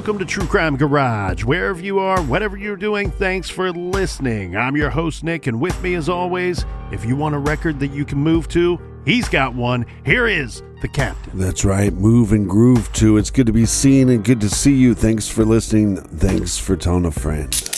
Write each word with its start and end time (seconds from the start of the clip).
Welcome 0.00 0.18
to 0.20 0.24
True 0.24 0.46
Crime 0.46 0.78
Garage. 0.78 1.44
Wherever 1.44 1.78
you 1.78 1.98
are, 1.98 2.22
whatever 2.22 2.56
you're 2.56 2.74
doing, 2.74 3.10
thanks 3.10 3.50
for 3.50 3.70
listening. 3.70 4.56
I'm 4.56 4.74
your 4.74 4.88
host, 4.88 5.22
Nick, 5.22 5.46
and 5.46 5.60
with 5.60 5.78
me, 5.82 5.94
as 5.94 6.08
always, 6.08 6.64
if 6.90 7.04
you 7.04 7.16
want 7.16 7.34
a 7.34 7.38
record 7.38 7.78
that 7.80 7.88
you 7.88 8.06
can 8.06 8.16
move 8.16 8.48
to, 8.48 8.80
he's 9.04 9.28
got 9.28 9.54
one. 9.54 9.84
Here 10.06 10.26
is 10.26 10.62
the 10.80 10.88
captain. 10.88 11.38
That's 11.38 11.66
right. 11.66 11.92
Move 11.92 12.32
and 12.32 12.48
groove 12.48 12.90
too. 12.94 13.18
It's 13.18 13.28
good 13.28 13.44
to 13.48 13.52
be 13.52 13.66
seen 13.66 14.08
and 14.08 14.24
good 14.24 14.40
to 14.40 14.48
see 14.48 14.74
you. 14.74 14.94
Thanks 14.94 15.28
for 15.28 15.44
listening. 15.44 15.96
Thanks 15.96 16.56
for 16.56 16.78
telling 16.78 17.04
a 17.04 17.10
friend. 17.10 17.69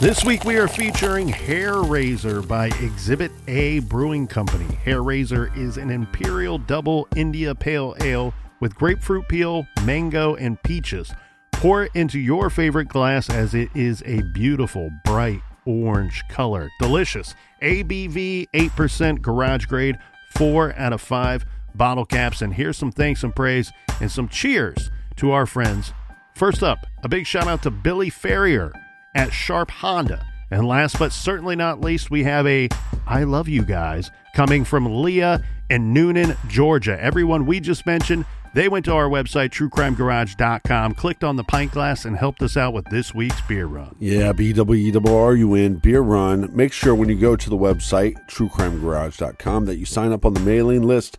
This 0.00 0.24
week 0.24 0.44
we 0.44 0.56
are 0.56 0.66
featuring 0.66 1.28
Hair 1.28 1.82
Raiser 1.82 2.40
by 2.40 2.68
Exhibit 2.80 3.30
A 3.48 3.80
Brewing 3.80 4.26
Company. 4.26 4.74
Hair 4.76 5.02
Raiser 5.02 5.52
is 5.54 5.76
an 5.76 5.90
Imperial 5.90 6.56
Double 6.56 7.06
India 7.16 7.54
Pale 7.54 7.96
Ale 8.00 8.32
with 8.60 8.74
grapefruit 8.74 9.28
peel, 9.28 9.66
mango, 9.84 10.36
and 10.36 10.60
peaches. 10.62 11.12
Pour 11.52 11.84
it 11.84 11.90
into 11.94 12.18
your 12.18 12.48
favorite 12.48 12.88
glass 12.88 13.28
as 13.28 13.52
it 13.52 13.68
is 13.74 14.02
a 14.06 14.22
beautiful, 14.32 14.90
bright 15.04 15.42
orange 15.66 16.24
color. 16.30 16.70
Delicious. 16.80 17.34
ABV 17.60 18.48
8% 18.54 19.20
garage 19.20 19.66
grade, 19.66 19.98
4 20.30 20.74
out 20.78 20.94
of 20.94 21.02
5 21.02 21.44
bottle 21.74 22.06
caps. 22.06 22.40
And 22.40 22.54
here's 22.54 22.78
some 22.78 22.90
thanks 22.90 23.22
and 23.22 23.36
praise 23.36 23.70
and 24.00 24.10
some 24.10 24.28
cheers 24.28 24.90
to 25.16 25.32
our 25.32 25.44
friends. 25.44 25.92
First 26.34 26.62
up, 26.62 26.86
a 27.02 27.08
big 27.10 27.26
shout 27.26 27.48
out 27.48 27.62
to 27.64 27.70
Billy 27.70 28.08
Ferrier 28.08 28.72
at 29.14 29.32
Sharp 29.32 29.70
Honda. 29.70 30.24
And 30.50 30.66
last 30.66 30.98
but 30.98 31.12
certainly 31.12 31.56
not 31.56 31.80
least, 31.80 32.10
we 32.10 32.24
have 32.24 32.46
a 32.46 32.68
I 33.06 33.24
love 33.24 33.48
you 33.48 33.62
guys 33.62 34.10
coming 34.34 34.64
from 34.64 35.02
Leah 35.02 35.42
in 35.68 35.94
Newnan, 35.94 36.36
Georgia. 36.48 37.00
Everyone 37.00 37.46
we 37.46 37.60
just 37.60 37.86
mentioned, 37.86 38.24
they 38.52 38.68
went 38.68 38.84
to 38.86 38.92
our 38.92 39.08
website, 39.08 39.50
truecrimegarage.com, 39.50 40.94
clicked 40.94 41.22
on 41.22 41.36
the 41.36 41.44
pint 41.44 41.70
glass, 41.70 42.04
and 42.04 42.16
helped 42.16 42.42
us 42.42 42.56
out 42.56 42.74
with 42.74 42.84
this 42.86 43.14
week's 43.14 43.40
beer 43.42 43.66
run. 43.66 43.94
Yeah, 44.00 44.32
B-W-E-R-U-N, 44.32 45.76
beer 45.76 46.00
run. 46.00 46.50
Make 46.54 46.72
sure 46.72 46.94
when 46.94 47.08
you 47.08 47.14
go 47.14 47.36
to 47.36 47.50
the 47.50 47.56
website, 47.56 48.16
truecrimegarage.com, 48.28 49.66
that 49.66 49.76
you 49.76 49.86
sign 49.86 50.12
up 50.12 50.24
on 50.24 50.34
the 50.34 50.40
mailing 50.40 50.82
list. 50.82 51.18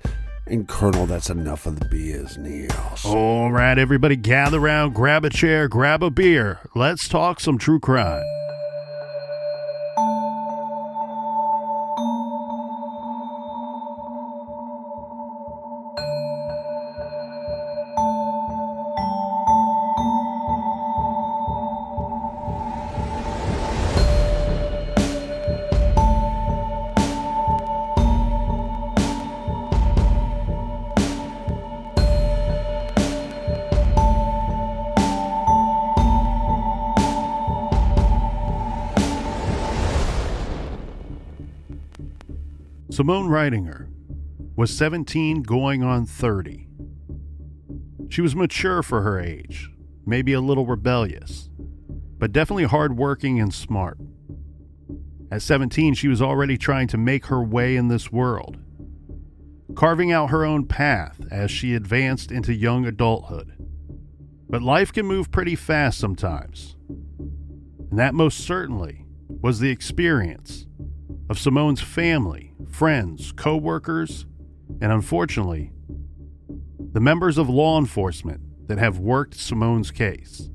And 0.51 0.67
Colonel, 0.67 1.05
that's 1.05 1.29
enough 1.29 1.65
of 1.65 1.79
the 1.79 1.85
beers, 1.85 2.37
Niels. 2.37 3.05
All 3.05 3.53
right, 3.53 3.77
everybody, 3.79 4.17
gather 4.17 4.59
around, 4.59 4.93
grab 4.93 5.23
a 5.23 5.29
chair, 5.29 5.69
grab 5.69 6.03
a 6.03 6.09
beer. 6.09 6.59
Let's 6.75 7.07
talk 7.07 7.39
some 7.39 7.57
true 7.57 7.79
crime. 7.79 8.25
Simone 43.01 43.29
Ridinger 43.29 43.87
was 44.55 44.77
17 44.77 45.41
going 45.41 45.81
on 45.81 46.05
30. 46.05 46.67
She 48.09 48.21
was 48.21 48.35
mature 48.35 48.83
for 48.83 49.01
her 49.01 49.19
age, 49.19 49.71
maybe 50.05 50.33
a 50.33 50.39
little 50.39 50.67
rebellious, 50.67 51.49
but 52.19 52.31
definitely 52.31 52.65
hardworking 52.65 53.39
and 53.39 53.51
smart. 53.51 53.97
At 55.31 55.41
17, 55.41 55.95
she 55.95 56.09
was 56.09 56.21
already 56.21 56.59
trying 56.59 56.87
to 56.89 56.97
make 56.99 57.25
her 57.25 57.41
way 57.43 57.75
in 57.75 57.87
this 57.87 58.11
world, 58.11 58.59
carving 59.75 60.11
out 60.11 60.29
her 60.29 60.45
own 60.45 60.67
path 60.67 61.21
as 61.31 61.49
she 61.49 61.73
advanced 61.73 62.31
into 62.31 62.53
young 62.53 62.85
adulthood. 62.85 63.55
But 64.47 64.61
life 64.61 64.93
can 64.93 65.07
move 65.07 65.31
pretty 65.31 65.55
fast 65.55 65.97
sometimes, 65.97 66.75
and 66.87 67.97
that 67.97 68.13
most 68.13 68.41
certainly 68.41 69.07
was 69.27 69.59
the 69.59 69.71
experience 69.71 70.67
of 71.31 71.39
Simone's 71.39 71.81
family, 71.81 72.50
friends, 72.69 73.31
co 73.31 73.57
workers, 73.57 74.25
and 74.81 74.91
unfortunately, 74.91 75.71
the 76.93 76.99
members 76.99 77.37
of 77.37 77.49
law 77.49 77.79
enforcement 77.79 78.67
that 78.67 78.77
have 78.77 78.99
worked 78.99 79.35
Simone's 79.35 79.91
case. 79.91 80.49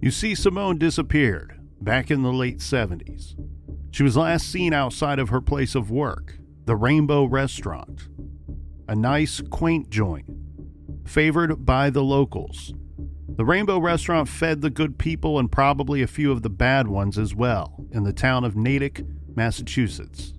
You 0.00 0.10
see, 0.10 0.34
Simone 0.34 0.78
disappeared 0.78 1.60
back 1.80 2.10
in 2.10 2.22
the 2.22 2.32
late 2.32 2.58
70s. 2.58 3.34
She 3.90 4.02
was 4.02 4.16
last 4.16 4.48
seen 4.50 4.72
outside 4.72 5.18
of 5.18 5.28
her 5.30 5.40
place 5.40 5.74
of 5.74 5.90
work, 5.90 6.38
the 6.64 6.76
Rainbow 6.76 7.24
Restaurant, 7.24 8.08
a 8.88 8.94
nice, 8.94 9.40
quaint 9.50 9.90
joint, 9.90 10.26
favored 11.04 11.66
by 11.66 11.90
the 11.90 12.02
locals. 12.02 12.72
The 13.28 13.44
Rainbow 13.44 13.78
Restaurant 13.78 14.28
fed 14.28 14.60
the 14.60 14.70
good 14.70 14.98
people 14.98 15.38
and 15.38 15.50
probably 15.50 16.02
a 16.02 16.06
few 16.06 16.30
of 16.30 16.42
the 16.42 16.50
bad 16.50 16.88
ones 16.88 17.18
as 17.18 17.34
well 17.34 17.84
in 17.90 18.04
the 18.04 18.12
town 18.12 18.44
of 18.44 18.56
Natick, 18.56 19.04
Massachusetts. 19.34 20.34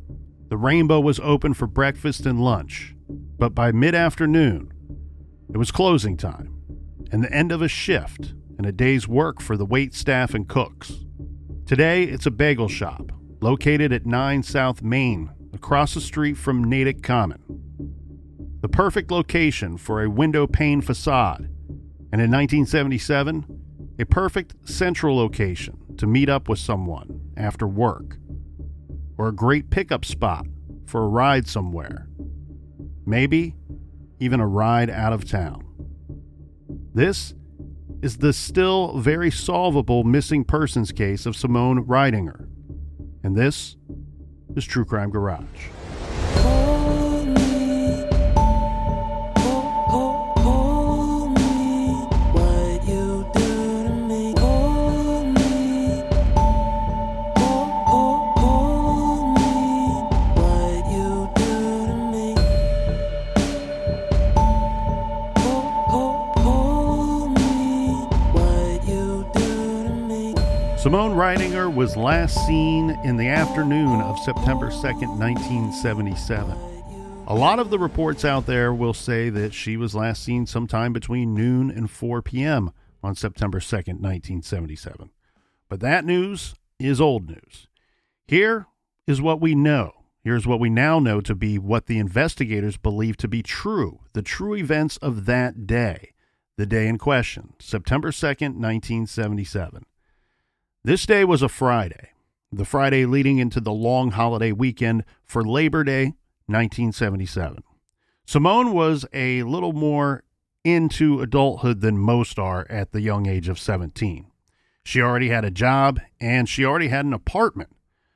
The 0.51 0.57
Rainbow 0.57 0.99
was 0.99 1.17
open 1.21 1.53
for 1.53 1.65
breakfast 1.65 2.25
and 2.25 2.37
lunch, 2.37 2.93
but 3.07 3.55
by 3.55 3.71
mid 3.71 3.95
afternoon, 3.95 4.73
it 5.49 5.55
was 5.55 5.71
closing 5.71 6.17
time 6.17 6.53
and 7.09 7.23
the 7.23 7.31
end 7.31 7.53
of 7.53 7.61
a 7.61 7.69
shift 7.69 8.33
and 8.57 8.65
a 8.65 8.73
day's 8.73 9.07
work 9.07 9.39
for 9.39 9.55
the 9.55 9.65
wait 9.65 9.93
staff 9.93 10.33
and 10.33 10.49
cooks. 10.49 11.05
Today, 11.65 12.03
it's 12.03 12.25
a 12.25 12.31
bagel 12.31 12.67
shop 12.67 13.13
located 13.39 13.93
at 13.93 14.05
9 14.05 14.43
South 14.43 14.81
Main, 14.81 15.29
across 15.53 15.93
the 15.93 16.01
street 16.01 16.35
from 16.35 16.65
Natick 16.65 17.01
Common. 17.01 17.41
The 18.59 18.67
perfect 18.67 19.09
location 19.09 19.77
for 19.77 20.03
a 20.03 20.09
window 20.09 20.47
pane 20.47 20.81
facade, 20.81 21.49
and 22.11 22.19
in 22.19 22.29
1977, 22.29 23.95
a 23.97 24.05
perfect 24.05 24.67
central 24.67 25.15
location 25.15 25.95
to 25.95 26.05
meet 26.05 26.27
up 26.27 26.49
with 26.49 26.59
someone 26.59 27.21
after 27.37 27.65
work 27.65 28.17
or 29.17 29.27
a 29.27 29.33
great 29.33 29.69
pickup 29.69 30.05
spot 30.05 30.45
for 30.85 31.03
a 31.03 31.07
ride 31.07 31.47
somewhere. 31.47 32.07
Maybe 33.05 33.55
even 34.19 34.39
a 34.39 34.47
ride 34.47 34.89
out 34.89 35.13
of 35.13 35.25
town. 35.25 35.65
This 36.93 37.33
is 38.01 38.17
the 38.17 38.33
still 38.33 38.97
very 38.97 39.31
solvable 39.31 40.03
missing 40.03 40.43
persons 40.43 40.91
case 40.91 41.25
of 41.25 41.35
Simone 41.35 41.85
Ridinger. 41.85 42.47
And 43.23 43.35
this 43.35 43.77
is 44.55 44.65
True 44.65 44.85
Crime 44.85 45.11
Garage. 45.11 45.45
Simone 70.81 71.11
Ridinger 71.11 71.71
was 71.71 71.95
last 71.95 72.43
seen 72.47 72.89
in 73.03 73.15
the 73.15 73.27
afternoon 73.27 74.01
of 74.01 74.17
September 74.17 74.71
2nd, 74.71 75.15
1977. 75.19 76.57
A 77.27 77.35
lot 77.35 77.59
of 77.59 77.69
the 77.69 77.77
reports 77.77 78.25
out 78.25 78.47
there 78.47 78.73
will 78.73 78.95
say 78.95 79.29
that 79.29 79.53
she 79.53 79.77
was 79.77 79.93
last 79.93 80.23
seen 80.23 80.47
sometime 80.47 80.91
between 80.91 81.35
noon 81.35 81.69
and 81.69 81.87
4 81.91 82.23
p.m. 82.23 82.71
on 83.03 83.13
September 83.13 83.59
2nd, 83.59 84.01
1977. 84.01 85.11
But 85.69 85.81
that 85.81 86.03
news 86.03 86.55
is 86.79 86.99
old 86.99 87.29
news. 87.29 87.67
Here 88.25 88.65
is 89.05 89.21
what 89.21 89.39
we 89.39 89.53
know. 89.53 89.91
Here's 90.23 90.47
what 90.47 90.59
we 90.59 90.71
now 90.71 90.97
know 90.97 91.21
to 91.21 91.35
be 91.35 91.59
what 91.59 91.85
the 91.85 91.99
investigators 91.99 92.77
believe 92.77 93.17
to 93.17 93.27
be 93.27 93.43
true 93.43 93.99
the 94.13 94.23
true 94.23 94.55
events 94.55 94.97
of 94.97 95.27
that 95.27 95.67
day, 95.67 96.15
the 96.57 96.65
day 96.65 96.87
in 96.87 96.97
question, 96.97 97.53
September 97.59 98.09
2nd, 98.09 98.55
1977. 98.55 99.85
This 100.83 101.05
day 101.05 101.23
was 101.23 101.43
a 101.43 101.47
Friday, 101.47 102.09
the 102.51 102.65
Friday 102.65 103.05
leading 103.05 103.37
into 103.37 103.59
the 103.59 103.71
long 103.71 104.09
holiday 104.09 104.51
weekend 104.51 105.03
for 105.23 105.43
Labor 105.43 105.83
Day 105.83 106.05
1977. 106.47 107.63
Simone 108.25 108.73
was 108.73 109.05
a 109.13 109.43
little 109.43 109.73
more 109.73 110.23
into 110.63 111.21
adulthood 111.21 111.81
than 111.81 111.99
most 111.99 112.39
are 112.39 112.65
at 112.67 112.93
the 112.93 113.01
young 113.01 113.27
age 113.27 113.47
of 113.47 113.59
17. 113.59 114.25
She 114.83 114.99
already 114.99 115.29
had 115.29 115.45
a 115.45 115.51
job 115.51 115.99
and 116.19 116.49
she 116.49 116.65
already 116.65 116.87
had 116.87 117.05
an 117.05 117.13
apartment. 117.13 117.69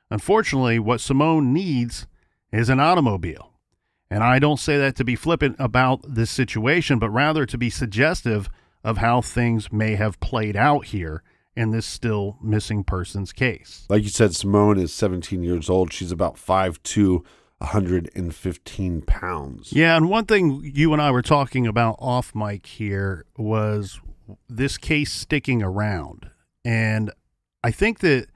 Unfortunately, 0.09 0.79
what 0.79 1.01
Simone 1.01 1.53
needs 1.53 2.07
is 2.51 2.69
an 2.69 2.79
automobile. 2.79 3.51
And 4.09 4.23
I 4.23 4.39
don't 4.39 4.59
say 4.59 4.79
that 4.79 4.95
to 4.95 5.03
be 5.03 5.15
flippant 5.15 5.56
about 5.59 6.01
this 6.07 6.31
situation, 6.31 6.97
but 6.97 7.12
rather 7.12 7.45
to 7.45 7.59
be 7.59 7.69
suggestive 7.69 8.50
of 8.83 8.97
how 8.97 9.21
things 9.21 9.71
may 9.71 9.94
have 9.94 10.19
played 10.19 10.56
out 10.56 10.85
here 10.85 11.21
in 11.56 11.72
this 11.72 11.86
still 11.86 12.38
missing 12.42 12.84
persons 12.84 13.31
case. 13.31 13.86
Like 13.90 14.04
you 14.04 14.10
said, 14.10 14.36
Simone 14.36 14.78
is 14.78 14.94
17 14.94 15.44
years 15.44 15.69
old. 15.69 15.94
She's 15.94 16.12
about 16.12 16.36
5'2, 16.36 17.24
115 17.60 19.02
pounds. 19.04 19.74
Yeah, 19.74 19.96
and 19.96 20.10
one 20.10 20.25
thing 20.25 20.72
you 20.74 20.94
and 20.94 21.02
I 21.02 21.12
were 21.12 21.22
talking 21.22 21.66
about 21.66 21.96
off 22.00 22.36
mic 22.36 22.66
here 22.66 23.25
was 23.38 24.00
this 24.50 24.78
case 24.78 25.12
sticking 25.12 25.63
around. 25.63 26.30
And 26.63 27.12
I 27.63 27.72
think 27.72 28.00
that 28.00 28.28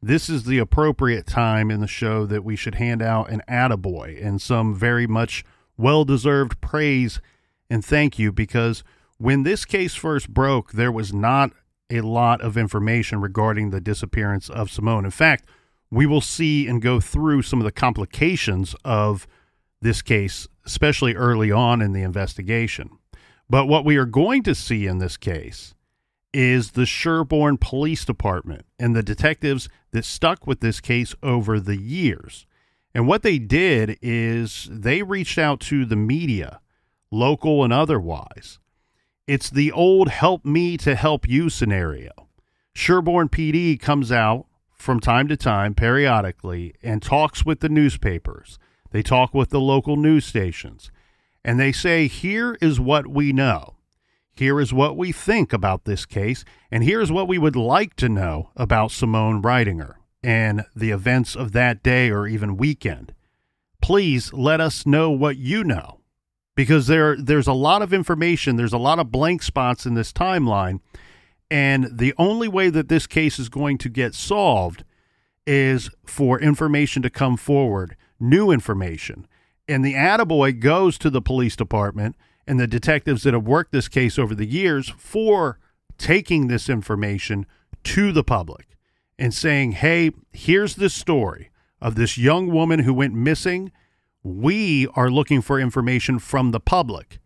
this 0.00 0.28
is 0.28 0.44
the 0.44 0.58
appropriate 0.58 1.26
time 1.26 1.70
in 1.70 1.80
the 1.80 1.88
show 1.88 2.26
that 2.26 2.44
we 2.44 2.54
should 2.54 2.76
hand 2.76 3.02
out 3.02 3.30
an 3.30 3.42
attaboy 3.48 4.24
and 4.24 4.40
some 4.40 4.74
very 4.74 5.06
much 5.06 5.44
well 5.76 6.04
deserved 6.04 6.60
praise 6.60 7.20
and 7.70 7.84
thank 7.84 8.18
you 8.18 8.32
because 8.32 8.82
when 9.18 9.42
this 9.42 9.64
case 9.64 9.94
first 9.94 10.32
broke, 10.32 10.72
there 10.72 10.92
was 10.92 11.12
not 11.12 11.50
a 11.90 12.00
lot 12.00 12.40
of 12.40 12.56
information 12.56 13.20
regarding 13.20 13.70
the 13.70 13.80
disappearance 13.80 14.48
of 14.48 14.70
Simone. 14.70 15.04
In 15.04 15.10
fact, 15.10 15.46
we 15.90 16.06
will 16.06 16.20
see 16.20 16.66
and 16.66 16.82
go 16.82 17.00
through 17.00 17.42
some 17.42 17.60
of 17.60 17.64
the 17.64 17.72
complications 17.72 18.74
of 18.84 19.26
this 19.80 20.02
case, 20.02 20.48
especially 20.66 21.14
early 21.14 21.50
on 21.50 21.80
in 21.80 21.92
the 21.92 22.02
investigation. 22.02 22.90
But 23.48 23.66
what 23.66 23.84
we 23.84 23.96
are 23.96 24.04
going 24.04 24.42
to 24.42 24.54
see 24.54 24.86
in 24.86 24.98
this 24.98 25.16
case 25.16 25.74
is 26.34 26.72
the 26.72 26.84
Sherborn 26.84 27.58
Police 27.58 28.04
Department 28.04 28.66
and 28.78 28.94
the 28.94 29.02
detectives 29.02 29.68
that 29.92 30.04
stuck 30.04 30.46
with 30.46 30.60
this 30.60 30.80
case 30.80 31.14
over 31.22 31.58
the 31.58 31.80
years. 31.80 32.46
And 32.94 33.06
what 33.06 33.22
they 33.22 33.38
did 33.38 33.98
is 34.02 34.68
they 34.70 35.02
reached 35.02 35.38
out 35.38 35.60
to 35.60 35.86
the 35.86 35.96
media, 35.96 36.60
local 37.10 37.64
and 37.64 37.72
otherwise. 37.72 38.58
It's 39.28 39.50
the 39.50 39.70
old 39.70 40.08
help 40.08 40.46
me 40.46 40.78
to 40.78 40.94
help 40.94 41.28
you 41.28 41.50
scenario. 41.50 42.12
Sherborn 42.74 43.28
PD 43.28 43.78
comes 43.78 44.10
out 44.10 44.46
from 44.72 45.00
time 45.00 45.28
to 45.28 45.36
time, 45.36 45.74
periodically, 45.74 46.74
and 46.82 47.02
talks 47.02 47.44
with 47.44 47.60
the 47.60 47.68
newspapers. 47.68 48.58
They 48.90 49.02
talk 49.02 49.34
with 49.34 49.50
the 49.50 49.60
local 49.60 49.96
news 49.96 50.24
stations. 50.24 50.90
And 51.44 51.60
they 51.60 51.72
say, 51.72 52.06
here 52.06 52.56
is 52.62 52.80
what 52.80 53.06
we 53.06 53.34
know. 53.34 53.74
Here 54.34 54.58
is 54.58 54.72
what 54.72 54.96
we 54.96 55.12
think 55.12 55.52
about 55.52 55.84
this 55.84 56.06
case, 56.06 56.42
and 56.70 56.82
here's 56.82 57.12
what 57.12 57.28
we 57.28 57.36
would 57.36 57.56
like 57.56 57.96
to 57.96 58.08
know 58.08 58.48
about 58.56 58.92
Simone 58.92 59.42
Ridinger 59.42 59.96
and 60.22 60.64
the 60.74 60.90
events 60.90 61.36
of 61.36 61.52
that 61.52 61.82
day 61.82 62.10
or 62.10 62.26
even 62.26 62.56
weekend. 62.56 63.12
Please 63.82 64.32
let 64.32 64.58
us 64.58 64.86
know 64.86 65.10
what 65.10 65.36
you 65.36 65.64
know 65.64 65.98
because 66.58 66.88
there 66.88 67.14
there's 67.14 67.46
a 67.46 67.52
lot 67.52 67.82
of 67.82 67.94
information, 67.94 68.56
there's 68.56 68.72
a 68.72 68.78
lot 68.78 68.98
of 68.98 69.12
blank 69.12 69.44
spots 69.44 69.86
in 69.86 69.94
this 69.94 70.12
timeline, 70.12 70.80
and 71.52 71.88
the 71.96 72.12
only 72.18 72.48
way 72.48 72.68
that 72.68 72.88
this 72.88 73.06
case 73.06 73.38
is 73.38 73.48
going 73.48 73.78
to 73.78 73.88
get 73.88 74.12
solved 74.12 74.82
is 75.46 75.88
for 76.04 76.40
information 76.40 77.00
to 77.00 77.10
come 77.10 77.36
forward, 77.36 77.96
new 78.18 78.50
information. 78.50 79.24
And 79.68 79.84
the 79.84 79.94
attaboy 79.94 80.58
goes 80.58 80.98
to 80.98 81.10
the 81.10 81.22
police 81.22 81.54
department 81.54 82.16
and 82.44 82.58
the 82.58 82.66
detectives 82.66 83.22
that 83.22 83.34
have 83.34 83.46
worked 83.46 83.70
this 83.70 83.86
case 83.86 84.18
over 84.18 84.34
the 84.34 84.44
years 84.44 84.88
for 84.88 85.60
taking 85.96 86.48
this 86.48 86.68
information 86.68 87.46
to 87.84 88.10
the 88.10 88.24
public 88.24 88.76
and 89.16 89.32
saying, 89.32 89.72
hey, 89.72 90.10
here's 90.32 90.74
this 90.74 90.92
story 90.92 91.50
of 91.80 91.94
this 91.94 92.18
young 92.18 92.50
woman 92.50 92.80
who 92.80 92.92
went 92.92 93.14
missing. 93.14 93.70
We 94.22 94.86
are 94.94 95.10
looking 95.10 95.42
for 95.42 95.60
information 95.60 96.18
from 96.18 96.50
the 96.50 96.60
public. 96.60 97.18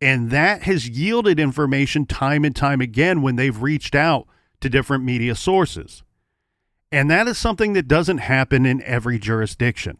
And 0.00 0.30
that 0.30 0.62
has 0.62 0.88
yielded 0.88 1.40
information 1.40 2.06
time 2.06 2.44
and 2.44 2.54
time 2.54 2.80
again 2.80 3.22
when 3.22 3.36
they've 3.36 3.62
reached 3.62 3.94
out 3.94 4.26
to 4.60 4.68
different 4.68 5.04
media 5.04 5.34
sources. 5.34 6.02
And 6.92 7.10
that 7.10 7.26
is 7.26 7.38
something 7.38 7.72
that 7.72 7.88
doesn't 7.88 8.18
happen 8.18 8.66
in 8.66 8.82
every 8.82 9.18
jurisdiction. 9.18 9.98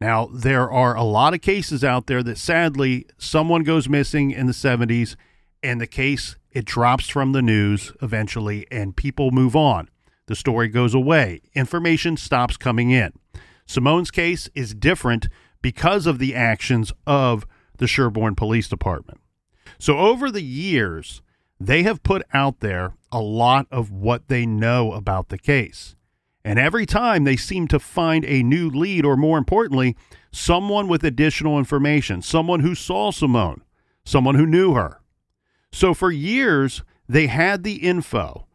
Now, 0.00 0.28
there 0.32 0.70
are 0.70 0.94
a 0.94 1.02
lot 1.02 1.34
of 1.34 1.40
cases 1.40 1.82
out 1.82 2.06
there 2.06 2.22
that 2.22 2.38
sadly 2.38 3.06
someone 3.16 3.62
goes 3.62 3.88
missing 3.88 4.30
in 4.30 4.46
the 4.46 4.52
70s 4.52 5.16
and 5.62 5.80
the 5.80 5.86
case 5.86 6.36
it 6.50 6.64
drops 6.64 7.08
from 7.08 7.32
the 7.32 7.42
news 7.42 7.92
eventually 8.02 8.66
and 8.70 8.96
people 8.96 9.30
move 9.30 9.56
on. 9.56 9.88
The 10.26 10.34
story 10.34 10.68
goes 10.68 10.94
away. 10.94 11.40
Information 11.54 12.16
stops 12.16 12.56
coming 12.56 12.90
in. 12.90 13.12
Simone's 13.66 14.10
case 14.10 14.48
is 14.54 14.74
different 14.74 15.28
because 15.60 16.06
of 16.06 16.18
the 16.18 16.34
actions 16.34 16.92
of 17.06 17.46
the 17.78 17.86
Sherborn 17.86 18.36
Police 18.36 18.68
Department. 18.68 19.20
So 19.78 19.98
over 19.98 20.30
the 20.30 20.42
years, 20.42 21.20
they 21.58 21.82
have 21.82 22.02
put 22.02 22.22
out 22.32 22.60
there 22.60 22.94
a 23.10 23.20
lot 23.20 23.66
of 23.70 23.90
what 23.90 24.28
they 24.28 24.46
know 24.46 24.92
about 24.92 25.28
the 25.28 25.38
case. 25.38 25.96
And 26.44 26.58
every 26.58 26.86
time 26.86 27.24
they 27.24 27.36
seem 27.36 27.66
to 27.68 27.80
find 27.80 28.24
a 28.24 28.42
new 28.42 28.70
lead, 28.70 29.04
or 29.04 29.16
more 29.16 29.36
importantly, 29.36 29.96
someone 30.30 30.86
with 30.86 31.02
additional 31.02 31.58
information, 31.58 32.22
someone 32.22 32.60
who 32.60 32.74
saw 32.74 33.10
Simone, 33.10 33.62
someone 34.04 34.36
who 34.36 34.46
knew 34.46 34.74
her. 34.74 35.00
So 35.72 35.92
for 35.92 36.12
years, 36.12 36.84
they 37.08 37.26
had 37.26 37.64
the 37.64 37.76
info 37.76 38.45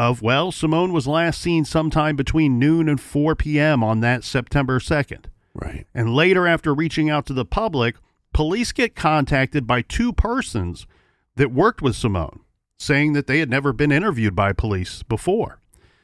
of, 0.00 0.22
well, 0.22 0.50
Simone 0.50 0.94
was 0.94 1.06
last 1.06 1.42
seen 1.42 1.66
sometime 1.66 2.16
between 2.16 2.58
noon 2.58 2.88
and 2.88 2.98
4 2.98 3.36
p.m. 3.36 3.84
on 3.84 4.00
that 4.00 4.24
September 4.24 4.78
2nd. 4.78 5.26
Right. 5.52 5.86
And 5.94 6.14
later, 6.14 6.46
after 6.46 6.72
reaching 6.72 7.10
out 7.10 7.26
to 7.26 7.34
the 7.34 7.44
public, 7.44 7.96
police 8.32 8.72
get 8.72 8.96
contacted 8.96 9.66
by 9.66 9.82
two 9.82 10.14
persons 10.14 10.86
that 11.36 11.52
worked 11.52 11.82
with 11.82 11.96
Simone, 11.96 12.40
saying 12.78 13.12
that 13.12 13.26
they 13.26 13.40
had 13.40 13.50
never 13.50 13.74
been 13.74 13.92
interviewed 13.92 14.34
by 14.34 14.54
police 14.54 15.02
before. 15.02 15.60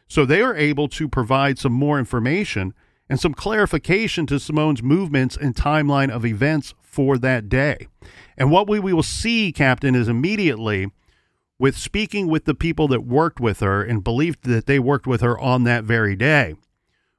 So 0.09 0.26
they 0.26 0.42
are 0.42 0.54
able 0.54 0.88
to 0.88 1.09
provide 1.09 1.59
some 1.59 1.73
more 1.73 1.99
information 1.99 2.75
and 3.09 3.18
some 3.18 3.32
clarification 3.32 4.26
to 4.26 4.38
Simone's 4.38 4.82
movements 4.82 5.38
and 5.38 5.54
timeline 5.54 6.11
of 6.11 6.26
events 6.26 6.75
for 6.82 7.16
that 7.16 7.49
day. 7.49 7.88
And 8.37 8.50
what 8.50 8.68
we, 8.68 8.78
we 8.78 8.92
will 8.92 9.02
see, 9.02 9.52
Captain, 9.52 9.94
is 9.94 10.06
immediately 10.06 10.90
with 11.58 11.76
speaking 11.76 12.26
with 12.28 12.44
the 12.44 12.54
people 12.54 12.88
that 12.88 13.06
worked 13.06 13.40
with 13.40 13.60
her 13.60 13.82
and 13.82 14.04
believed 14.04 14.44
that 14.44 14.66
they 14.66 14.78
worked 14.78 15.06
with 15.06 15.20
her 15.20 15.38
on 15.38 15.64
that 15.64 15.84
very 15.84 16.16
day, 16.16 16.54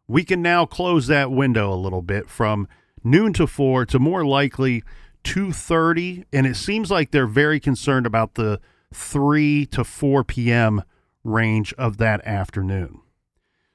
we 0.08 0.24
can 0.24 0.42
now 0.42 0.66
close 0.66 1.08
that 1.08 1.32
window 1.32 1.74
a 1.74 1.76
little 1.76 2.02
bit 2.02 2.30
from 2.30 2.68
noon 3.04 3.34
to 3.34 3.48
4 3.48 3.86
to 3.86 4.00
more 4.00 4.26
likely 4.26 4.84
2:30 5.24 6.26
and 6.32 6.46
it 6.48 6.56
seems 6.56 6.90
like 6.90 7.12
they're 7.12 7.28
very 7.28 7.60
concerned 7.60 8.06
about 8.06 8.36
the 8.36 8.60
3 8.94 9.66
to 9.68 9.84
4 9.84 10.24
p.m 10.24 10.84
range 11.28 11.74
of 11.74 11.98
that 11.98 12.26
afternoon. 12.26 13.02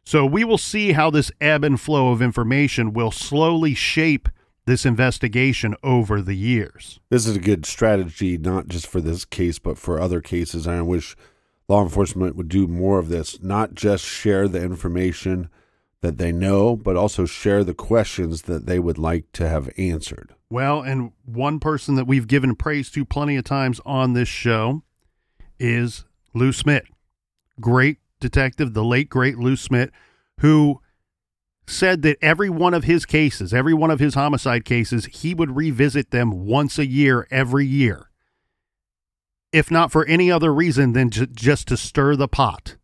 So 0.05 0.27
we 0.27 0.43
will 0.43 0.59
see 0.59 0.93
how 0.93 1.11
this 1.11 1.31
ebb 1.41 1.63
and 1.63 1.81
flow 1.81 2.11
of 2.11 2.21
information 2.21 2.93
will 2.93 3.13
slowly 3.13 3.75
shape 3.75 4.29
this 4.65 4.87
investigation 4.87 5.75
over 5.83 6.23
the 6.23 6.35
years. 6.35 7.01
This 7.11 7.27
is 7.27 7.37
a 7.37 7.41
good 7.41 7.67
strategy, 7.67 8.39
not 8.39 8.69
just 8.69 8.87
for 8.87 9.01
this 9.01 9.25
case, 9.25 9.59
but 9.59 9.79
for 9.79 10.01
other 10.01 10.21
cases. 10.21 10.67
And 10.67 10.77
I 10.77 10.83
wish 10.83 11.17
law 11.69 11.83
enforcement 11.83 12.37
would 12.37 12.49
do 12.49 12.67
more 12.67 12.99
of 12.99 13.09
this, 13.09 13.43
not 13.43 13.75
just 13.75 14.05
share 14.05 14.49
the 14.49 14.63
information 14.63 15.49
that 16.01 16.19
they 16.19 16.33
know, 16.33 16.77
but 16.77 16.97
also 16.97 17.25
share 17.25 17.65
the 17.65 17.75
questions 17.75 18.43
that 18.43 18.67
they 18.67 18.79
would 18.79 18.99
like 18.99 19.31
to 19.33 19.49
have 19.49 19.71
answered. 19.79 20.35
Well, 20.51 20.83
and 20.83 21.13
one 21.25 21.61
person 21.61 21.95
that 21.95 22.07
we've 22.07 22.27
given 22.27 22.57
praise 22.57 22.91
to 22.91 23.05
plenty 23.05 23.37
of 23.37 23.45
times 23.45 23.81
on 23.87 24.13
this 24.13 24.29
show 24.29 24.83
is 25.59 26.05
Lou 26.35 26.53
Smit 26.53 26.85
great 27.61 27.99
detective, 28.21 28.75
the 28.75 28.85
late 28.85 29.09
great 29.09 29.39
Lou 29.39 29.57
Smit, 29.57 29.91
who 30.41 30.82
said 31.67 32.03
that 32.03 32.19
every 32.21 32.51
one 32.51 32.75
of 32.75 32.85
his 32.85 33.07
cases, 33.07 33.55
every 33.55 33.75
one 33.75 33.91
of 33.91 34.01
his 34.01 34.15
homicide 34.15 34.65
cases, 34.65 35.07
he 35.07 35.35
would 35.35 35.57
revisit 35.57 36.11
them 36.11 36.47
once 36.47 36.79
a 36.79 36.87
year, 36.87 37.27
every 37.31 37.67
year. 37.67 38.11
If 39.53 39.71
not 39.71 39.93
for 39.93 40.05
any 40.07 40.31
other 40.31 40.53
reason 40.53 40.93
than 40.93 41.11
j- 41.11 41.27
just 41.31 41.69
to 41.69 41.77
stir 41.77 42.17
the 42.17 42.29
pot. 42.29 42.77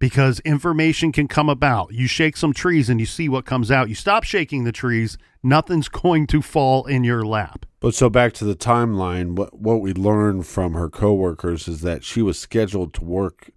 Because 0.00 0.38
information 0.40 1.10
can 1.10 1.26
come 1.26 1.48
about. 1.48 1.92
You 1.92 2.06
shake 2.06 2.36
some 2.36 2.52
trees 2.52 2.88
and 2.88 3.00
you 3.00 3.06
see 3.06 3.28
what 3.28 3.44
comes 3.44 3.70
out. 3.70 3.88
You 3.88 3.96
stop 3.96 4.22
shaking 4.22 4.62
the 4.64 4.72
trees, 4.72 5.18
nothing's 5.42 5.88
going 5.88 6.26
to 6.28 6.42
fall 6.42 6.84
in 6.86 7.02
your 7.04 7.24
lap. 7.24 7.66
But 7.80 7.94
so 7.94 8.10
back 8.10 8.32
to 8.34 8.44
the 8.44 8.56
timeline, 8.56 9.36
what 9.36 9.58
what 9.58 9.80
we 9.80 9.92
learned 9.92 10.46
from 10.46 10.74
her 10.74 10.88
coworkers 10.88 11.68
is 11.68 11.80
that 11.82 12.04
she 12.04 12.22
was 12.22 12.38
scheduled 12.38 12.92
to 12.94 13.04
work 13.04 13.50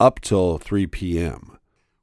up 0.00 0.20
till 0.20 0.58
3 0.58 0.86
p.m. 0.86 1.57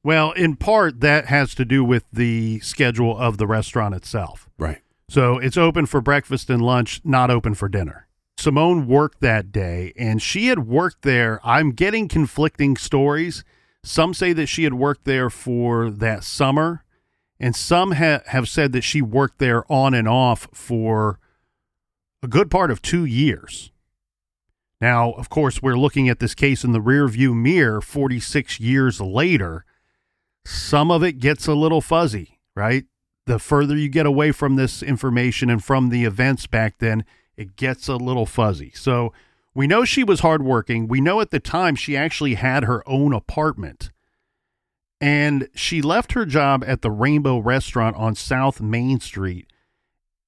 Well, 0.06 0.34
in 0.34 0.56
part, 0.56 1.00
that 1.00 1.26
has 1.26 1.56
to 1.56 1.66
do 1.66 1.84
with 1.84 2.04
the 2.14 2.60
schedule 2.60 3.18
of 3.18 3.40
the 3.40 3.48
restaurant 3.48 3.96
itself. 3.96 4.48
Right. 4.56 4.84
So 5.10 5.40
it's 5.40 5.58
open 5.58 5.88
for 5.88 6.00
breakfast 6.00 6.48
and 6.52 6.62
lunch, 6.62 7.02
not 7.04 7.32
open 7.32 7.56
for 7.56 7.68
dinner. 7.68 8.08
Simone 8.38 8.86
worked 8.86 9.22
that 9.22 9.52
day, 9.52 9.94
and 9.98 10.22
she 10.22 10.46
had 10.50 10.68
worked 10.68 11.02
there. 11.02 11.40
I'm 11.44 11.72
getting 11.72 12.08
conflicting 12.08 12.78
stories. 12.78 13.44
Some 13.84 14.14
say 14.14 14.32
that 14.34 14.46
she 14.46 14.64
had 14.64 14.76
worked 14.76 15.06
there 15.06 15.32
for 15.32 15.90
that 15.90 16.24
summer, 16.24 16.84
and 17.40 17.56
some 17.56 17.94
ha- 17.94 18.22
have 18.28 18.48
said 18.48 18.74
that 18.74 18.84
she 18.84 19.02
worked 19.02 19.40
there 19.40 19.64
on 19.72 19.96
and 19.96 20.08
off 20.08 20.48
for 20.54 21.18
a 22.22 22.28
good 22.28 22.52
part 22.52 22.70
of 22.70 22.84
two 22.84 23.06
years. 23.06 23.72
Now, 24.80 25.14
of 25.14 25.30
course, 25.30 25.64
we're 25.64 25.80
looking 25.80 26.10
at 26.10 26.20
this 26.20 26.36
case 26.36 26.64
in 26.64 26.74
the 26.74 26.80
rearview 26.80 27.34
mirror 27.34 27.82
46 27.82 28.60
years 28.60 29.02
later. 29.02 29.66
Some 30.46 30.92
of 30.92 31.04
it 31.04 31.14
gets 31.20 31.48
a 31.48 31.54
little 31.54 31.82
fuzzy, 31.82 32.40
right? 32.56 32.86
The 33.26 33.40
further 33.40 33.76
you 33.76 33.90
get 33.90 34.06
away 34.06 34.32
from 34.32 34.56
this 34.56 34.84
information 34.84 35.50
and 35.50 35.64
from 35.64 35.90
the 35.90 36.06
events 36.06 36.48
back 36.48 36.78
then, 36.80 37.04
it 37.36 37.56
gets 37.56 37.88
a 37.88 37.96
little 37.96 38.26
fuzzy. 38.26 38.72
So 38.76 39.12
we 39.54 39.68
know 39.68 39.84
she 39.84 40.04
was 40.04 40.20
hardworking. 40.20 40.88
We 40.88 41.02
know 41.02 41.22
at 41.22 41.32
the 41.32 41.40
time 41.40 41.76
she 41.76 41.98
actually 41.98 42.36
had 42.36 42.66
her 42.66 42.88
own 42.88 43.14
apartment. 43.14 43.92
And 45.02 45.50
she 45.56 45.82
left 45.82 46.14
her 46.14 46.26
job 46.26 46.64
at 46.66 46.82
the 46.82 46.92
Rainbow 46.92 47.40
Restaurant 47.40 47.96
on 47.98 48.16
South 48.16 48.62
Main 48.62 49.00
Street 49.00 49.48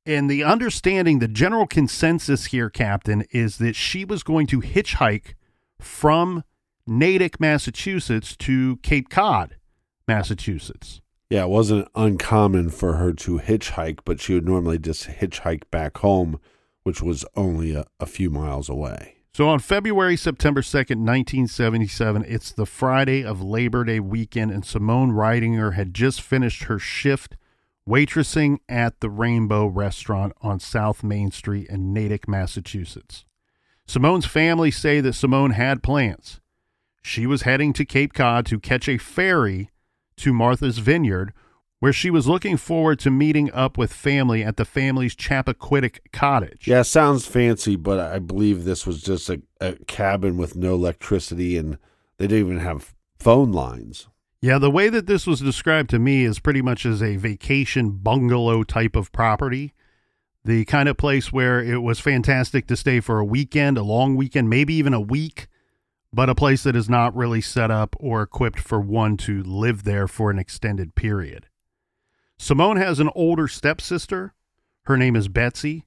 and 0.07 0.29
the 0.29 0.41
understanding, 0.41 1.19
the 1.19 1.27
general 1.27 1.67
consensus 1.67 2.45
here, 2.45 2.69
Captain, 2.69 3.25
is 3.31 3.57
that 3.57 3.75
she 3.75 4.05
was 4.05 4.24
going 4.24 4.47
to 4.47 4.62
hitchhike 4.62 5.33
from 5.81 6.45
Natick, 6.88 7.41
Massachusetts 7.41 8.38
to 8.38 8.77
Cape 8.77 9.09
Cod, 9.09 9.57
Massachusetts. 10.07 11.01
Yeah, 11.29 11.43
it 11.43 11.49
wasn't 11.49 11.89
uncommon 11.93 12.69
for 12.69 12.93
her 12.93 13.11
to 13.13 13.39
hitchhike, 13.39 13.99
but 14.05 14.21
she 14.21 14.33
would 14.33 14.45
normally 14.45 14.79
just 14.79 15.07
hitchhike 15.07 15.63
back 15.71 15.97
home, 15.97 16.39
which 16.83 17.01
was 17.01 17.25
only 17.35 17.73
a, 17.75 17.85
a 17.99 18.05
few 18.05 18.29
miles 18.29 18.69
away. 18.69 19.15
So 19.33 19.49
on 19.49 19.59
February, 19.59 20.15
September 20.17 20.61
2nd, 20.61 21.05
1977, 21.05 22.25
it's 22.27 22.51
the 22.51 22.65
Friday 22.65 23.23
of 23.23 23.41
Labor 23.41 23.83
Day 23.83 23.99
weekend, 23.99 24.51
and 24.51 24.65
Simone 24.65 25.11
Ridinger 25.11 25.73
had 25.73 25.93
just 25.93 26.21
finished 26.21 26.63
her 26.63 26.79
shift 26.79 27.35
waitressing 27.87 28.57
at 28.67 28.99
the 28.99 29.09
Rainbow 29.09 29.67
Restaurant 29.67 30.33
on 30.41 30.59
South 30.59 31.03
Main 31.03 31.31
Street 31.31 31.67
in 31.69 31.93
Natick, 31.93 32.27
Massachusetts. 32.27 33.25
Simone's 33.85 34.25
family 34.25 34.71
say 34.71 35.01
that 35.01 35.13
Simone 35.13 35.51
had 35.51 35.83
plans. 35.83 36.41
She 37.03 37.25
was 37.25 37.43
heading 37.43 37.73
to 37.73 37.85
Cape 37.85 38.13
Cod 38.13 38.45
to 38.47 38.59
catch 38.59 38.89
a 38.89 38.97
ferry 38.97 39.69
to 40.17 40.33
Martha's 40.33 40.79
Vineyard, 40.79 41.33
where 41.79 41.93
she 41.93 42.09
was 42.09 42.27
looking 42.27 42.57
forward 42.57 43.00
to 43.00 43.12
meeting 43.12 43.51
up 43.53 43.77
with 43.77 43.93
family 43.93 44.43
at 44.43 44.57
the 44.57 44.65
family's 44.65 45.15
Chappaquiddick 45.15 46.00
cottage. 46.12 46.67
Yeah, 46.67 46.81
sounds 46.81 47.25
fancy, 47.25 47.75
but 47.75 48.00
I 48.00 48.19
believe 48.19 48.63
this 48.63 48.86
was 48.88 49.01
just 49.01 49.29
a, 49.29 49.41
a 49.62 49.74
cabin 49.86 50.38
with 50.38 50.55
no 50.55 50.74
electricity 50.74 51.57
and 51.57 51.77
they 52.17 52.27
didn't 52.27 52.47
even 52.47 52.59
have 52.59 52.95
phone 53.19 53.51
lines. 53.51 54.07
Yeah, 54.41 54.59
the 54.59 54.71
way 54.71 54.89
that 54.89 55.07
this 55.07 55.25
was 55.25 55.39
described 55.39 55.89
to 55.91 56.00
me 56.00 56.24
is 56.24 56.39
pretty 56.39 56.62
much 56.62 56.86
as 56.86 57.01
a 57.01 57.15
vacation 57.15 57.91
bungalow 57.91 58.63
type 58.63 58.95
of 58.95 59.12
property. 59.12 59.74
The 60.45 60.65
kind 60.65 60.88
of 60.88 60.97
place 60.97 61.33
where 61.33 61.62
it 61.62 61.81
was 61.81 62.00
fantastic 62.00 62.67
to 62.67 62.77
stay 62.77 63.00
for 63.00 63.19
a 63.19 63.25
weekend, 63.25 63.77
a 63.77 63.83
long 63.83 64.15
weekend, 64.15 64.50
maybe 64.50 64.75
even 64.75 64.93
a 64.93 65.01
week, 65.01 65.47
but 66.13 66.29
a 66.29 66.35
place 66.35 66.63
that 66.63 66.75
is 66.75 66.89
not 66.89 67.15
really 67.15 67.41
set 67.41 67.69
up 67.69 67.95
or 67.99 68.21
equipped 68.21 68.59
for 68.59 68.79
one 68.79 69.17
to 69.17 69.43
live 69.43 69.83
there 69.83 70.07
for 70.07 70.31
an 70.31 70.39
extended 70.39 70.95
period. 70.95 71.47
Simone 72.37 72.77
has 72.77 72.99
an 72.99 73.09
older 73.15 73.47
stepsister. 73.47 74.33
Her 74.83 74.97
name 74.97 75.15
is 75.15 75.27
Betsy. 75.27 75.85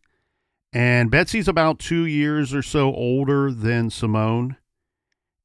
And 0.72 1.10
Betsy's 1.10 1.48
about 1.48 1.78
two 1.78 2.04
years 2.06 2.54
or 2.54 2.62
so 2.62 2.94
older 2.94 3.50
than 3.50 3.90
Simone. 3.90 4.56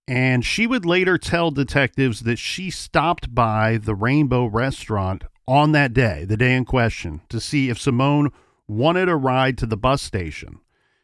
And 0.08 0.46
she 0.46 0.68
would 0.68 0.86
later 0.86 1.18
tell 1.18 1.50
detectives 1.50 2.22
that 2.22 2.38
she 2.38 2.70
stopped 2.70 3.34
by 3.34 3.78
the 3.78 3.96
Rainbow 3.96 4.46
restaurant 4.46 5.24
on 5.48 5.72
that 5.72 5.94
day, 5.94 6.26
the 6.26 6.38
day 6.38 6.56
in 6.56 6.66
question, 6.66 7.22
to 7.30 7.40
see 7.40 7.70
if 7.70 7.80
Simone 7.80 8.32
wanted 8.68 9.10
a 9.10 9.16
ride 9.16 9.58
to 9.60 9.66
the 9.66 9.78
bus 9.78 10.02
station. 10.02 10.60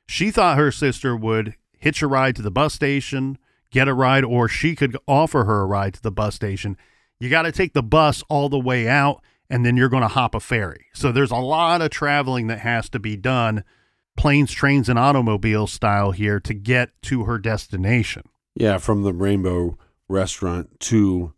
She 0.08 0.30
thought 0.30 0.58
her 0.58 0.72
sister 0.72 1.16
would 1.16 1.56
hitch 1.78 2.02
a 2.02 2.08
ride 2.08 2.36
to 2.36 2.42
the 2.42 2.52
bus 2.52 2.74
station, 2.74 3.38
get 3.72 3.88
a 3.88 3.94
ride, 3.94 4.24
or 4.24 4.48
she 4.48 4.76
could 4.76 4.98
offer 5.08 5.46
her 5.46 5.62
a 5.62 5.66
ride 5.66 5.96
to 5.96 6.02
the 6.02 6.12
bus 6.12 6.36
station. 6.36 6.78
You 7.20 7.30
got 7.30 7.44
to 7.44 7.52
take 7.52 7.74
the 7.74 7.84
bus 7.84 8.24
all 8.30 8.50
the 8.50 8.60
way 8.60 8.88
out, 8.88 9.22
and 9.50 9.66
then 9.66 9.78
you're 9.78 9.90
going 9.90 10.02
to 10.02 10.08
hop 10.08 10.36
a 10.36 10.40
ferry. 10.40 10.88
So 10.94 11.12
there's 11.12 11.32
a 11.32 11.38
lot 11.38 11.82
of 11.82 11.90
traveling 11.90 12.48
that 12.48 12.60
has 12.60 12.90
to 12.90 13.00
be 13.00 13.16
done, 13.16 13.64
planes, 14.18 14.52
trains, 14.52 14.90
and 14.90 15.00
automobiles 15.00 15.72
style 15.72 16.12
here, 16.12 16.40
to 16.42 16.54
get 16.54 16.90
to 17.04 17.24
her 17.24 17.38
destination. 17.38 18.24
Yeah, 18.56 18.78
from 18.78 19.04
the 19.04 19.14
Rainbow 19.14 19.78
Restaurant 20.10 20.80
to 20.82 21.34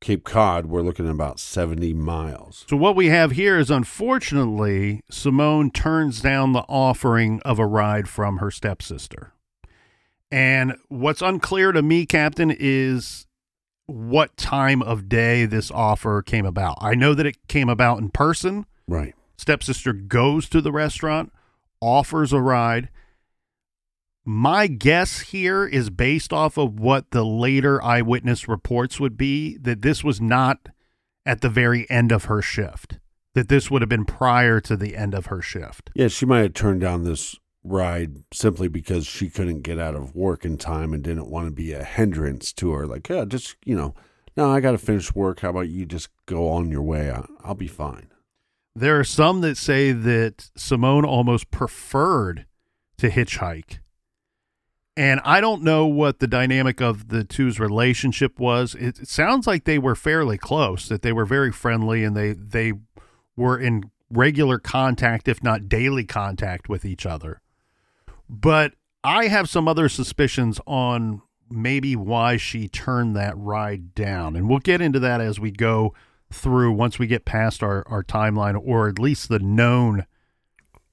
Cape 0.00 0.24
Cod, 0.24 0.66
we're 0.66 0.82
looking 0.82 1.06
at 1.06 1.10
about 1.10 1.40
70 1.40 1.94
miles. 1.94 2.64
So, 2.68 2.76
what 2.76 2.94
we 2.94 3.06
have 3.06 3.32
here 3.32 3.58
is 3.58 3.70
unfortunately, 3.70 5.00
Simone 5.10 5.70
turns 5.70 6.20
down 6.20 6.52
the 6.52 6.64
offering 6.68 7.40
of 7.40 7.58
a 7.58 7.66
ride 7.66 8.08
from 8.08 8.36
her 8.36 8.50
stepsister. 8.50 9.33
And 10.34 10.74
what's 10.88 11.22
unclear 11.22 11.70
to 11.70 11.80
me, 11.80 12.06
Captain, 12.06 12.50
is 12.50 13.28
what 13.86 14.36
time 14.36 14.82
of 14.82 15.08
day 15.08 15.46
this 15.46 15.70
offer 15.70 16.22
came 16.22 16.44
about. 16.44 16.76
I 16.80 16.96
know 16.96 17.14
that 17.14 17.24
it 17.24 17.36
came 17.46 17.68
about 17.68 17.98
in 18.00 18.08
person. 18.08 18.66
Right. 18.88 19.14
Stepsister 19.36 19.92
goes 19.92 20.48
to 20.48 20.60
the 20.60 20.72
restaurant, 20.72 21.32
offers 21.80 22.32
a 22.32 22.40
ride. 22.40 22.88
My 24.24 24.66
guess 24.66 25.20
here 25.20 25.66
is 25.66 25.88
based 25.88 26.32
off 26.32 26.58
of 26.58 26.80
what 26.80 27.12
the 27.12 27.24
later 27.24 27.80
eyewitness 27.80 28.48
reports 28.48 28.98
would 28.98 29.16
be 29.16 29.56
that 29.58 29.82
this 29.82 30.02
was 30.02 30.20
not 30.20 30.68
at 31.24 31.42
the 31.42 31.48
very 31.48 31.88
end 31.88 32.10
of 32.10 32.24
her 32.24 32.42
shift, 32.42 32.98
that 33.34 33.48
this 33.48 33.70
would 33.70 33.82
have 33.82 33.88
been 33.88 34.04
prior 34.04 34.60
to 34.62 34.76
the 34.76 34.96
end 34.96 35.14
of 35.14 35.26
her 35.26 35.40
shift. 35.40 35.90
Yeah, 35.94 36.08
she 36.08 36.26
might 36.26 36.40
have 36.40 36.54
turned 36.54 36.80
down 36.80 37.04
this 37.04 37.36
ride 37.64 38.22
simply 38.32 38.68
because 38.68 39.06
she 39.06 39.30
couldn't 39.30 39.62
get 39.62 39.78
out 39.78 39.94
of 39.94 40.14
work 40.14 40.44
in 40.44 40.58
time 40.58 40.92
and 40.92 41.02
didn't 41.02 41.30
want 41.30 41.46
to 41.46 41.50
be 41.50 41.72
a 41.72 41.82
hindrance 41.82 42.52
to 42.52 42.72
her. 42.72 42.86
Like, 42.86 43.08
yeah, 43.08 43.24
just, 43.24 43.56
you 43.64 43.74
know, 43.74 43.94
no, 44.36 44.50
I 44.50 44.60
got 44.60 44.72
to 44.72 44.78
finish 44.78 45.14
work. 45.14 45.40
How 45.40 45.50
about 45.50 45.68
you 45.68 45.86
just 45.86 46.10
go 46.26 46.48
on 46.48 46.70
your 46.70 46.82
way? 46.82 47.10
I'll, 47.42 47.54
be 47.54 47.68
fine. 47.68 48.08
There 48.74 48.98
are 48.98 49.04
some 49.04 49.40
that 49.40 49.56
say 49.56 49.92
that 49.92 50.50
Simone 50.56 51.04
almost 51.04 51.50
preferred 51.50 52.46
to 52.98 53.08
hitchhike 53.08 53.78
and 54.96 55.20
I 55.24 55.40
don't 55.40 55.62
know 55.62 55.86
what 55.86 56.20
the 56.20 56.26
dynamic 56.26 56.80
of 56.80 57.08
the 57.08 57.24
two's 57.24 57.58
relationship 57.58 58.38
was. 58.38 58.74
It, 58.76 59.08
sounds 59.08 59.46
like 59.46 59.64
they 59.64 59.78
were 59.78 59.96
fairly 59.96 60.38
close, 60.38 60.88
that 60.88 61.02
they 61.02 61.12
were 61.12 61.24
very 61.24 61.50
friendly 61.50 62.04
and 62.04 62.16
they 62.16 62.32
they 62.32 62.74
were 63.36 63.58
in 63.58 63.90
regular 64.08 64.58
contact, 64.58 65.26
if 65.26 65.42
not 65.42 65.68
daily 65.68 66.04
contact 66.04 66.68
with 66.68 66.84
each 66.84 67.04
other. 67.04 67.40
But 68.40 68.74
I 69.02 69.28
have 69.28 69.48
some 69.48 69.68
other 69.68 69.88
suspicions 69.88 70.60
on 70.66 71.22
maybe 71.50 71.94
why 71.94 72.36
she 72.36 72.68
turned 72.68 73.14
that 73.16 73.36
ride 73.36 73.94
down. 73.94 74.34
And 74.34 74.48
we'll 74.48 74.58
get 74.58 74.80
into 74.80 74.98
that 75.00 75.20
as 75.20 75.38
we 75.38 75.50
go 75.50 75.94
through 76.32 76.72
once 76.72 76.98
we 76.98 77.06
get 77.06 77.24
past 77.24 77.62
our, 77.62 77.86
our 77.86 78.02
timeline 78.02 78.60
or 78.60 78.88
at 78.88 78.98
least 78.98 79.28
the 79.28 79.38
known 79.38 80.06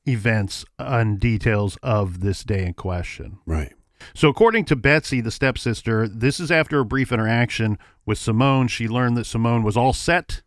events 0.08 0.66
and 0.78 1.20
details 1.20 1.78
of 1.82 2.20
this 2.20 2.44
day 2.44 2.66
in 2.66 2.74
question. 2.74 3.40
Right. 3.46 3.74
So, 4.14 4.30
according 4.30 4.66
to 4.66 4.76
Betsy, 4.76 5.22
the 5.22 5.32
stepsister, 5.32 6.08
this 6.08 6.40
is 6.40 6.52
after 6.52 6.80
a 6.80 6.86
brief 6.86 7.12
interaction 7.12 7.78
with 8.06 8.18
Simone. 8.18 8.68
She 8.68 8.88
learned 8.88 9.16
that 9.18 9.26
Simone 9.26 9.64
was 9.64 9.78
all 9.78 9.94
set, 9.94 10.42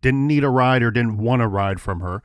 didn't 0.00 0.26
need 0.26 0.44
a 0.44 0.48
ride 0.48 0.82
or 0.82 0.90
didn't 0.90 1.18
want 1.18 1.42
a 1.42 1.46
ride 1.46 1.80
from 1.80 2.00
her. 2.00 2.22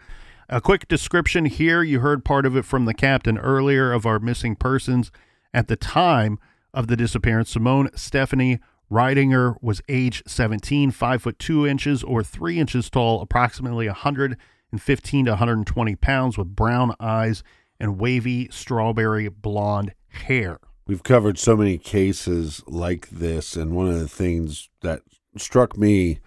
A 0.53 0.59
quick 0.59 0.89
description 0.89 1.45
here. 1.45 1.81
You 1.81 2.01
heard 2.01 2.25
part 2.25 2.45
of 2.45 2.57
it 2.57 2.65
from 2.65 2.83
the 2.83 2.93
captain 2.93 3.37
earlier 3.37 3.93
of 3.93 4.05
our 4.05 4.19
missing 4.19 4.57
persons. 4.57 5.09
At 5.53 5.69
the 5.69 5.77
time 5.77 6.39
of 6.73 6.87
the 6.87 6.97
disappearance, 6.97 7.51
Simone 7.51 7.89
Stephanie 7.95 8.59
Ridinger 8.91 9.55
was 9.61 9.81
age 9.87 10.21
17, 10.27 10.91
5 10.91 11.21
foot 11.21 11.39
2 11.39 11.65
inches 11.65 12.03
or 12.03 12.21
3 12.21 12.59
inches 12.59 12.89
tall, 12.89 13.21
approximately 13.21 13.87
115 13.87 15.25
to 15.25 15.31
120 15.31 15.95
pounds, 15.95 16.37
with 16.37 16.53
brown 16.53 16.95
eyes 16.99 17.43
and 17.79 17.97
wavy 17.97 18.49
strawberry 18.51 19.29
blonde 19.29 19.93
hair. 20.09 20.59
We've 20.85 21.03
covered 21.03 21.37
so 21.37 21.55
many 21.55 21.77
cases 21.77 22.61
like 22.67 23.07
this, 23.07 23.55
and 23.55 23.71
one 23.71 23.87
of 23.87 23.99
the 23.99 24.09
things 24.09 24.67
that 24.81 25.03
struck 25.37 25.77
me 25.77 26.19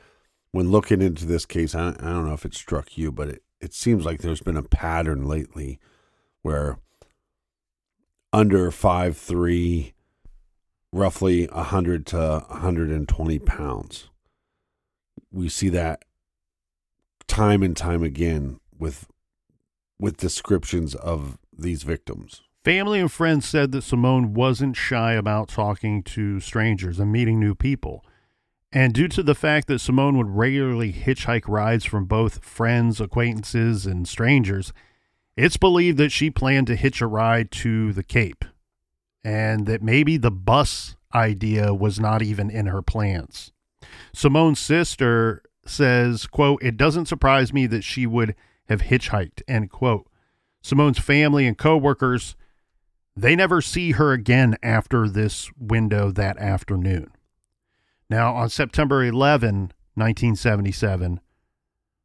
when 0.51 0.71
looking 0.71 1.03
into 1.03 1.27
this 1.27 1.45
case, 1.45 1.75
I, 1.75 1.89
I 1.89 1.93
don't 1.93 2.27
know 2.27 2.33
if 2.33 2.47
it 2.47 2.55
struck 2.55 2.97
you, 2.97 3.13
but 3.13 3.29
it, 3.29 3.43
it 3.65 3.73
seems 3.73 4.05
like 4.05 4.21
there's 4.21 4.43
been 4.43 4.59
a 4.59 4.63
pattern 4.63 5.27
lately 5.27 5.81
where 6.43 6.79
under 8.33 8.71
five 8.71 9.17
three, 9.17 9.95
roughly 10.93 11.47
100 11.47 12.05
to 12.07 12.45
120 12.49 13.39
pounds. 13.39 14.11
We 15.33 15.49
see 15.49 15.71
that 15.71 16.05
time 17.27 17.63
and 17.63 17.75
time 17.75 18.03
again 18.03 18.61
with 18.79 19.09
with 19.99 20.19
descriptions 20.19 20.95
of 20.95 21.39
these 21.57 21.85
victims. 21.85 22.43
Family 22.65 23.01
and 23.01 23.11
friends 23.11 23.49
said 23.49 23.73
that 23.73 23.83
Simone 23.83 24.35
wasn't 24.35 24.77
shy 24.77 25.13
about 25.13 25.49
talking 25.49 26.03
to 26.03 26.41
strangers 26.41 26.99
and 26.99 27.11
meeting 27.11 27.41
new 27.41 27.55
people. 27.55 28.05
And 28.75 28.93
due 28.93 29.07
to 29.07 29.23
the 29.23 29.37
fact 29.37 29.69
that 29.69 29.79
Simone 29.79 30.19
would 30.19 30.31
regularly 30.31 30.93
hitchhike 30.93 31.47
rides 31.47 31.85
from 31.85 32.07
both 32.07 32.45
friends, 32.45 33.01
acquaintances, 33.01 33.87
and 33.87 34.09
strangers, 34.09 34.73
it's 35.37 35.57
believed 35.57 35.97
that 35.99 36.11
she 36.11 36.29
planned 36.29 36.67
to 36.67 36.75
hitch 36.75 37.01
a 37.01 37.07
ride 37.07 37.53
to 37.53 37.93
the 37.93 38.03
Cape 38.03 38.45
and 39.23 39.67
that 39.67 39.81
maybe 39.81 40.17
the 40.17 40.33
bus 40.33 40.97
idea 41.15 41.73
was 41.73 42.01
not 42.01 42.21
even 42.21 42.51
in 42.51 42.67
her 42.67 42.83
plans. 42.83 43.53
Simone's 44.13 44.59
sister 44.59 45.45
says, 45.65 46.27
quote, 46.27 46.61
it 46.61 46.77
doesn't 46.77 47.07
surprise 47.07 47.53
me 47.53 47.69
that 47.69 47.85
she 47.85 48.09
would 48.09 48.35
have 48.69 48.83
hitchhiked, 48.83 49.41
end 49.47 49.71
quote. 49.71 50.09
Simone's 50.63 50.99
family 50.99 51.47
and 51.47 51.57
coworkers, 51.57 52.35
they 53.15 53.37
never 53.37 53.61
see 53.61 53.93
her 53.93 54.13
again 54.13 54.57
after 54.65 55.09
this 55.09 55.49
window 55.57 56.11
that 56.11 56.39
afternoon. 56.39 57.13
Now, 58.15 58.37
on 58.37 58.49
September 58.49 59.03
11, 59.03 59.73
1977, 59.95 61.19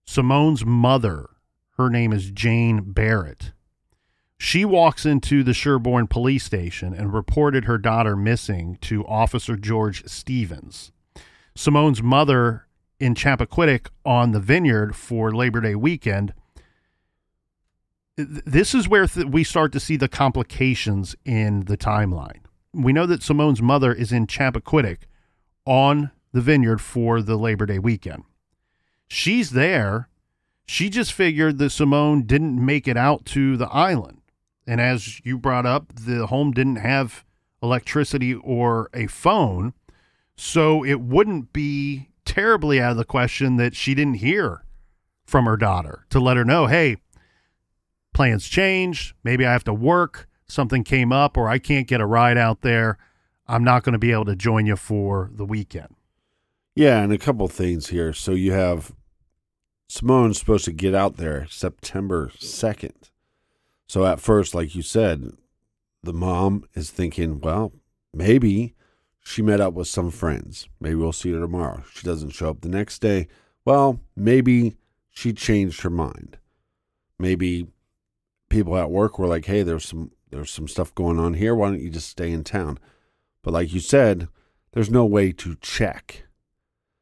Simone's 0.08 0.66
mother, 0.66 1.30
her 1.78 1.88
name 1.88 2.12
is 2.13 2.32
Jane 2.32 2.82
Barrett, 2.94 3.51
she 4.36 4.66
walks 4.66 5.06
into 5.06 5.44
the 5.44 5.54
Sherborn 5.54 6.10
police 6.10 6.44
station 6.44 6.96
and 6.96 7.13
reported 7.13 7.66
her 7.66 7.78
daughter 7.78 8.16
missing 8.16 8.80
to 8.82 9.06
Officer 9.06 9.56
George 9.56 10.04
Stevens. 10.08 10.92
Simone's 11.56 12.01
mother 12.01 12.66
in 13.00 13.13
Chappaquiddick 13.13 13.89
on 14.04 14.32
the 14.32 14.39
vineyard 14.39 14.96
for 14.96 15.32
Labor 15.32 15.62
Day 15.62 15.75
weekend. 15.75 16.34
This 18.18 18.74
is 18.74 18.89
where 18.89 19.06
th- 19.06 19.28
we 19.28 19.44
start 19.44 19.72
to 19.74 19.80
see 19.80 19.96
the 19.96 20.10
complications 20.10 21.16
in 21.24 21.66
the 21.66 21.78
timeline. 21.78 22.39
We 22.74 22.94
know 22.94 23.06
that 23.06 23.22
Simone's 23.22 23.62
mother 23.62 23.94
is 23.94 24.12
in 24.12 24.25
Chappaquiddick 24.25 25.01
on 25.69 26.09
the 26.33 26.41
vineyard 26.41 26.81
for 26.81 27.21
the 27.21 27.38
Labor 27.38 27.67
Day 27.67 27.77
weekend. 27.77 28.23
She's 29.07 29.51
there. 29.51 30.09
She 30.65 30.89
just 30.89 31.13
figured 31.13 31.59
that 31.59 31.69
Simone 31.69 32.23
didn't 32.23 32.63
make 32.63 32.88
it 32.88 32.97
out 32.97 33.23
to 33.25 33.55
the 33.55 33.69
island. 33.69 34.21
And 34.65 34.81
as 34.81 35.23
you 35.23 35.38
brought 35.38 35.67
up, 35.67 35.93
the 35.93 36.25
home 36.25 36.51
didn't 36.53 36.77
have 36.77 37.23
electricity 37.61 38.33
or 38.33 38.89
a 38.95 39.05
phone. 39.05 39.73
So 40.35 40.83
it 40.83 41.01
wouldn't 41.01 41.53
be 41.53 42.09
terribly 42.25 42.81
out 42.81 42.91
of 42.91 42.97
the 42.97 43.05
question 43.05 43.57
that 43.57 43.75
she 43.75 43.93
didn't 43.93 44.15
hear 44.15 44.63
from 45.25 45.45
her 45.45 45.57
daughter 45.57 46.05
to 46.09 46.19
let 46.19 46.38
her 46.38 46.45
know, 46.45 46.65
hey, 46.65 46.97
plans 48.13 48.47
changed. 48.47 49.13
Maybe 49.23 49.45
I 49.45 49.51
have 49.51 49.63
to 49.65 49.73
work. 49.73 50.27
Something 50.47 50.83
came 50.83 51.11
up, 51.11 51.38
or 51.38 51.47
I 51.47 51.59
can't 51.59 51.88
get 51.88 52.01
a 52.01 52.07
ride 52.07 52.38
out 52.38 52.61
there. 52.61 52.97
I'm 53.50 53.63
not 53.63 53.84
going 53.84 53.94
to 53.94 54.00
be 54.00 54.12
able 54.12 54.25
to 54.25 54.36
join 54.36 54.68
you 54.68 54.75
for 54.75 55.32
the 55.34 55.44
weekend. 55.44 55.96
Yeah, 56.75 57.01
and 57.01 57.12
a 57.12 57.18
couple 57.18 57.48
things 57.48 57.88
here. 57.88 58.13
So 58.13 58.34
you 58.34 58.51
have 58.51 58.93
Simone's 59.89 60.38
supposed 60.38 60.65
to 60.65 60.71
get 60.71 60.93
out 60.93 61.17
there 61.17 61.47
September 61.50 62.32
2nd. 62.38 63.10
So 63.88 64.06
at 64.06 64.19
first, 64.19 64.54
like 64.54 64.76
you 64.76 64.84
said, 64.84 65.32
the 66.04 66.13
mom 66.13 66.63
is 66.76 66.91
thinking, 66.91 67.39
well, 67.39 67.73
maybe 68.13 68.76
she 69.19 69.41
met 69.41 69.60
up 69.60 69.73
with 69.73 69.88
some 69.88 70.12
friends. 70.12 70.69
Maybe 70.80 70.95
we'll 70.95 71.12
see 71.12 71.34
her 71.34 71.39
tomorrow. 71.39 71.84
She 71.91 72.06
doesn't 72.06 72.30
show 72.30 72.52
up 72.52 72.62
the 72.62 72.69
next 72.69 73.00
day. 73.00 73.28
Well, 73.65 74.00
maybe 74.15 74.78
she 75.10 75.34
changed 75.34 75.82
her 75.82 75.89
mind. 75.89 76.38
Maybe 77.17 77.67
people 78.47 78.78
at 78.78 78.91
work 78.91 79.17
were 79.17 79.28
like, 79.28 79.45
"Hey, 79.45 79.63
there's 79.63 79.86
some 79.86 80.12
there's 80.30 80.52
some 80.52 80.67
stuff 80.67 80.93
going 80.93 81.19
on 81.19 81.34
here. 81.34 81.56
Why 81.56 81.69
don't 81.69 81.82
you 81.82 81.89
just 81.89 82.10
stay 82.10 82.32
in 82.32 82.43
town?" 82.43 82.80
But 83.41 83.54
like 83.54 83.73
you 83.73 83.80
said, 83.80 84.28
there's 84.73 84.89
no 84.89 85.06
way 85.06 85.32
to 85.34 85.56
check. 85.62 86.23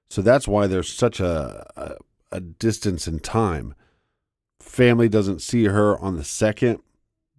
So 0.10 0.22
that's 0.22 0.48
why 0.48 0.68
there's 0.68 0.92
such 0.92 1.20
a, 1.20 1.66
a, 1.76 1.96
a 2.32 2.40
distance 2.40 3.08
in 3.08 3.20
time. 3.20 3.74
Family 4.60 5.10
doesn't 5.10 5.42
see 5.42 5.66
her 5.66 5.98
on 6.00 6.16
the 6.16 6.24
second. 6.24 6.80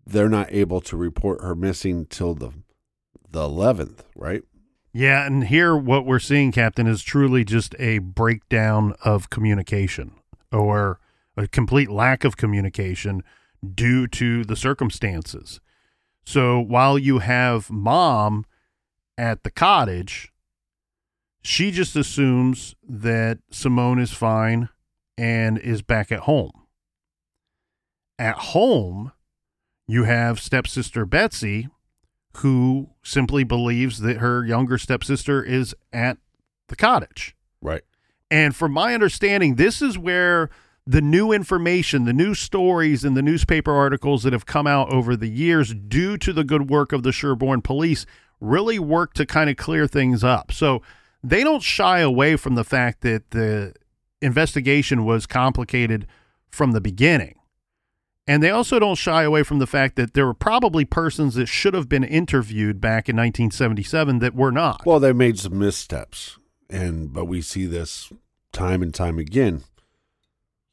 They're 0.07 0.29
not 0.29 0.53
able 0.53 0.81
to 0.83 0.97
report 0.97 1.43
her 1.43 1.55
missing 1.55 2.07
till 2.07 2.35
the 2.35 2.53
the 3.31 3.43
eleventh, 3.43 4.05
right? 4.17 4.43
Yeah, 4.93 5.27
and 5.27 5.45
here 5.45 5.77
what 5.77 6.07
we're 6.07 6.19
seeing, 6.19 6.51
Captain, 6.51 6.87
is 6.87 7.03
truly 7.03 7.45
just 7.45 7.75
a 7.79 7.99
breakdown 7.99 8.95
of 9.05 9.29
communication 9.29 10.13
or 10.51 10.99
a 11.37 11.47
complete 11.47 11.91
lack 11.91 12.25
of 12.25 12.39
communication 12.39 13.23
due 13.75 14.07
to 14.09 14.45
the 14.45 14.57
circumstances. 14.57 15.61
So 16.25 16.59
while 16.59 16.99
you 16.99 17.19
have 17.19 17.71
mom 17.71 18.47
at 19.19 19.43
the 19.43 19.51
cottage, 19.51 20.33
she 21.43 21.71
just 21.71 21.97
assumes 21.97 22.77
that 22.89 23.39
Simone 23.51 23.99
is 23.99 24.13
fine 24.13 24.69
and 25.19 25.59
is 25.59 25.83
back 25.83 26.13
at 26.13 26.21
home. 26.21 26.53
At 28.19 28.37
home, 28.37 29.13
you 29.87 30.05
have 30.05 30.41
stepsister 30.41 31.05
Betsy, 31.05 31.69
who 32.37 32.91
simply 33.03 33.43
believes 33.43 33.99
that 34.01 34.19
her 34.19 34.45
younger 34.47 34.79
stepsister 34.79 35.43
is 35.43 35.75
at 35.93 36.19
the 36.69 36.77
cottage. 36.77 37.35
Right. 37.61 37.83
And 38.31 38.55
from 38.55 38.73
my 38.73 38.95
understanding, 38.95 39.57
this 39.57 39.83
is 39.83 39.99
where 39.99 40.51
the 40.87 41.01
new 41.01 41.33
information, 41.33 42.05
the 42.05 42.13
new 42.13 42.35
stories, 42.35 43.05
and 43.05 43.17
the 43.17 43.23
newspaper 43.23 43.73
articles 43.73 44.23
that 44.23 44.33
have 44.33 44.47
come 44.47 44.67
out 44.67 44.93
over 44.93 45.17
the 45.17 45.29
years, 45.29 45.75
due 45.75 46.17
to 46.19 46.33
the 46.33 46.45
good 46.45 46.71
work 46.71 46.93
of 46.93 47.03
the 47.03 47.11
Sherborn 47.11 47.63
police, 47.63 48.07
really 48.41 48.79
work 48.79 49.15
to 49.15 49.27
kind 49.27 49.51
of 49.51 49.57
clear 49.57 49.87
things 49.87 50.23
up. 50.23 50.53
So 50.53 50.83
they 51.23 51.43
don't 51.43 51.63
shy 51.63 52.01
away 52.01 52.37
from 52.37 52.55
the 52.55 52.65
fact 52.65 53.03
that 53.03 53.31
the 53.31 53.75
investigation 54.21 55.05
was 55.05 55.27
complicated 55.27 56.07
from 56.51 56.73
the 56.73 56.81
beginning. 56.81 57.35
And 58.27 58.43
they 58.43 58.51
also 58.51 58.79
don't 58.79 58.97
shy 58.97 59.23
away 59.23 59.43
from 59.43 59.59
the 59.59 59.67
fact 59.67 59.97
that 59.97 60.13
there 60.13 60.27
were 60.27 60.35
probably 60.35 60.85
persons 60.85 61.35
that 61.37 61.47
should 61.47 61.73
have 61.73 61.89
been 61.89 62.05
interviewed 62.05 62.79
back 62.79 63.09
in 63.09 63.17
1977 63.17 64.19
that 64.19 64.35
were 64.35 64.53
not. 64.53 64.85
Well, 64.85 65.01
they 65.01 65.15
made 65.15 65.39
some 65.39 65.59
missteps, 65.59 66.39
and 66.69 67.11
but 67.11 67.25
we 67.25 67.41
see 67.41 67.65
this 67.65 68.13
time 68.53 68.83
and 68.83 68.93
time 68.93 69.19
again. 69.19 69.65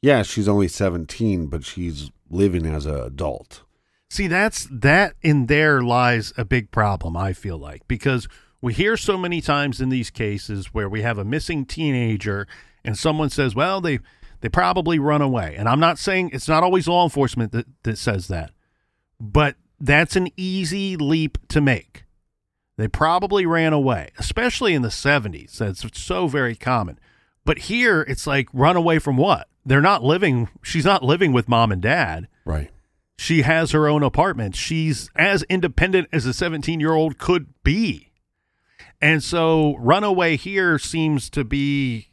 Yeah, 0.02 0.22
she's 0.22 0.48
only 0.48 0.68
17, 0.68 1.46
but 1.46 1.64
she's 1.64 2.10
living 2.28 2.66
as 2.66 2.84
an 2.84 3.00
adult. 3.00 3.62
See, 4.08 4.26
that's 4.28 4.68
that 4.70 5.14
in 5.22 5.46
there 5.46 5.82
lies 5.82 6.32
a 6.36 6.44
big 6.44 6.70
problem, 6.70 7.16
I 7.16 7.32
feel 7.32 7.58
like, 7.58 7.86
because 7.88 8.28
we 8.60 8.72
hear 8.72 8.96
so 8.96 9.16
many 9.18 9.40
times 9.40 9.80
in 9.80 9.88
these 9.88 10.10
cases 10.10 10.66
where 10.72 10.88
we 10.88 11.02
have 11.02 11.18
a 11.18 11.24
missing 11.24 11.66
teenager 11.66 12.46
and 12.84 12.96
someone 12.96 13.30
says, 13.30 13.54
well, 13.54 13.80
they 13.80 13.98
they 14.40 14.48
probably 14.48 14.98
run 14.98 15.22
away. 15.22 15.54
And 15.56 15.68
I'm 15.68 15.80
not 15.80 15.98
saying 15.98 16.30
it's 16.32 16.48
not 16.48 16.62
always 16.62 16.86
law 16.86 17.04
enforcement 17.04 17.52
that, 17.52 17.66
that 17.82 17.98
says 17.98 18.28
that, 18.28 18.52
but 19.18 19.56
that's 19.80 20.16
an 20.16 20.28
easy 20.36 20.96
leap 20.96 21.38
to 21.48 21.60
make. 21.60 22.04
They 22.76 22.88
probably 22.88 23.46
ran 23.46 23.72
away, 23.72 24.10
especially 24.18 24.74
in 24.74 24.82
the 24.82 24.88
70s. 24.88 25.56
That's 25.56 25.84
so 25.98 26.28
very 26.28 26.54
common. 26.54 26.98
But 27.44 27.58
here 27.58 28.02
it's 28.02 28.26
like 28.26 28.48
run 28.52 28.76
away 28.76 28.98
from 28.98 29.16
what? 29.16 29.48
They're 29.64 29.80
not 29.80 30.04
living, 30.04 30.48
she's 30.62 30.84
not 30.84 31.02
living 31.02 31.32
with 31.32 31.48
mom 31.48 31.72
and 31.72 31.80
dad. 31.82 32.28
Right. 32.44 32.70
She 33.18 33.42
has 33.42 33.70
her 33.72 33.88
own 33.88 34.02
apartment. 34.02 34.54
She's 34.54 35.10
as 35.16 35.42
independent 35.44 36.08
as 36.12 36.26
a 36.26 36.34
17 36.34 36.80
year 36.80 36.92
old 36.92 37.18
could 37.18 37.46
be. 37.64 38.12
And 39.00 39.22
so 39.22 39.76
runaway 39.78 40.36
here 40.36 40.78
seems 40.78 41.28
to 41.30 41.44
be 41.44 42.08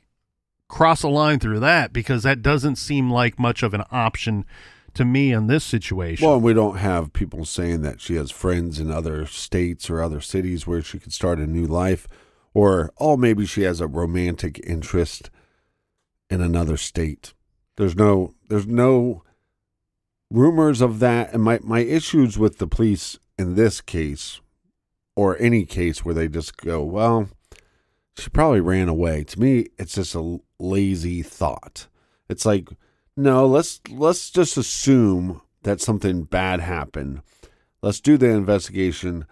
cross 0.67 1.03
a 1.03 1.07
line 1.07 1.39
through 1.39 1.59
that 1.59 1.93
because 1.93 2.23
that 2.23 2.41
doesn't 2.41 2.77
seem 2.77 3.11
like 3.11 3.37
much 3.37 3.63
of 3.63 3.73
an 3.73 3.83
option 3.91 4.45
to 4.93 5.05
me 5.05 5.31
in 5.31 5.47
this 5.47 5.63
situation. 5.63 6.27
Well, 6.27 6.39
we 6.39 6.53
don't 6.53 6.77
have 6.77 7.13
people 7.13 7.45
saying 7.45 7.81
that 7.81 8.01
she 8.01 8.15
has 8.15 8.31
friends 8.31 8.79
in 8.79 8.91
other 8.91 9.25
states 9.25 9.89
or 9.89 10.01
other 10.01 10.21
cities 10.21 10.67
where 10.67 10.81
she 10.81 10.99
could 10.99 11.13
start 11.13 11.39
a 11.39 11.47
new 11.47 11.65
life, 11.65 12.07
or 12.53 12.91
oh, 12.97 13.17
maybe 13.17 13.45
she 13.45 13.63
has 13.63 13.81
a 13.81 13.87
romantic 13.87 14.59
interest 14.65 15.29
in 16.29 16.41
another 16.41 16.77
state. 16.77 17.33
There's 17.75 17.95
no, 17.95 18.35
there's 18.49 18.67
no 18.67 19.23
rumors 20.33 20.81
of 20.81 20.99
that, 20.99 21.33
and 21.33 21.43
my 21.43 21.59
my 21.63 21.79
issues 21.79 22.37
with 22.37 22.57
the 22.57 22.67
police 22.67 23.17
in 23.37 23.55
this 23.55 23.79
case, 23.79 24.41
or 25.15 25.37
any 25.39 25.65
case 25.65 26.03
where 26.03 26.15
they 26.15 26.27
just 26.27 26.57
go, 26.57 26.83
well, 26.83 27.29
she 28.17 28.29
probably 28.29 28.59
ran 28.59 28.89
away. 28.89 29.23
To 29.23 29.39
me, 29.39 29.67
it's 29.77 29.95
just 29.95 30.15
a 30.15 30.39
lazy 30.59 31.21
thought. 31.21 31.87
It's 32.27 32.45
like, 32.45 32.69
no, 33.15 33.45
let's 33.45 33.79
let's 33.89 34.29
just 34.29 34.57
assume 34.57 35.41
that 35.61 35.79
something 35.79 36.23
bad 36.23 36.59
happened. 36.59 37.21
Let's 37.81 38.01
do 38.01 38.17
the 38.17 38.29
investigation. 38.29 39.25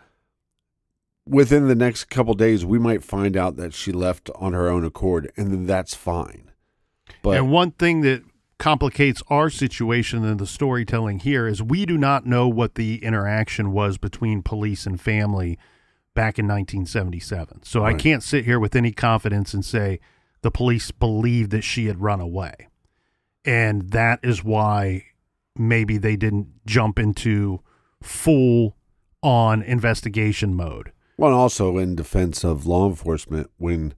Within 1.27 1.67
the 1.67 1.75
next 1.75 2.05
couple 2.05 2.33
days, 2.33 2.65
we 2.65 2.79
might 2.79 3.03
find 3.03 3.37
out 3.37 3.55
that 3.55 3.73
she 3.73 3.91
left 3.91 4.29
on 4.35 4.53
her 4.53 4.67
own 4.67 4.83
accord, 4.83 5.31
and 5.37 5.51
then 5.51 5.65
that's 5.65 5.93
fine. 5.93 6.51
But 7.21 7.37
and 7.37 7.51
one 7.51 7.71
thing 7.71 8.01
that 8.01 8.23
complicates 8.61 9.23
our 9.27 9.49
situation 9.49 10.23
and 10.23 10.39
the 10.39 10.45
storytelling 10.45 11.17
here 11.17 11.47
is 11.47 11.63
we 11.63 11.83
do 11.83 11.97
not 11.97 12.27
know 12.27 12.47
what 12.47 12.75
the 12.75 13.03
interaction 13.03 13.71
was 13.71 13.97
between 13.97 14.43
police 14.43 14.85
and 14.85 15.01
family 15.01 15.57
back 16.13 16.37
in 16.37 16.45
1977. 16.45 17.63
So 17.63 17.83
I 17.83 17.95
can't 17.95 18.21
sit 18.21 18.45
here 18.45 18.59
with 18.59 18.75
any 18.75 18.91
confidence 18.91 19.55
and 19.55 19.65
say 19.65 19.99
the 20.43 20.51
police 20.51 20.91
believed 20.91 21.49
that 21.49 21.63
she 21.63 21.87
had 21.87 22.01
run 22.01 22.21
away. 22.21 22.67
And 23.43 23.89
that 23.93 24.19
is 24.21 24.43
why 24.43 25.05
maybe 25.57 25.97
they 25.97 26.15
didn't 26.15 26.47
jump 26.67 26.99
into 26.99 27.61
full 28.03 28.77
on 29.23 29.63
investigation 29.63 30.53
mode. 30.53 30.91
Well, 31.17 31.33
also 31.33 31.79
in 31.79 31.95
defense 31.95 32.43
of 32.43 32.67
law 32.67 32.87
enforcement, 32.87 33.49
when 33.57 33.95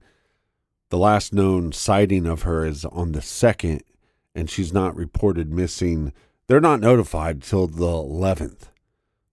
the 0.88 0.96
last 0.96 1.34
known 1.34 1.72
sighting 1.72 2.24
of 2.24 2.42
her 2.42 2.64
is 2.64 2.86
on 2.86 3.12
the 3.12 3.20
second 3.20 3.82
and 4.34 4.50
she's 4.50 4.72
not 4.72 4.96
reported 4.96 5.52
missing, 5.52 6.12
they're 6.46 6.60
not 6.60 6.80
notified 6.80 7.42
till 7.42 7.66
the 7.66 7.86
11th. 7.86 8.68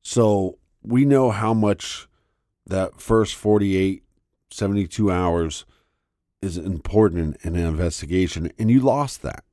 So 0.02 0.58
we 0.84 1.06
know 1.06 1.32
how 1.32 1.54
much 1.54 2.08
that 2.66 3.00
first 3.02 3.36
48, 3.36 4.04
72 4.50 5.12
hours 5.12 5.66
is 6.42 6.58
important 6.58 7.38
in 7.44 7.56
an 7.56 7.66
investigation, 7.66 8.52
and 8.58 8.70
you 8.72 8.80
lost 8.80 9.22
that. 9.22 9.44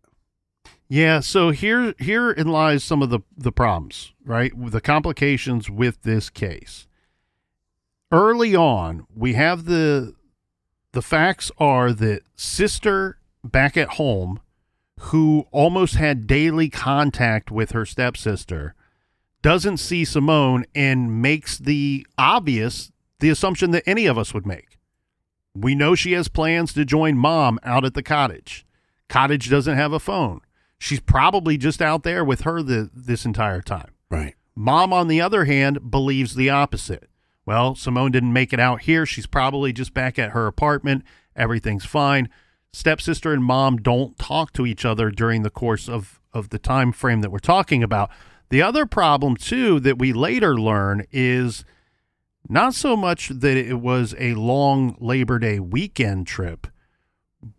Yeah, 0.88 1.20
so 1.20 1.50
here 1.50 1.94
herein 1.98 2.48
lies 2.48 2.82
some 2.82 3.02
of 3.02 3.10
the 3.10 3.20
the 3.36 3.52
problems, 3.52 4.12
right? 4.24 4.52
The 4.56 4.80
complications 4.80 5.68
with 5.68 6.02
this 6.02 6.30
case. 6.30 6.86
Early 8.10 8.56
on, 8.56 9.06
we 9.14 9.34
have 9.34 9.66
the 9.66 10.14
the 10.92 11.02
facts 11.02 11.50
are 11.58 11.92
that 11.92 12.22
sister 12.36 13.18
back 13.44 13.76
at 13.76 13.90
home 13.90 14.40
who 14.98 15.46
almost 15.50 15.94
had 15.94 16.26
daily 16.26 16.68
contact 16.68 17.50
with 17.50 17.72
her 17.72 17.86
stepsister 17.86 18.74
doesn't 19.42 19.76
see 19.78 20.04
Simone 20.04 20.64
and 20.74 21.22
makes 21.22 21.58
the 21.58 22.06
obvious 22.16 22.90
the 23.20 23.30
assumption 23.30 23.70
that 23.70 23.84
any 23.86 24.06
of 24.06 24.18
us 24.18 24.34
would 24.34 24.46
make. 24.46 24.78
We 25.54 25.74
know 25.74 25.94
she 25.94 26.12
has 26.12 26.28
plans 26.28 26.72
to 26.74 26.84
join 26.84 27.16
mom 27.16 27.58
out 27.62 27.84
at 27.84 27.94
the 27.94 28.02
cottage. 28.02 28.66
Cottage 29.08 29.50
doesn't 29.50 29.76
have 29.76 29.92
a 29.92 30.00
phone. 30.00 30.40
She's 30.78 31.00
probably 31.00 31.56
just 31.56 31.82
out 31.82 32.02
there 32.02 32.24
with 32.24 32.42
her 32.42 32.62
the, 32.62 32.90
this 32.94 33.24
entire 33.24 33.62
time. 33.62 33.92
Right. 34.10 34.34
Mom, 34.54 34.92
on 34.92 35.08
the 35.08 35.20
other 35.20 35.44
hand, 35.44 35.90
believes 35.90 36.34
the 36.34 36.50
opposite. 36.50 37.08
Well, 37.46 37.74
Simone 37.74 38.12
didn't 38.12 38.32
make 38.32 38.52
it 38.52 38.60
out 38.60 38.82
here. 38.82 39.06
She's 39.06 39.26
probably 39.26 39.72
just 39.72 39.94
back 39.94 40.18
at 40.18 40.30
her 40.30 40.46
apartment. 40.46 41.04
Everything's 41.34 41.84
fine. 41.84 42.28
Stepsister 42.72 43.32
and 43.32 43.42
mom 43.42 43.78
don't 43.78 44.18
talk 44.18 44.52
to 44.52 44.66
each 44.66 44.84
other 44.84 45.10
during 45.10 45.42
the 45.42 45.50
course 45.50 45.88
of, 45.88 46.20
of 46.32 46.50
the 46.50 46.58
time 46.58 46.92
frame 46.92 47.20
that 47.22 47.30
we're 47.30 47.38
talking 47.38 47.82
about. 47.82 48.10
The 48.50 48.62
other 48.62 48.86
problem, 48.86 49.36
too, 49.36 49.80
that 49.80 49.98
we 49.98 50.12
later 50.12 50.58
learn 50.58 51.06
is 51.10 51.64
not 52.48 52.74
so 52.74 52.96
much 52.96 53.28
that 53.28 53.56
it 53.56 53.80
was 53.80 54.14
a 54.18 54.34
long 54.34 54.96
Labor 55.00 55.38
Day 55.38 55.58
weekend 55.58 56.26
trip, 56.26 56.66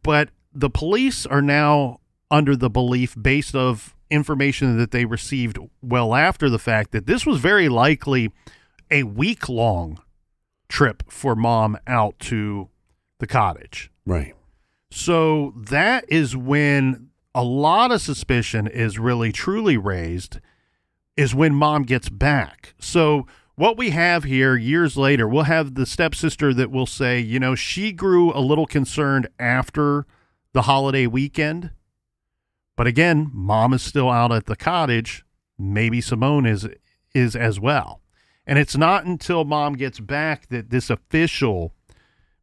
but 0.04 0.30
the 0.54 0.70
police 0.70 1.26
are 1.26 1.42
now 1.42 2.00
under 2.32 2.56
the 2.56 2.70
belief 2.70 3.16
based 3.20 3.56
of 3.56 3.96
information 4.10 4.78
that 4.78 4.92
they 4.92 5.06
received 5.06 5.60
well 5.82 6.16
after 6.16 6.50
the 6.50 6.60
fact 6.60 6.92
that 6.92 7.06
this 7.06 7.26
was 7.26 7.40
very 7.40 7.70
likely 7.70 8.32
a 8.90 9.04
week 9.04 9.48
long 9.48 10.00
trip 10.68 11.04
for 11.10 11.36
mom 11.36 11.78
out 11.86 12.18
to 12.20 12.70
the 13.20 13.28
cottage. 13.28 13.92
Right. 14.06 14.34
So 14.92 15.54
that 15.56 16.06
is 16.08 16.36
when 16.36 17.10
a 17.36 17.44
lot 17.44 17.92
of 17.92 18.02
suspicion 18.02 18.68
is 18.68 18.98
really 19.00 19.32
truly 19.32 19.78
raised 19.78 20.40
is 21.16 21.36
when 21.36 21.54
mom 21.54 21.84
gets 21.84 22.10
back. 22.10 22.74
So 22.80 23.28
what 23.56 23.78
we 23.78 23.90
have 23.90 24.24
here 24.24 24.56
years 24.56 24.96
later, 24.96 25.28
we'll 25.28 25.44
have 25.44 25.76
the 25.76 25.86
stepsister 25.86 26.54
that 26.54 26.72
will 26.72 26.86
say, 26.86 27.20
you 27.20 27.40
know, 27.40 27.56
she 27.56 27.92
grew 27.92 28.32
a 28.34 28.40
little 28.40 28.66
concerned 28.66 29.28
after 29.38 30.06
the 30.54 30.62
holiday 30.64 31.08
weekend. 31.08 31.72
But 32.78 32.88
again, 32.88 33.30
mom 33.34 33.74
is 33.74 33.82
still 33.82 34.10
out 34.10 34.32
at 34.32 34.46
the 34.46 34.56
cottage. 34.56 35.26
Maybe 35.58 36.00
Simone 36.00 36.46
is 36.46 36.68
is 37.14 37.36
as 37.36 37.60
well. 37.60 38.02
And 38.48 38.58
it's 38.58 38.78
not 38.78 39.04
until 39.04 39.44
mom 39.44 39.74
gets 39.74 40.00
back 40.00 40.48
that 40.48 40.70
this 40.70 40.90
official 40.90 41.74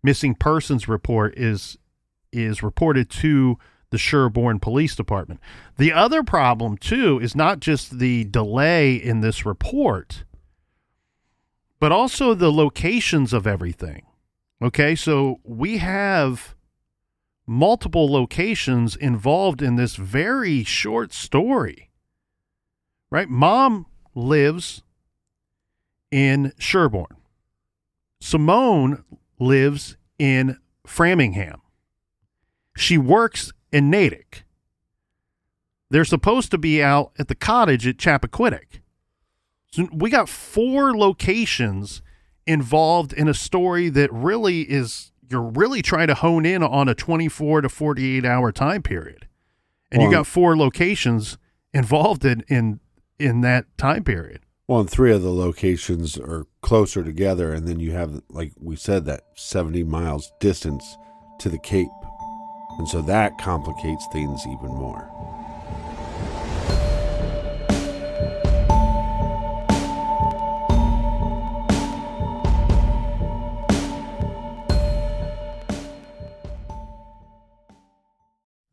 missing 0.03 0.35
persons 0.35 0.87
report 0.87 1.37
is 1.39 1.79
is 2.33 2.63
reported 2.63 3.11
to 3.11 3.59
the 3.91 3.99
Sherborn 3.99 4.61
Police 4.61 4.97
Department. 4.97 5.41
The 5.79 5.93
other 5.93 6.23
problem 6.23 6.77
too 6.77 7.19
is 7.21 7.37
not 7.37 7.61
just 7.61 7.99
the 7.99 8.25
delay 8.25 8.95
in 8.95 9.21
this 9.21 9.47
report, 9.47 10.25
but 11.79 11.93
also 11.93 12.35
the 12.35 12.53
locations 12.53 13.33
of 13.33 13.47
everything. 13.47 14.07
Okay, 14.61 14.95
so 14.95 15.41
we 15.45 15.79
have 15.79 16.55
multiple 17.47 18.11
locations 18.11 18.97
involved 18.97 19.63
in 19.63 19.77
this 19.77 19.97
very 19.97 20.65
short 20.65 21.13
story. 21.13 21.91
Right? 23.11 23.29
Mom 23.29 23.87
lives 24.15 24.83
in 26.11 26.53
Sherborn. 26.59 27.17
Simone 28.21 29.05
lives 29.39 29.97
in 30.19 30.59
Framingham. 30.87 31.61
She 32.77 32.99
works 32.99 33.53
in 33.73 33.91
Natick. 33.91 34.45
They're 35.91 36.05
supposed 36.05 36.51
to 36.51 36.59
be 36.59 36.83
out 36.83 37.13
at 37.19 37.29
the 37.29 37.35
cottage 37.35 37.87
at 37.87 37.97
Chappaquiddick. 37.97 38.81
So 39.73 39.89
we 39.93 40.11
got 40.11 40.29
four 40.29 40.97
locations 40.97 42.03
involved 42.47 43.13
in 43.13 43.29
a 43.29 43.35
story 43.35 43.89
that 43.91 44.13
really 44.13 44.63
is 44.63 45.13
you're 45.29 45.43
really 45.43 45.83
trying 45.83 46.07
to 46.07 46.15
hone 46.15 46.47
in 46.47 46.63
on 46.63 46.89
a 46.89 46.95
24 46.95 47.63
to 47.63 47.69
48 47.69 48.25
hour 48.25 48.53
time 48.53 48.83
period. 48.83 49.27
And 49.91 50.03
you 50.03 50.11
got 50.11 50.27
four 50.27 50.57
locations 50.57 51.39
involved 51.73 52.25
in 52.25 52.45
in 52.49 52.81
in 53.19 53.41
that 53.43 53.67
time 53.79 54.05
period. 54.05 54.41
Well, 54.69 54.81
and 54.81 54.91
three 54.91 55.13
of 55.13 55.23
the 55.23 55.33
locations 55.33 56.19
are 56.19 56.47
closer 56.61 57.05
together, 57.05 57.53
and 57.53 57.69
then 57.69 57.79
you 57.79 57.93
have, 57.93 58.21
like 58.29 58.53
we 58.59 58.75
said, 58.75 59.05
that 59.05 59.23
70 59.37 59.85
miles 59.85 60.33
distance 60.41 60.97
to 61.39 61.49
the 61.49 61.59
Cape. 61.59 61.89
And 62.79 62.89
so 62.89 63.03
that 63.03 63.39
complicates 63.39 64.07
things 64.13 64.47
even 64.47 64.69
more. 64.69 65.11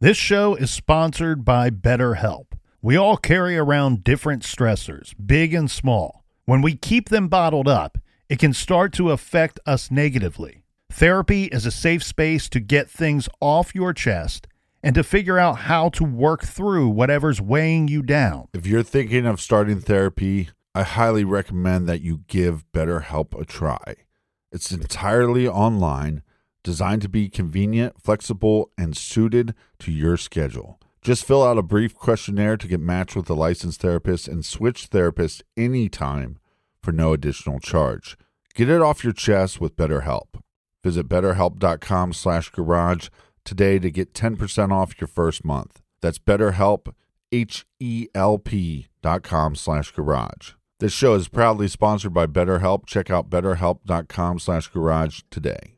This 0.04 0.18
show 0.18 0.56
is 0.56 0.70
sponsored 0.70 1.46
by 1.46 1.70
BetterHelp. 1.70 2.48
We 2.82 2.98
all 2.98 3.16
carry 3.16 3.56
around 3.56 4.04
different 4.04 4.44
stressors, 4.44 5.14
big 5.26 5.54
and 5.54 5.72
small. 5.72 6.26
When 6.44 6.62
we 6.62 6.76
keep 6.76 7.08
them 7.08 7.30
bottled 7.30 7.70
up, 7.70 7.98
it 8.28 8.38
can 8.38 8.52
start 8.52 8.92
to 8.96 9.12
affect 9.12 9.62
us 9.66 9.90
negatively. 9.90 10.63
Therapy 10.94 11.46
is 11.46 11.66
a 11.66 11.72
safe 11.72 12.04
space 12.04 12.48
to 12.50 12.60
get 12.60 12.88
things 12.88 13.28
off 13.42 13.74
your 13.74 13.94
chest 13.94 14.46
and 14.84 14.94
to 14.94 15.04
figure 15.04 15.40
out 15.40 15.62
how 15.62 15.90
to 15.90 16.04
work 16.04 16.44
through 16.44 16.88
whatever's 16.90 17.42
weighing 17.42 17.88
you 17.88 18.04
down. 18.04 18.48
If 18.54 18.68
you're 18.68 18.84
thinking 18.84 19.26
of 19.26 19.42
starting 19.42 19.82
therapy, 19.82 20.50
I 20.76 20.84
highly 20.84 21.24
recommend 21.24 21.90
that 21.90 22.02
you 22.02 22.20
give 22.28 22.72
BetterHelp 22.74 23.34
a 23.34 23.44
try. 23.44 23.96
It's 24.52 24.72
entirely 24.72 25.48
online, 25.48 26.22
designed 26.64 27.02
to 27.02 27.10
be 27.10 27.28
convenient, 27.28 28.00
flexible, 28.00 28.70
and 28.78 28.96
suited 28.96 29.56
to 29.80 29.92
your 29.92 30.16
schedule. 30.16 30.80
Just 31.02 31.26
fill 31.26 31.44
out 31.44 31.58
a 31.58 31.64
brief 31.64 31.96
questionnaire 31.96 32.56
to 32.58 32.68
get 32.68 32.80
matched 32.80 33.16
with 33.16 33.28
a 33.32 33.34
licensed 33.34 33.82
therapist 33.82 34.28
and 34.28 34.46
switch 34.46 34.92
therapists 34.92 35.42
anytime 35.58 36.38
for 36.84 36.92
no 36.92 37.14
additional 37.14 37.60
charge. 37.60 38.16
Get 38.54 38.70
it 38.70 38.84
off 38.84 39.04
your 39.04 39.14
chest 39.14 39.60
with 39.60 39.76
BetterHelp. 39.76 40.43
Visit 40.84 41.08
betterhelp.com 41.08 42.14
slash 42.14 42.50
garage 42.50 43.10
today 43.46 43.80
to 43.80 43.90
get 43.90 44.14
10% 44.14 44.72
off 44.72 45.00
your 45.00 45.08
first 45.08 45.46
month. 45.46 45.82
That's 46.02 46.20
BetterHelp, 46.20 46.94
H-E-L-P 47.32 48.88
dot 49.02 49.24
com 49.24 49.56
slash 49.56 49.92
garage. 49.92 50.52
This 50.80 50.94
show 50.94 51.14
is 51.14 51.30
proudly 51.30 51.68
sponsored 51.68 52.14
by 52.14 52.28
BetterHelp. 52.28 52.86
Check 52.86 53.10
out 53.10 53.30
betterhelp.com 53.30 54.40
slash 54.40 54.68
garage 54.68 55.22
today. 55.32 55.76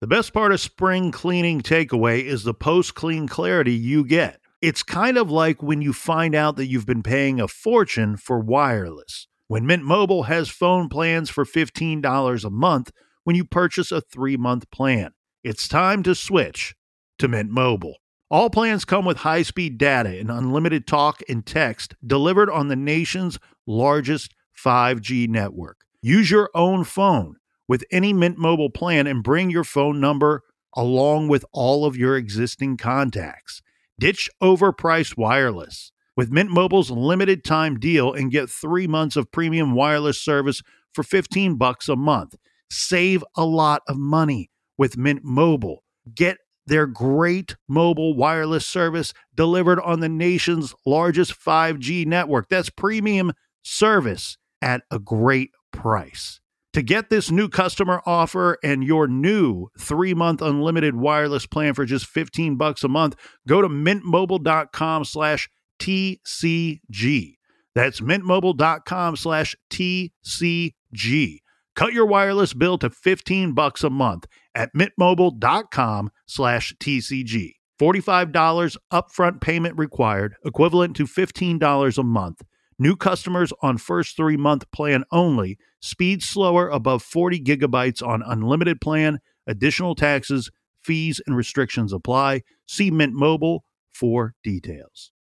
The 0.00 0.06
best 0.06 0.32
part 0.32 0.52
of 0.52 0.60
spring 0.60 1.10
cleaning 1.10 1.62
takeaway 1.62 2.22
is 2.22 2.44
the 2.44 2.54
post 2.54 2.94
clean 2.94 3.26
clarity 3.26 3.72
you 3.72 4.04
get. 4.04 4.38
It's 4.60 4.82
kind 4.82 5.18
of 5.18 5.30
like 5.30 5.62
when 5.62 5.82
you 5.82 5.92
find 5.92 6.34
out 6.34 6.56
that 6.56 6.66
you've 6.66 6.86
been 6.86 7.02
paying 7.02 7.40
a 7.40 7.48
fortune 7.48 8.16
for 8.16 8.38
wireless. 8.38 9.26
When 9.48 9.66
Mint 9.66 9.82
Mobile 9.82 10.24
has 10.24 10.48
phone 10.48 10.88
plans 10.88 11.30
for 11.30 11.44
$15 11.44 12.44
a 12.44 12.50
month 12.50 12.90
when 13.24 13.36
you 13.36 13.44
purchase 13.44 13.90
a 13.90 14.00
three 14.00 14.36
month 14.36 14.70
plan, 14.70 15.12
it's 15.42 15.66
time 15.66 16.02
to 16.04 16.14
switch 16.14 16.74
to 17.18 17.28
Mint 17.28 17.50
Mobile. 17.50 17.96
All 18.30 18.50
plans 18.50 18.84
come 18.84 19.04
with 19.04 19.18
high 19.18 19.42
speed 19.42 19.78
data 19.78 20.18
and 20.18 20.30
unlimited 20.30 20.86
talk 20.86 21.22
and 21.28 21.44
text 21.44 21.94
delivered 22.06 22.50
on 22.50 22.68
the 22.68 22.76
nation's 22.76 23.38
largest 23.66 24.34
5G 24.62 25.28
network. 25.28 25.78
Use 26.02 26.30
your 26.30 26.50
own 26.54 26.84
phone 26.84 27.36
with 27.68 27.84
any 27.90 28.12
Mint 28.12 28.38
Mobile 28.38 28.70
plan 28.70 29.06
and 29.06 29.22
bring 29.22 29.50
your 29.50 29.64
phone 29.64 30.00
number 30.00 30.42
along 30.76 31.28
with 31.28 31.44
all 31.52 31.84
of 31.84 31.96
your 31.96 32.16
existing 32.16 32.76
contacts. 32.76 33.62
Ditch 33.98 34.28
overpriced 34.42 35.16
wireless 35.16 35.92
with 36.16 36.32
Mint 36.32 36.50
Mobile's 36.50 36.90
limited 36.90 37.44
time 37.44 37.78
deal 37.78 38.12
and 38.12 38.30
get 38.30 38.50
3 38.50 38.86
months 38.86 39.16
of 39.16 39.30
premium 39.30 39.74
wireless 39.74 40.20
service 40.20 40.62
for 40.92 41.02
15 41.02 41.56
bucks 41.56 41.88
a 41.88 41.96
month. 41.96 42.34
Save 42.74 43.24
a 43.36 43.44
lot 43.44 43.82
of 43.88 43.96
money 43.96 44.50
with 44.76 44.96
Mint 44.96 45.22
Mobile. 45.22 45.84
Get 46.12 46.38
their 46.66 46.86
great 46.88 47.54
mobile 47.68 48.14
wireless 48.14 48.66
service 48.66 49.12
delivered 49.32 49.78
on 49.80 50.00
the 50.00 50.08
nation's 50.08 50.74
largest 50.84 51.38
5G 51.38 52.04
network. 52.04 52.48
That's 52.48 52.70
premium 52.70 53.32
service 53.62 54.38
at 54.60 54.82
a 54.90 54.98
great 54.98 55.50
price. 55.72 56.40
To 56.72 56.82
get 56.82 57.10
this 57.10 57.30
new 57.30 57.48
customer 57.48 58.02
offer 58.04 58.58
and 58.64 58.82
your 58.82 59.06
new 59.06 59.68
3-month 59.78 60.42
unlimited 60.42 60.96
wireless 60.96 61.46
plan 61.46 61.74
for 61.74 61.84
just 61.84 62.06
15 62.06 62.56
bucks 62.56 62.82
a 62.82 62.88
month, 62.88 63.14
go 63.46 63.62
to 63.62 63.68
mintmobile.com 63.68 65.04
slash 65.04 65.48
TCG. 65.78 67.34
That's 67.76 68.00
mintmobile.com 68.00 69.16
slash 69.16 69.54
TCG. 69.70 71.38
Cut 71.76 71.92
your 71.92 72.06
wireless 72.06 72.54
bill 72.54 72.78
to 72.78 72.90
15 72.90 73.52
bucks 73.52 73.82
a 73.82 73.90
month 73.90 74.26
at 74.54 74.70
mintmobile.com 74.74 76.10
slash 76.26 76.72
TCG. 76.80 77.54
$45 77.80 78.76
upfront 78.92 79.40
payment 79.40 79.76
required, 79.76 80.36
equivalent 80.44 80.94
to 80.96 81.06
$15 81.06 81.98
a 81.98 82.02
month. 82.04 82.42
New 82.78 82.96
customers 82.96 83.52
on 83.62 83.78
first 83.78 84.16
three 84.16 84.36
month 84.36 84.70
plan 84.70 85.04
only. 85.10 85.58
Speed 85.80 86.22
slower 86.22 86.68
above 86.68 87.02
40 87.02 87.40
gigabytes 87.40 88.06
on 88.06 88.22
unlimited 88.22 88.80
plan. 88.80 89.18
Additional 89.46 89.94
taxes, 89.94 90.50
fees, 90.82 91.20
and 91.26 91.36
restrictions 91.36 91.92
apply. 91.92 92.42
See 92.66 92.90
Mint 92.90 93.12
Mobile 93.12 93.64
for 93.92 94.34
details. 94.42 95.12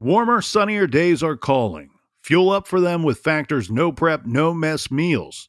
Warmer, 0.00 0.40
sunnier 0.40 0.86
days 0.86 1.22
are 1.22 1.36
calling. 1.36 1.90
Fuel 2.22 2.50
up 2.50 2.66
for 2.66 2.80
them 2.80 3.02
with 3.02 3.18
Factor's 3.18 3.70
no 3.70 3.90
prep, 3.90 4.26
no 4.26 4.52
mess 4.52 4.90
meals. 4.90 5.48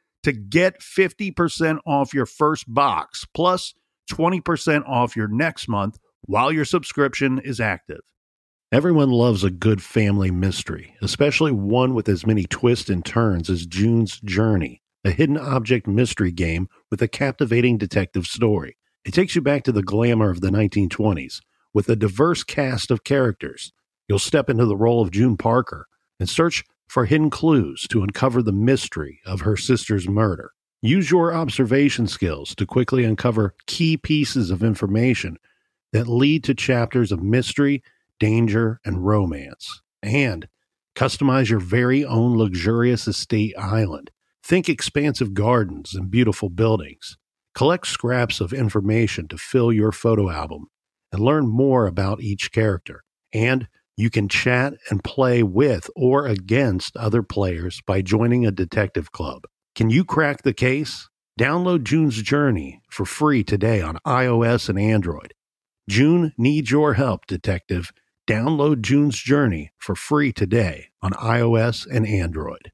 to 0.23 0.31
get 0.31 0.79
50% 0.79 1.79
off 1.85 2.13
your 2.13 2.25
first 2.25 2.65
box, 2.71 3.25
plus 3.33 3.73
20% 4.11 4.87
off 4.87 5.15
your 5.15 5.27
next 5.27 5.67
month 5.67 5.97
while 6.21 6.51
your 6.51 6.65
subscription 6.65 7.39
is 7.39 7.59
active. 7.59 8.01
Everyone 8.71 9.09
loves 9.09 9.43
a 9.43 9.49
good 9.49 9.83
family 9.83 10.31
mystery, 10.31 10.95
especially 11.01 11.51
one 11.51 11.93
with 11.93 12.07
as 12.07 12.25
many 12.25 12.45
twists 12.45 12.89
and 12.89 13.03
turns 13.03 13.49
as 13.49 13.65
June's 13.65 14.19
Journey, 14.21 14.81
a 15.03 15.11
hidden 15.11 15.37
object 15.37 15.87
mystery 15.87 16.31
game 16.31 16.69
with 16.89 17.01
a 17.01 17.07
captivating 17.07 17.77
detective 17.77 18.25
story. 18.25 18.77
It 19.03 19.13
takes 19.13 19.35
you 19.35 19.41
back 19.41 19.63
to 19.63 19.71
the 19.71 19.83
glamour 19.83 20.29
of 20.29 20.41
the 20.41 20.49
1920s 20.49 21.41
with 21.73 21.89
a 21.89 21.95
diverse 21.95 22.43
cast 22.43 22.91
of 22.91 23.03
characters. 23.03 23.73
You'll 24.07 24.19
step 24.19 24.49
into 24.49 24.65
the 24.65 24.77
role 24.77 25.01
of 25.01 25.11
June 25.11 25.37
Parker 25.37 25.87
and 26.19 26.29
search 26.29 26.63
for 26.91 27.05
hidden 27.05 27.29
clues 27.29 27.87
to 27.87 28.03
uncover 28.03 28.41
the 28.41 28.51
mystery 28.51 29.21
of 29.25 29.39
her 29.39 29.55
sister's 29.55 30.09
murder. 30.09 30.51
Use 30.81 31.09
your 31.09 31.33
observation 31.33 32.05
skills 32.05 32.53
to 32.53 32.65
quickly 32.65 33.05
uncover 33.05 33.55
key 33.65 33.95
pieces 33.95 34.51
of 34.51 34.61
information 34.61 35.37
that 35.93 36.09
lead 36.09 36.43
to 36.43 36.53
chapters 36.53 37.13
of 37.13 37.23
mystery, 37.23 37.81
danger, 38.19 38.81
and 38.83 39.05
romance. 39.05 39.81
And 40.03 40.49
customize 40.93 41.49
your 41.49 41.61
very 41.61 42.03
own 42.03 42.37
luxurious 42.37 43.07
estate 43.07 43.57
island. 43.57 44.11
Think 44.43 44.67
expansive 44.67 45.33
gardens 45.33 45.95
and 45.95 46.11
beautiful 46.11 46.49
buildings. 46.49 47.17
Collect 47.55 47.87
scraps 47.87 48.41
of 48.41 48.51
information 48.51 49.29
to 49.29 49.37
fill 49.37 49.71
your 49.71 49.93
photo 49.93 50.29
album 50.29 50.65
and 51.13 51.23
learn 51.23 51.47
more 51.47 51.87
about 51.87 52.19
each 52.19 52.51
character. 52.51 53.05
And 53.31 53.69
you 53.97 54.09
can 54.09 54.27
chat 54.29 54.73
and 54.89 55.03
play 55.03 55.43
with 55.43 55.89
or 55.95 56.25
against 56.27 56.97
other 56.97 57.23
players 57.23 57.81
by 57.85 58.01
joining 58.01 58.45
a 58.45 58.51
detective 58.51 59.11
club. 59.11 59.43
Can 59.75 59.89
you 59.89 60.03
crack 60.03 60.43
the 60.43 60.53
case? 60.53 61.09
Download 61.39 61.83
June's 61.83 62.21
Journey 62.21 62.81
for 62.89 63.05
free 63.05 63.43
today 63.43 63.81
on 63.81 63.97
iOS 64.05 64.69
and 64.69 64.79
Android. 64.79 65.33
June 65.89 66.33
needs 66.37 66.71
your 66.71 66.93
help, 66.93 67.25
detective. 67.25 67.91
Download 68.27 68.81
June's 68.81 69.17
Journey 69.17 69.71
for 69.77 69.95
free 69.95 70.31
today 70.31 70.89
on 71.01 71.11
iOS 71.13 71.87
and 71.89 72.05
Android. 72.05 72.71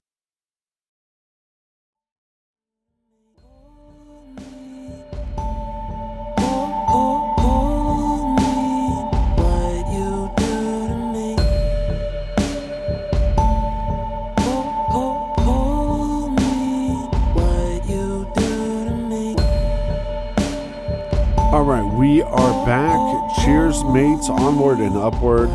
All 21.57 21.63
right, 21.63 21.91
we 21.91 22.21
are 22.21 22.65
back. 22.67 23.35
Cheers, 23.37 23.83
mates. 23.85 24.29
Onward 24.29 24.77
and 24.77 24.95
upward. 24.95 25.49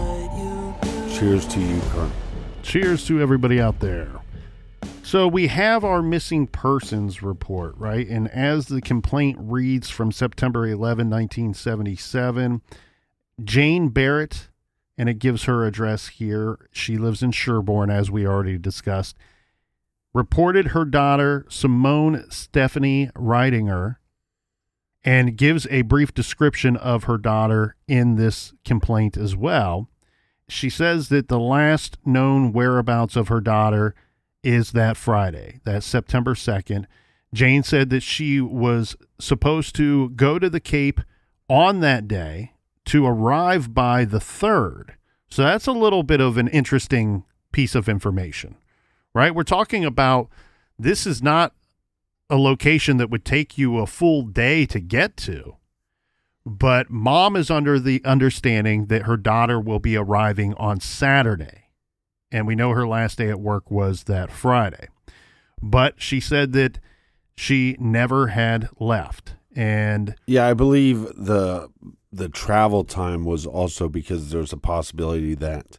Cheers 1.09 1.47
to 1.47 1.61
you, 1.61 1.81
Colonel. 1.91 2.11
Cheers 2.65 3.07
to 3.07 3.21
everybody 3.21 3.61
out 3.61 3.79
there. 3.79 4.11
So 5.05 5.29
we 5.29 5.47
have 5.47 5.85
our 5.85 6.03
missing 6.03 6.49
persons 6.49 7.23
report, 7.23 7.77
right? 7.77 8.05
And 8.09 8.27
as 8.33 8.67
the 8.67 8.81
complaint 8.81 9.37
reads 9.41 9.91
from 9.91 10.11
September 10.11 10.67
11, 10.67 11.09
1977, 11.09 12.63
Jane 13.45 13.89
Barrett, 13.91 14.49
and 14.99 15.09
it 15.09 15.21
gives 15.21 15.45
her 15.45 15.65
address 15.65 16.09
here. 16.09 16.69
She 16.73 16.99
lives 16.99 17.23
in 17.23 17.31
Sherborn, 17.31 17.93
as 17.93 18.11
we 18.11 18.27
already 18.27 18.59
discussed. 18.59 19.17
Reported 20.13 20.69
her 20.69 20.85
daughter, 20.85 21.47
Simone 21.49 22.25
Stephanie 22.29 23.09
Ridinger, 23.15 23.99
and 25.05 25.37
gives 25.37 25.67
a 25.71 25.83
brief 25.83 26.15
description 26.15 26.77
of 26.77 27.05
her 27.05 27.19
daughter 27.19 27.77
in 27.89 28.17
this 28.17 28.53
complaint 28.65 29.17
as 29.17 29.35
well. 29.35 29.89
She 30.49 30.71
says 30.71 31.09
that 31.09 31.29
the 31.29 31.41
last 31.41 31.97
known 32.05 32.53
whereabouts 32.53 33.17
of 33.17 33.29
her 33.29 33.41
daughter 33.41 33.95
is 34.43 34.73
that 34.73 34.97
Friday, 34.97 35.61
that 35.65 35.83
September 35.83 36.35
2nd. 36.35 36.87
Jane 37.33 37.63
said 37.63 37.91
that 37.91 38.03
she 38.03 38.41
was 38.41 38.97
supposed 39.19 39.75
to 39.77 40.11
go 40.11 40.39
to 40.39 40.51
the 40.51 40.61
Cape 40.61 41.01
on 41.49 41.81
that 41.81 42.07
day 42.07 42.53
to 42.87 43.07
arrive 43.07 43.73
by 43.73 44.05
the 44.05 44.19
3rd. 44.19 44.91
So 45.31 45.43
that's 45.43 45.67
a 45.67 45.73
little 45.73 46.03
bit 46.03 46.21
of 46.21 46.37
an 46.37 46.49
interesting 46.49 47.25
piece 47.53 47.75
of 47.75 47.89
information, 47.89 48.57
right? 49.15 49.35
We're 49.35 49.45
talking 49.45 49.85
about 49.85 50.29
this 50.79 51.07
is 51.07 51.23
not 51.23 51.55
a 52.31 52.37
location 52.37 52.97
that 52.97 53.11
would 53.11 53.25
take 53.25 53.59
you 53.59 53.79
a 53.79 53.87
full 53.87 54.23
day 54.23 54.67
to 54.67 54.81
get 54.81 55.17
to. 55.19 55.57
But 56.45 56.91
mom 56.91 57.37
is 57.37 57.51
under 57.51 57.79
the 57.79 58.03
understanding 58.05 58.87
that 58.87 59.03
her 59.03 59.17
daughter 59.17 59.61
will 59.61 59.79
be 59.79 59.97
arriving 59.97 60.55
on 60.55 60.81
Saturday. 60.81 61.69
And 62.33 62.47
we 62.47 62.55
know 62.55 62.71
her 62.71 62.87
last 62.87 63.19
day 63.19 63.29
at 63.29 63.41
work 63.41 63.71
was 63.71 64.05
that 64.05 64.33
Friday. 64.33 64.89
But 65.61 66.01
she 66.01 66.19
said 66.19 66.53
that 66.55 66.79
she 67.37 67.77
never 67.79 68.29
had 68.29 68.69
left. 68.81 69.35
And 69.55 70.17
Yeah, 70.27 70.49
I 70.49 70.55
believe 70.55 71.03
the 71.15 71.69
the 72.11 72.29
travel 72.29 72.85
time 72.85 73.25
was 73.25 73.47
also 73.47 73.89
because 73.89 74.31
there's 74.31 74.53
a 74.53 74.59
possibility 74.59 75.35
that 75.35 75.79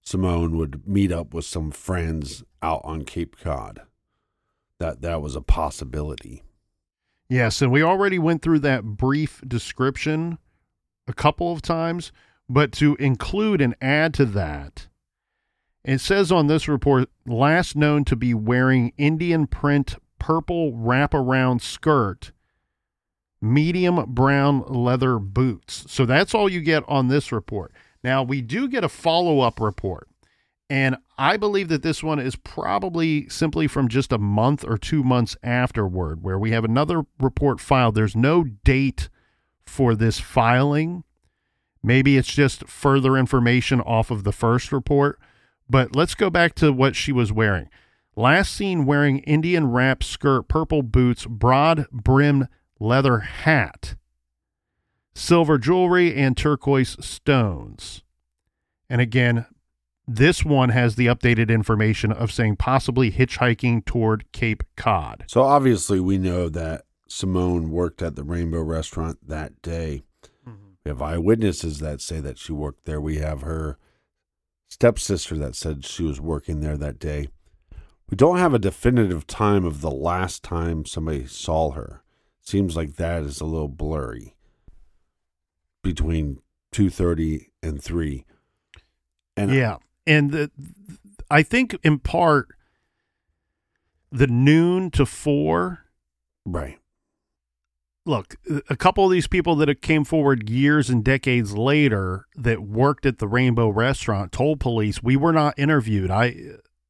Simone 0.00 0.56
would 0.56 0.86
meet 0.86 1.10
up 1.10 1.34
with 1.34 1.44
some 1.44 1.70
friends 1.70 2.44
out 2.62 2.80
on 2.84 3.04
Cape 3.04 3.36
Cod. 3.40 3.82
That 4.82 5.00
that 5.02 5.22
was 5.22 5.36
a 5.36 5.40
possibility. 5.40 6.42
yes, 7.28 7.62
and 7.62 7.70
we 7.70 7.84
already 7.84 8.18
went 8.18 8.42
through 8.42 8.58
that 8.60 8.82
brief 8.82 9.40
description 9.46 10.38
a 11.06 11.12
couple 11.12 11.52
of 11.52 11.62
times, 11.62 12.10
but 12.48 12.72
to 12.72 12.96
include 12.96 13.60
and 13.60 13.76
add 13.80 14.12
to 14.14 14.24
that, 14.24 14.88
it 15.84 16.00
says 16.00 16.32
on 16.32 16.48
this 16.48 16.66
report 16.66 17.08
last 17.24 17.76
known 17.76 18.04
to 18.06 18.16
be 18.16 18.34
wearing 18.34 18.92
Indian 18.98 19.46
print 19.46 19.94
purple 20.18 20.72
wraparound 20.72 21.60
skirt, 21.60 22.32
medium 23.40 24.04
brown 24.08 24.64
leather 24.66 25.20
boots. 25.20 25.84
So 25.86 26.04
that's 26.04 26.34
all 26.34 26.48
you 26.48 26.60
get 26.60 26.82
on 26.88 27.06
this 27.06 27.30
report. 27.30 27.72
Now, 28.02 28.24
we 28.24 28.42
do 28.42 28.66
get 28.66 28.82
a 28.82 28.88
follow 28.88 29.38
up 29.38 29.60
report, 29.60 30.08
and 30.72 30.96
I 31.18 31.36
believe 31.36 31.68
that 31.68 31.82
this 31.82 32.02
one 32.02 32.18
is 32.18 32.34
probably 32.34 33.28
simply 33.28 33.66
from 33.66 33.88
just 33.88 34.10
a 34.10 34.16
month 34.16 34.64
or 34.66 34.78
two 34.78 35.04
months 35.04 35.36
afterward, 35.42 36.22
where 36.22 36.38
we 36.38 36.52
have 36.52 36.64
another 36.64 37.02
report 37.20 37.60
filed. 37.60 37.94
There's 37.94 38.16
no 38.16 38.44
date 38.64 39.10
for 39.66 39.94
this 39.94 40.18
filing. 40.18 41.04
Maybe 41.82 42.16
it's 42.16 42.32
just 42.32 42.66
further 42.66 43.18
information 43.18 43.82
off 43.82 44.10
of 44.10 44.24
the 44.24 44.32
first 44.32 44.72
report. 44.72 45.20
But 45.68 45.94
let's 45.94 46.14
go 46.14 46.30
back 46.30 46.54
to 46.54 46.72
what 46.72 46.96
she 46.96 47.12
was 47.12 47.30
wearing. 47.30 47.68
Last 48.16 48.54
seen 48.54 48.86
wearing 48.86 49.18
Indian 49.18 49.70
wrap 49.70 50.02
skirt, 50.02 50.48
purple 50.48 50.82
boots, 50.82 51.26
broad 51.26 51.84
brimmed 51.92 52.48
leather 52.80 53.18
hat, 53.18 53.96
silver 55.14 55.58
jewelry, 55.58 56.16
and 56.16 56.34
turquoise 56.34 56.96
stones. 57.04 58.04
And 58.88 59.02
again, 59.02 59.44
this 60.06 60.44
one 60.44 60.70
has 60.70 60.96
the 60.96 61.06
updated 61.06 61.48
information 61.48 62.12
of 62.12 62.32
saying 62.32 62.56
possibly 62.56 63.10
hitchhiking 63.10 63.84
toward 63.84 64.30
Cape 64.32 64.64
Cod. 64.76 65.24
So 65.28 65.42
obviously 65.42 66.00
we 66.00 66.18
know 66.18 66.48
that 66.48 66.82
Simone 67.06 67.70
worked 67.70 68.02
at 68.02 68.16
the 68.16 68.24
Rainbow 68.24 68.62
Restaurant 68.62 69.18
that 69.28 69.62
day. 69.62 70.02
Mm-hmm. 70.46 70.72
We 70.84 70.88
have 70.88 71.02
eyewitnesses 71.02 71.78
that 71.80 72.00
say 72.00 72.20
that 72.20 72.38
she 72.38 72.52
worked 72.52 72.84
there. 72.84 73.00
We 73.00 73.18
have 73.18 73.42
her 73.42 73.78
stepsister 74.68 75.36
that 75.36 75.54
said 75.54 75.84
she 75.84 76.02
was 76.02 76.20
working 76.20 76.60
there 76.60 76.76
that 76.78 76.98
day. 76.98 77.28
We 78.10 78.16
don't 78.16 78.38
have 78.38 78.54
a 78.54 78.58
definitive 78.58 79.26
time 79.26 79.64
of 79.64 79.80
the 79.80 79.90
last 79.90 80.42
time 80.42 80.84
somebody 80.84 81.26
saw 81.26 81.70
her. 81.72 82.02
Seems 82.40 82.76
like 82.76 82.96
that 82.96 83.22
is 83.22 83.40
a 83.40 83.46
little 83.46 83.68
blurry 83.68 84.34
between 85.82 86.40
2:30 86.72 87.50
and 87.62 87.82
3. 87.82 88.24
And 89.36 89.54
yeah, 89.54 89.76
and 90.06 90.30
the, 90.30 90.50
I 91.30 91.42
think 91.42 91.76
in 91.82 91.98
part 91.98 92.48
the 94.10 94.26
noon 94.26 94.90
to 94.92 95.06
four. 95.06 95.86
right. 96.44 96.78
Look, 98.04 98.34
a 98.68 98.76
couple 98.76 99.04
of 99.04 99.12
these 99.12 99.28
people 99.28 99.54
that 99.56 99.80
came 99.80 100.02
forward 100.04 100.50
years 100.50 100.90
and 100.90 101.04
decades 101.04 101.56
later 101.56 102.26
that 102.34 102.60
worked 102.60 103.06
at 103.06 103.18
the 103.18 103.28
Rainbow 103.28 103.68
Restaurant 103.68 104.32
told 104.32 104.58
police 104.58 105.04
we 105.04 105.16
were 105.16 105.32
not 105.32 105.56
interviewed. 105.56 106.10
I 106.10 106.34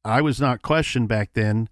I 0.03 0.21
was 0.21 0.41
not 0.41 0.63
questioned 0.63 1.07
back 1.07 1.33
then 1.33 1.69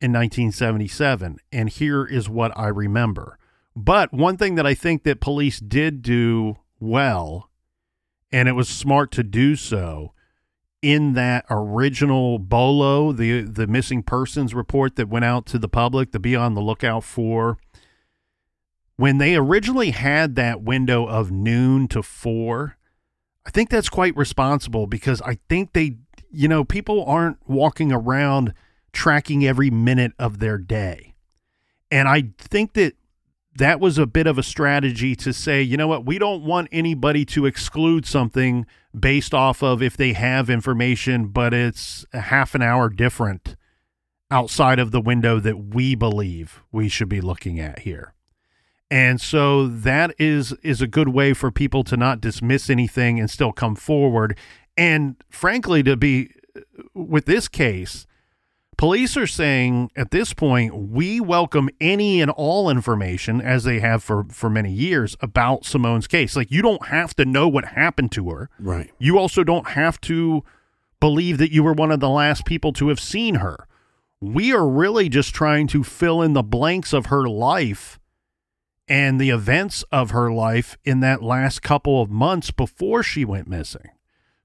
in 0.00 0.12
1977, 0.12 1.38
and 1.50 1.68
here 1.68 2.04
is 2.04 2.28
what 2.28 2.56
I 2.56 2.68
remember. 2.68 3.38
But 3.74 4.12
one 4.12 4.36
thing 4.36 4.56
that 4.56 4.66
I 4.66 4.74
think 4.74 5.04
that 5.04 5.20
police 5.20 5.58
did 5.58 6.02
do 6.02 6.58
well, 6.78 7.50
and 8.30 8.48
it 8.48 8.52
was 8.52 8.68
smart 8.68 9.10
to 9.12 9.22
do 9.22 9.56
so, 9.56 10.12
in 10.82 11.12
that 11.12 11.44
original 11.50 12.38
Bolo, 12.38 13.12
the 13.12 13.42
the 13.42 13.66
missing 13.66 14.02
persons 14.02 14.54
report 14.54 14.96
that 14.96 15.08
went 15.08 15.24
out 15.24 15.46
to 15.46 15.58
the 15.58 15.68
public 15.68 16.12
to 16.12 16.18
be 16.18 16.34
on 16.34 16.54
the 16.54 16.60
lookout 16.60 17.04
for. 17.04 17.58
When 18.96 19.18
they 19.18 19.34
originally 19.34 19.92
had 19.92 20.34
that 20.36 20.62
window 20.62 21.06
of 21.06 21.30
noon 21.30 21.88
to 21.88 22.02
four, 22.02 22.76
I 23.46 23.50
think 23.50 23.70
that's 23.70 23.88
quite 23.88 24.16
responsible 24.16 24.86
because 24.86 25.22
I 25.22 25.38
think 25.48 25.72
they, 25.72 25.96
you 26.30 26.48
know, 26.48 26.64
people 26.64 27.04
aren't 27.06 27.38
walking 27.48 27.92
around 27.92 28.52
tracking 28.92 29.46
every 29.46 29.70
minute 29.70 30.12
of 30.18 30.38
their 30.38 30.58
day. 30.58 31.14
And 31.90 32.08
I 32.08 32.30
think 32.38 32.74
that 32.74 32.94
that 33.60 33.78
was 33.78 33.98
a 33.98 34.06
bit 34.06 34.26
of 34.26 34.38
a 34.38 34.42
strategy 34.42 35.14
to 35.14 35.32
say, 35.32 35.62
you 35.62 35.76
know 35.76 35.86
what, 35.86 36.06
we 36.06 36.18
don't 36.18 36.42
want 36.42 36.68
anybody 36.72 37.26
to 37.26 37.44
exclude 37.44 38.06
something 38.06 38.66
based 38.98 39.34
off 39.34 39.62
of 39.62 39.82
if 39.82 39.96
they 39.96 40.14
have 40.14 40.48
information, 40.48 41.26
but 41.26 41.52
it's 41.52 42.04
a 42.12 42.20
half 42.20 42.54
an 42.54 42.62
hour 42.62 42.88
different 42.88 43.56
outside 44.30 44.78
of 44.78 44.92
the 44.92 45.00
window 45.00 45.38
that 45.38 45.74
we 45.74 45.94
believe 45.94 46.62
we 46.72 46.88
should 46.88 47.08
be 47.08 47.20
looking 47.20 47.60
at 47.60 47.80
here. 47.80 48.14
And 48.90 49.20
so 49.20 49.68
that 49.68 50.14
is 50.18 50.52
is 50.62 50.80
a 50.80 50.88
good 50.88 51.10
way 51.10 51.34
for 51.34 51.50
people 51.50 51.84
to 51.84 51.96
not 51.96 52.20
dismiss 52.20 52.70
anything 52.70 53.20
and 53.20 53.30
still 53.30 53.52
come 53.52 53.76
forward. 53.76 54.36
And 54.76 55.16
frankly, 55.28 55.82
to 55.82 55.96
be 55.96 56.30
with 56.94 57.26
this 57.26 57.46
case, 57.46 58.06
police 58.80 59.14
are 59.14 59.26
saying 59.26 59.90
at 59.94 60.10
this 60.10 60.32
point, 60.32 60.74
we 60.74 61.20
welcome 61.20 61.68
any 61.82 62.22
and 62.22 62.30
all 62.30 62.70
information, 62.70 63.38
as 63.38 63.64
they 63.64 63.78
have 63.78 64.02
for, 64.02 64.24
for 64.30 64.48
many 64.48 64.72
years, 64.72 65.18
about 65.20 65.66
Simone's 65.66 66.06
case. 66.06 66.34
Like 66.34 66.50
you 66.50 66.62
don't 66.62 66.86
have 66.86 67.14
to 67.16 67.26
know 67.26 67.46
what 67.46 67.66
happened 67.66 68.10
to 68.12 68.30
her. 68.30 68.48
Right. 68.58 68.90
You 68.98 69.18
also 69.18 69.44
don't 69.44 69.68
have 69.68 70.00
to 70.02 70.42
believe 70.98 71.36
that 71.36 71.52
you 71.52 71.62
were 71.62 71.74
one 71.74 71.92
of 71.92 72.00
the 72.00 72.08
last 72.08 72.46
people 72.46 72.72
to 72.72 72.88
have 72.88 72.98
seen 72.98 73.34
her. 73.34 73.68
We 74.18 74.50
are 74.54 74.66
really 74.66 75.10
just 75.10 75.34
trying 75.34 75.66
to 75.68 75.84
fill 75.84 76.22
in 76.22 76.32
the 76.32 76.42
blanks 76.42 76.94
of 76.94 77.06
her 77.06 77.28
life 77.28 78.00
and 78.88 79.20
the 79.20 79.28
events 79.28 79.84
of 79.92 80.10
her 80.10 80.32
life 80.32 80.78
in 80.84 81.00
that 81.00 81.22
last 81.22 81.60
couple 81.60 82.00
of 82.00 82.10
months 82.10 82.50
before 82.50 83.02
she 83.02 83.26
went 83.26 83.46
missing. 83.46 83.90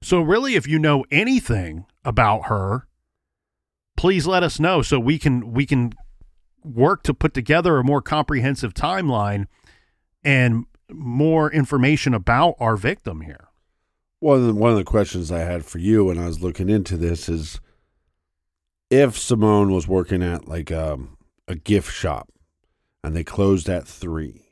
So, 0.02 0.20
really, 0.20 0.56
if 0.56 0.68
you 0.68 0.78
know 0.78 1.06
anything 1.10 1.86
about 2.04 2.48
her, 2.48 2.86
please 3.96 4.26
let 4.26 4.42
us 4.42 4.60
know 4.60 4.82
so 4.82 4.98
we 4.98 5.18
can 5.18 5.52
we 5.52 5.66
can 5.66 5.92
work 6.62 7.02
to 7.04 7.14
put 7.14 7.34
together 7.34 7.78
a 7.78 7.84
more 7.84 8.02
comprehensive 8.02 8.74
timeline 8.74 9.46
and 10.24 10.64
more 10.90 11.50
information 11.52 12.14
about 12.14 12.54
our 12.58 12.76
victim 12.76 13.22
here. 13.22 13.48
One 14.20 14.38
of 14.38 14.46
the, 14.46 14.54
one 14.54 14.72
of 14.72 14.76
the 14.76 14.84
questions 14.84 15.30
I 15.30 15.40
had 15.40 15.64
for 15.64 15.78
you 15.78 16.06
when 16.06 16.18
I 16.18 16.26
was 16.26 16.42
looking 16.42 16.68
into 16.68 16.96
this 16.96 17.28
is 17.28 17.60
if 18.90 19.18
Simone 19.18 19.72
was 19.72 19.86
working 19.86 20.22
at 20.22 20.48
like 20.48 20.70
a, 20.70 20.98
a 21.46 21.54
gift 21.54 21.92
shop 21.92 22.30
and 23.04 23.14
they 23.14 23.24
closed 23.24 23.68
at 23.68 23.86
three, 23.86 24.46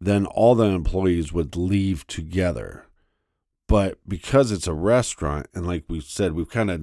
then 0.00 0.26
all 0.26 0.54
the 0.54 0.64
employees 0.64 1.32
would 1.32 1.56
leave 1.56 2.06
together. 2.06 2.86
But 3.68 3.98
because 4.06 4.52
it's 4.52 4.66
a 4.66 4.74
restaurant, 4.74 5.46
and 5.54 5.66
like 5.66 5.84
we 5.88 6.00
said, 6.00 6.32
we've 6.32 6.48
kind 6.48 6.70
of 6.70 6.82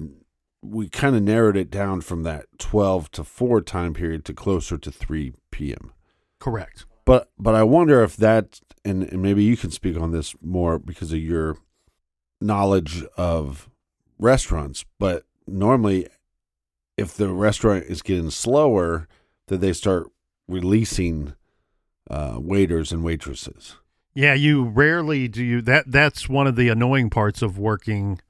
we 0.62 0.88
kind 0.88 1.16
of 1.16 1.22
narrowed 1.22 1.56
it 1.56 1.70
down 1.70 2.00
from 2.00 2.22
that 2.22 2.46
twelve 2.58 3.10
to 3.12 3.24
four 3.24 3.60
time 3.60 3.94
period 3.94 4.24
to 4.26 4.34
closer 4.34 4.76
to 4.78 4.90
three 4.90 5.32
p.m. 5.50 5.92
Correct. 6.38 6.86
But 7.04 7.30
but 7.38 7.54
I 7.54 7.62
wonder 7.62 8.02
if 8.02 8.16
that 8.16 8.60
and, 8.84 9.02
and 9.04 9.22
maybe 9.22 9.42
you 9.42 9.56
can 9.56 9.70
speak 9.70 9.98
on 9.98 10.10
this 10.12 10.34
more 10.42 10.78
because 10.78 11.12
of 11.12 11.18
your 11.18 11.56
knowledge 12.40 13.04
of 13.16 13.68
restaurants. 14.18 14.84
But 14.98 15.24
normally, 15.46 16.08
if 16.96 17.14
the 17.14 17.30
restaurant 17.30 17.84
is 17.84 18.02
getting 18.02 18.30
slower, 18.30 19.08
that 19.48 19.58
they 19.58 19.72
start 19.72 20.08
releasing 20.48 21.34
uh, 22.10 22.36
waiters 22.38 22.92
and 22.92 23.04
waitresses. 23.04 23.76
Yeah, 24.14 24.34
you 24.34 24.64
rarely 24.64 25.28
do 25.28 25.44
you 25.44 25.62
that 25.62 25.84
that's 25.90 26.28
one 26.28 26.46
of 26.46 26.56
the 26.56 26.68
annoying 26.68 27.10
parts 27.10 27.42
of 27.42 27.58
working 27.58 28.20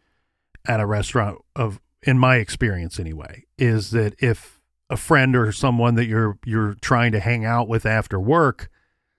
at 0.66 0.80
a 0.80 0.86
restaurant 0.86 1.38
of 1.56 1.80
in 2.02 2.18
my 2.18 2.36
experience 2.36 2.98
anyway 2.98 3.44
is 3.58 3.90
that 3.90 4.14
if 4.22 4.60
a 4.88 4.96
friend 4.96 5.36
or 5.36 5.52
someone 5.52 5.94
that 5.94 6.06
you're 6.06 6.38
you're 6.44 6.74
trying 6.80 7.12
to 7.12 7.20
hang 7.20 7.44
out 7.44 7.68
with 7.68 7.86
after 7.86 8.18
work 8.18 8.68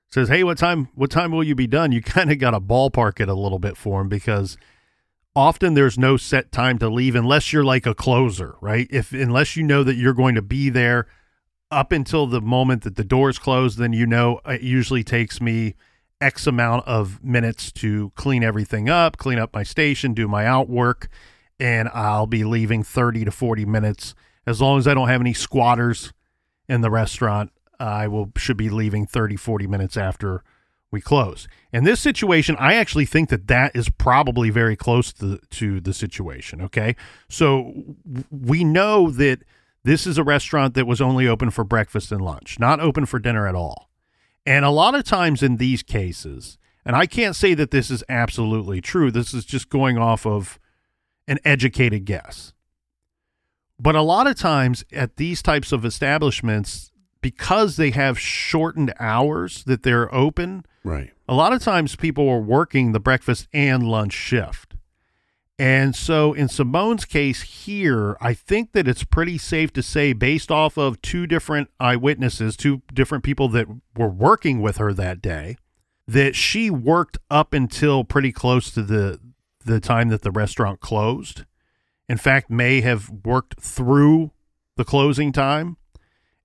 says, 0.09 0.27
"Hey, 0.27 0.43
what 0.43 0.57
time 0.57 0.89
what 0.95 1.09
time 1.09 1.32
will 1.32 1.43
you 1.43 1.55
be 1.55 1.67
done?" 1.67 1.91
You 1.91 2.01
kind 2.01 2.32
of 2.32 2.39
got 2.39 2.51
to 2.51 2.59
ballpark 2.59 3.19
it 3.19 3.29
a 3.29 3.34
little 3.34 3.59
bit 3.59 3.77
for 3.77 3.99
them 3.99 4.09
because 4.09 4.57
often 5.36 5.73
there's 5.73 5.97
no 5.97 6.17
set 6.17 6.51
time 6.51 6.77
to 6.79 6.89
leave 6.89 7.15
unless 7.15 7.53
you're 7.53 7.63
like 7.63 7.86
a 7.86 7.95
closer, 7.95 8.55
right? 8.61 8.88
If 8.91 9.13
unless 9.13 9.55
you 9.55 9.63
know 9.63 9.84
that 9.84 9.95
you're 9.95 10.13
going 10.13 10.36
to 10.36 10.41
be 10.41 10.69
there 10.69 11.07
up 11.69 11.93
until 11.93 12.27
the 12.27 12.41
moment 12.41 12.84
that 12.84 12.97
the 12.97 13.03
doors 13.03 13.39
close, 13.39 13.77
then 13.77 13.93
you 13.93 14.05
know 14.05 14.41
uh, 14.45 14.53
it 14.53 14.61
usually 14.61 15.05
takes 15.05 15.39
me 15.39 15.75
X 16.19 16.45
amount 16.45 16.86
of 16.86 17.23
minutes 17.23 17.71
to 17.71 18.11
clean 18.15 18.43
everything 18.43 18.89
up, 18.89 19.17
clean 19.17 19.39
up 19.39 19.53
my 19.53 19.63
station, 19.63 20.13
do 20.13 20.27
my 20.27 20.45
outwork, 20.45 21.07
and 21.62 21.89
I'll 21.93 22.26
be 22.26 22.43
leaving 22.43 22.82
30 22.82 23.26
to 23.26 23.32
40 23.32 23.66
minutes. 23.66 24.16
As 24.47 24.59
long 24.59 24.80
as 24.80 24.88
I 24.88 24.95
don't 24.95 25.07
have 25.07 25.22
any 25.22 25.34
squatters 25.34 26.12
in 26.68 26.82
the 26.82 26.89
restaurant, 26.89 27.51
I 27.80 28.07
will 28.07 28.32
should 28.36 28.57
be 28.57 28.70
leaving 28.70 29.05
30, 29.05 29.36
40 29.36 29.68
minutes 29.68 29.95
after 29.95 30.43
we 30.89 31.01
close. 31.01 31.47
In 31.72 31.84
this 31.84 31.99
situation, 31.99 32.55
I 32.59 32.74
actually 32.74 33.05
think 33.05 33.30
that 33.30 33.47
that 33.47 33.76
is 33.76 33.89
probably 33.89 34.49
very 34.49 34.76
close 34.76 35.14
to, 35.14 35.39
to 35.51 35.80
the 35.80 35.93
situation. 35.93 36.62
Okay. 36.64 36.95
So 37.30 37.95
we 38.32 38.64
know 38.64 39.12
that 39.12 39.43
this 39.84 40.07
is 40.07 40.18
a 40.18 40.24
restaurant 40.24 40.74
that 40.74 40.88
was 40.88 40.99
only 40.99 41.28
open 41.28 41.51
for 41.51 41.64
breakfast 41.64 42.12
and 42.12 42.22
lunch, 42.22 42.59
not 42.59 42.80
open 42.80 43.05
for 43.05 43.20
dinner 43.20 43.47
at 43.47 43.55
all. 43.55 43.89
And 44.47 44.66
a 44.66 44.72
lot 44.72 44.95
of 44.95 45.03
times 45.03 45.43
in 45.43 45.57
these 45.57 45.84
cases, 45.84 46.57
and 46.84 46.95
I 46.95 47.05
can't 47.05 47.36
say 47.36 47.53
that 47.53 47.70
this 47.70 47.91
is 47.91 48.03
absolutely 48.09 48.82
true, 48.82 49.12
this 49.12 49.34
is 49.34 49.45
just 49.45 49.70
going 49.70 49.99
off 49.99 50.26
of 50.26 50.59
an 51.28 51.39
educated 51.45 52.05
guess. 52.05 52.53
But 53.80 53.95
a 53.95 54.01
lot 54.01 54.28
of 54.28 54.36
times 54.36 54.84
at 54.91 55.17
these 55.17 55.41
types 55.41 55.72
of 55.72 55.84
establishments, 55.86 56.91
because 57.22 57.78
they 57.78 57.91
have 57.91 58.19
shortened 58.19 58.93
hours 58.99 59.63
that 59.65 59.84
they're 59.84 60.13
open, 60.13 60.65
Right. 60.84 61.11
a 61.28 61.34
lot 61.36 61.53
of 61.53 61.61
times 61.61 61.95
people 61.95 62.28
are 62.30 62.41
working 62.41 62.91
the 62.91 62.99
breakfast 62.99 63.47
and 63.53 63.84
lunch 63.84 64.13
shift. 64.13 64.76
And 65.59 65.95
so 65.95 66.34
in 66.34 66.47
Simone's 66.47 67.05
case 67.05 67.43
here, 67.43 68.17
I 68.19 68.34
think 68.34 68.72
that 68.72 68.88
it's 68.88 69.03
pretty 69.03 69.38
safe 69.38 69.72
to 69.74 69.84
say, 69.84 70.11
based 70.13 70.49
off 70.49 70.76
of 70.78 70.99
two 71.03 71.28
different 71.28 71.69
eyewitnesses, 71.80 72.57
two 72.57 72.82
different 72.91 73.24
people 73.24 73.47
that 73.49 73.67
were 73.95 74.09
working 74.09 74.59
with 74.61 74.78
her 74.78 74.91
that 74.93 75.22
day, 75.22 75.57
that 76.07 76.36
she 76.36 76.72
worked 76.72 77.19
up 77.30 77.53
until 77.53 78.03
pretty 78.03 78.32
close 78.32 78.72
to 78.72 78.82
the 78.82 79.19
the 79.66 79.80
time 79.80 80.09
that 80.09 80.22
the 80.22 80.32
restaurant 80.32 80.80
closed. 80.80 81.45
In 82.07 82.18
fact, 82.18 82.49
may 82.49 82.82
have 82.82 83.09
worked 83.24 83.62
through 83.62 84.32
the 84.78 84.84
closing 84.84 85.32
time 85.32 85.78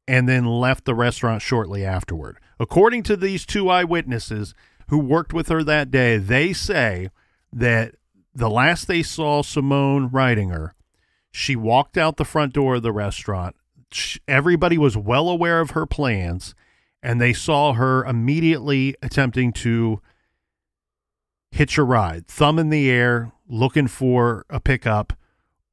and 0.06 0.28
then 0.28 0.44
left 0.44 0.84
the 0.84 0.94
restaurant 0.94 1.42
shortly 1.42 1.84
afterward. 1.84 2.38
According 2.60 3.02
to 3.04 3.16
these 3.16 3.44
two 3.44 3.68
eyewitnesses 3.68 4.54
who 4.88 4.98
worked 4.98 5.32
with 5.32 5.48
her 5.48 5.64
that 5.64 5.90
day, 5.90 6.18
they 6.18 6.52
say 6.52 7.10
that 7.52 7.94
the 8.34 8.50
last 8.50 8.86
they 8.86 9.02
saw 9.02 9.42
Simone 9.42 10.10
Ridinger, 10.10 10.72
she 11.32 11.56
walked 11.56 11.98
out 11.98 12.16
the 12.16 12.24
front 12.24 12.52
door 12.52 12.76
of 12.76 12.82
the 12.82 12.92
restaurant. 12.92 13.56
Everybody 14.28 14.78
was 14.78 14.96
well 14.96 15.28
aware 15.28 15.60
of 15.60 15.70
her 15.70 15.86
plans, 15.86 16.54
and 17.02 17.20
they 17.20 17.32
saw 17.32 17.72
her 17.72 18.04
immediately 18.04 18.94
attempting 19.02 19.52
to 19.54 20.00
hitch 21.50 21.78
a 21.78 21.82
ride, 21.82 22.26
thumb 22.26 22.58
in 22.58 22.70
the 22.70 22.90
air, 22.90 23.32
looking 23.48 23.86
for 23.86 24.44
a 24.50 24.60
pickup 24.60 25.12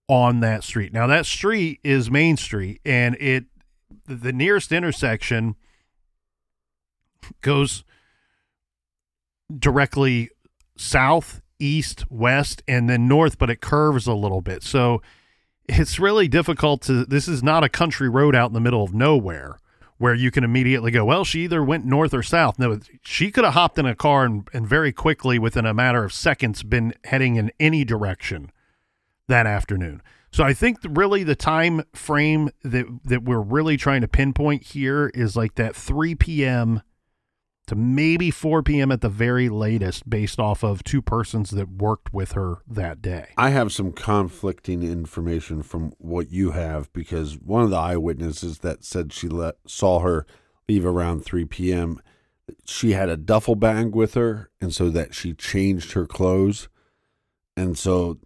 on 0.07 0.39
that 0.41 0.63
street. 0.63 0.93
Now, 0.93 1.07
that 1.07 1.25
street 1.25 1.79
is 1.83 2.11
Main 2.11 2.37
Street, 2.37 2.81
and 2.85 3.15
it 3.19 3.45
the 4.05 4.33
nearest 4.33 4.71
intersection 4.71 5.55
goes 7.41 7.83
directly 9.57 10.29
south, 10.75 11.41
east, 11.59 12.09
west, 12.11 12.61
and 12.67 12.89
then 12.89 13.07
north, 13.07 13.37
but 13.37 13.49
it 13.49 13.61
curves 13.61 14.07
a 14.07 14.13
little 14.13 14.41
bit. 14.41 14.63
So 14.63 15.01
it's 15.69 15.99
really 15.99 16.27
difficult 16.27 16.81
to. 16.83 17.05
This 17.05 17.27
is 17.27 17.41
not 17.41 17.63
a 17.63 17.69
country 17.69 18.09
road 18.09 18.35
out 18.35 18.49
in 18.49 18.53
the 18.53 18.59
middle 18.59 18.83
of 18.83 18.93
nowhere 18.93 19.57
where 20.03 20.13
you 20.13 20.31
can 20.31 20.43
immediately 20.43 20.91
go, 20.91 21.05
well, 21.05 21.23
she 21.23 21.45
either 21.45 21.63
went 21.63 21.85
north 21.85 22.13
or 22.13 22.21
south. 22.21 22.59
No, 22.59 22.77
she 23.03 23.31
could 23.31 23.45
have 23.45 23.53
hopped 23.53 23.79
in 23.79 23.85
a 23.85 23.95
car 23.95 24.25
and, 24.25 24.45
and 24.51 24.67
very 24.67 24.91
quickly, 24.91 25.39
within 25.39 25.65
a 25.65 25.73
matter 25.73 26.03
of 26.03 26.11
seconds, 26.11 26.61
been 26.61 26.93
heading 27.05 27.37
in 27.37 27.53
any 27.57 27.85
direction 27.85 28.51
that 29.29 29.47
afternoon. 29.47 30.01
So 30.29 30.43
I 30.43 30.53
think 30.53 30.79
really 30.83 31.23
the 31.23 31.37
time 31.37 31.83
frame 31.93 32.49
that 32.63 32.85
that 33.05 33.23
we're 33.23 33.39
really 33.39 33.77
trying 33.77 34.01
to 34.01 34.09
pinpoint 34.09 34.63
here 34.63 35.09
is 35.13 35.37
like 35.37 35.55
that 35.55 35.73
3 35.73 36.15
p.m. 36.15 36.81
to 37.67 37.75
maybe 37.75 38.29
4 38.29 38.61
p.m. 38.63 38.91
at 38.91 39.01
the 39.01 39.09
very 39.09 39.49
latest, 39.49 40.09
based 40.09 40.39
off 40.39 40.63
of 40.63 40.83
two 40.83 41.01
persons 41.01 41.51
that 41.51 41.69
worked 41.69 42.13
with 42.13 42.33
her 42.33 42.57
that 42.67 43.01
day. 43.01 43.27
I 43.37 43.49
have 43.49 43.71
some 43.71 43.91
conflicting 43.91 44.83
information 44.83 45.63
from 45.63 45.93
what 45.97 46.31
you 46.31 46.51
have 46.51 46.91
because 46.93 47.35
one 47.35 47.63
of 47.63 47.69
the 47.69 47.77
eyewitnesses 47.77 48.59
that 48.59 48.83
said 48.83 49.13
she 49.13 49.27
let, 49.27 49.55
saw 49.65 49.99
her 49.99 50.25
leave 50.67 50.85
around 50.85 51.23
3 51.23 51.45
p.m. 51.45 52.01
She 52.65 52.91
had 52.91 53.09
a 53.09 53.17
duffel 53.17 53.55
bag 53.55 53.95
with 53.95 54.15
her, 54.15 54.49
and 54.59 54.73
so 54.73 54.89
that 54.89 55.13
she 55.13 55.33
changed 55.33 55.93
her 55.93 56.05
clothes. 56.05 56.67
And 57.55 57.77
so 57.77 58.19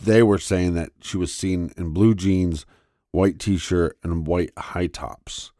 they 0.00 0.22
were 0.22 0.38
saying 0.38 0.74
that 0.74 0.90
she 1.00 1.16
was 1.16 1.34
seen 1.34 1.72
in 1.76 1.90
blue 1.90 2.14
jeans, 2.14 2.66
white 3.10 3.38
t 3.38 3.56
shirt, 3.56 3.98
and 4.02 4.26
white 4.26 4.52
high 4.56 4.86
tops. 4.86 5.51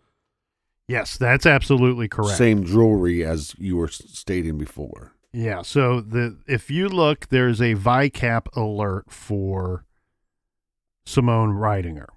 Yes, 0.88 1.16
that's 1.16 1.46
absolutely 1.46 2.08
correct. 2.08 2.36
Same 2.36 2.64
jewelry 2.64 3.24
as 3.24 3.54
you 3.58 3.76
were 3.76 3.88
stating 3.88 4.58
before. 4.58 5.12
Yeah. 5.32 5.62
So 5.62 6.00
the 6.00 6.38
if 6.46 6.70
you 6.70 6.88
look, 6.88 7.28
there's 7.28 7.60
a 7.60 7.74
VICAP 7.74 8.54
alert 8.54 9.10
for 9.10 9.84
Simone 11.06 11.50
Ridinger, 11.50 12.08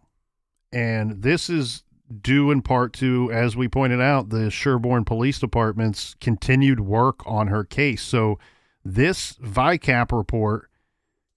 and 0.71 1.21
this 1.21 1.49
is 1.49 1.83
due 2.21 2.51
in 2.51 2.61
part 2.61 2.93
to, 2.93 3.31
as 3.31 3.55
we 3.55 3.67
pointed 3.67 4.01
out, 4.01 4.29
the 4.29 4.51
Sherborn 4.51 5.05
Police 5.05 5.39
Department's 5.39 6.15
continued 6.19 6.79
work 6.79 7.25
on 7.25 7.47
her 7.47 7.63
case. 7.63 8.03
So 8.03 8.37
this 8.83 9.33
VICAP 9.33 10.15
report 10.15 10.69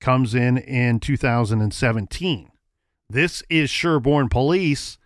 comes 0.00 0.34
in 0.34 0.58
in 0.58 1.00
2017. 1.00 2.50
This 3.08 3.42
is 3.48 3.70
Sherborn 3.70 4.28
Police 4.30 4.97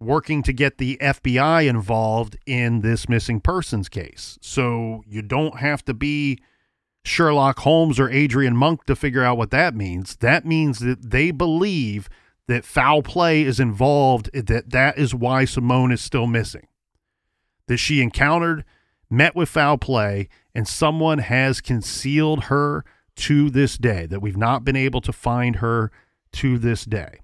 working 0.00 0.42
to 0.44 0.52
get 0.52 0.78
the 0.78 0.96
FBI 1.00 1.68
involved 1.68 2.36
in 2.46 2.80
this 2.80 3.08
missing 3.08 3.40
persons 3.40 3.88
case. 3.88 4.38
So 4.40 5.02
you 5.06 5.22
don't 5.22 5.58
have 5.58 5.84
to 5.86 5.94
be 5.94 6.38
Sherlock 7.04 7.60
Holmes 7.60 7.98
or 7.98 8.08
Adrian 8.10 8.56
Monk 8.56 8.84
to 8.84 8.94
figure 8.94 9.24
out 9.24 9.38
what 9.38 9.50
that 9.50 9.74
means. 9.74 10.16
That 10.16 10.44
means 10.44 10.78
that 10.80 11.10
they 11.10 11.30
believe 11.30 12.08
that 12.46 12.64
foul 12.64 13.02
play 13.02 13.42
is 13.42 13.60
involved, 13.60 14.30
that 14.32 14.70
that 14.70 14.98
is 14.98 15.14
why 15.14 15.44
Simone 15.44 15.92
is 15.92 16.00
still 16.00 16.26
missing. 16.26 16.66
That 17.66 17.76
she 17.78 18.00
encountered, 18.00 18.64
met 19.10 19.34
with 19.34 19.48
foul 19.48 19.78
play, 19.78 20.28
and 20.54 20.66
someone 20.66 21.18
has 21.18 21.60
concealed 21.60 22.44
her 22.44 22.84
to 23.16 23.50
this 23.50 23.76
day, 23.76 24.06
that 24.06 24.20
we've 24.20 24.36
not 24.36 24.64
been 24.64 24.76
able 24.76 25.00
to 25.00 25.12
find 25.12 25.56
her 25.56 25.90
to 26.32 26.56
this 26.56 26.84
day. 26.84 27.20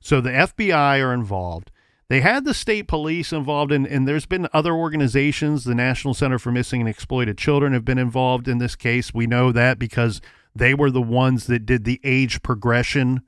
So 0.00 0.20
the 0.20 0.30
FBI 0.30 1.04
are 1.04 1.14
involved. 1.14 1.69
They 2.10 2.22
had 2.22 2.44
the 2.44 2.54
state 2.54 2.88
police 2.88 3.32
involved, 3.32 3.70
in, 3.70 3.86
and 3.86 4.06
there's 4.06 4.26
been 4.26 4.48
other 4.52 4.72
organizations. 4.72 5.62
The 5.62 5.76
National 5.76 6.12
Center 6.12 6.40
for 6.40 6.50
Missing 6.50 6.80
and 6.80 6.90
Exploited 6.90 7.38
Children 7.38 7.72
have 7.72 7.84
been 7.84 7.98
involved 7.98 8.48
in 8.48 8.58
this 8.58 8.74
case. 8.74 9.14
We 9.14 9.28
know 9.28 9.52
that 9.52 9.78
because 9.78 10.20
they 10.52 10.74
were 10.74 10.90
the 10.90 11.00
ones 11.00 11.46
that 11.46 11.64
did 11.64 11.84
the 11.84 12.00
age 12.02 12.42
progression 12.42 13.22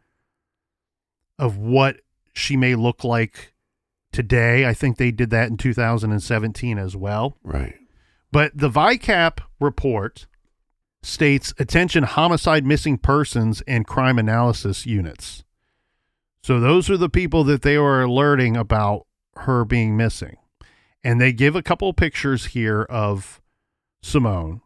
of 1.38 1.56
what 1.56 2.00
she 2.34 2.56
may 2.56 2.74
look 2.74 3.04
like 3.04 3.54
today. 4.10 4.66
I 4.66 4.74
think 4.74 4.96
they 4.96 5.12
did 5.12 5.30
that 5.30 5.48
in 5.48 5.56
2017 5.56 6.76
as 6.76 6.96
well. 6.96 7.36
Right. 7.44 7.76
But 8.32 8.50
the 8.52 8.68
VICAP 8.68 9.38
report 9.60 10.26
states 11.04 11.54
attention 11.56 12.02
homicide 12.02 12.66
missing 12.66 12.98
persons 12.98 13.62
and 13.68 13.86
crime 13.86 14.18
analysis 14.18 14.86
units. 14.86 15.44
So 16.42 16.58
those 16.58 16.90
are 16.90 16.96
the 16.96 17.08
people 17.08 17.44
that 17.44 17.62
they 17.62 17.78
were 17.78 18.02
alerting 18.02 18.56
about 18.56 19.06
her 19.36 19.64
being 19.64 19.96
missing. 19.96 20.36
And 21.04 21.20
they 21.20 21.32
give 21.32 21.56
a 21.56 21.62
couple 21.62 21.92
pictures 21.92 22.46
here 22.46 22.82
of 22.82 23.40
Simone. 24.02 24.60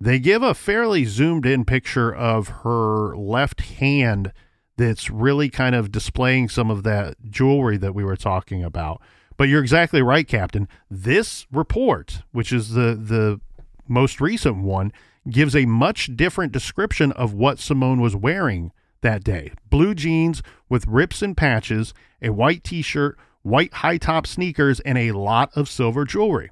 They 0.00 0.20
give 0.20 0.42
a 0.42 0.54
fairly 0.54 1.04
zoomed 1.04 1.44
in 1.44 1.64
picture 1.64 2.14
of 2.14 2.48
her 2.62 3.16
left 3.16 3.60
hand 3.62 4.32
that's 4.76 5.10
really 5.10 5.48
kind 5.48 5.74
of 5.74 5.90
displaying 5.90 6.48
some 6.48 6.70
of 6.70 6.84
that 6.84 7.16
jewelry 7.28 7.76
that 7.78 7.94
we 7.94 8.04
were 8.04 8.16
talking 8.16 8.62
about. 8.62 9.02
But 9.36 9.48
you're 9.48 9.62
exactly 9.62 10.02
right, 10.02 10.26
Captain. 10.26 10.68
This 10.88 11.46
report, 11.52 12.22
which 12.30 12.52
is 12.52 12.70
the 12.70 12.94
the 12.94 13.40
most 13.88 14.20
recent 14.20 14.58
one, 14.58 14.92
gives 15.28 15.56
a 15.56 15.66
much 15.66 16.16
different 16.16 16.52
description 16.52 17.10
of 17.12 17.32
what 17.32 17.58
Simone 17.58 18.00
was 18.00 18.14
wearing 18.14 18.72
that 19.02 19.24
day 19.24 19.52
blue 19.68 19.94
jeans 19.94 20.42
with 20.68 20.86
rips 20.86 21.22
and 21.22 21.36
patches, 21.36 21.94
a 22.20 22.30
white 22.30 22.64
t 22.64 22.82
shirt, 22.82 23.18
white 23.42 23.72
high 23.74 23.98
top 23.98 24.26
sneakers, 24.26 24.80
and 24.80 24.98
a 24.98 25.12
lot 25.12 25.50
of 25.56 25.68
silver 25.68 26.04
jewelry. 26.04 26.50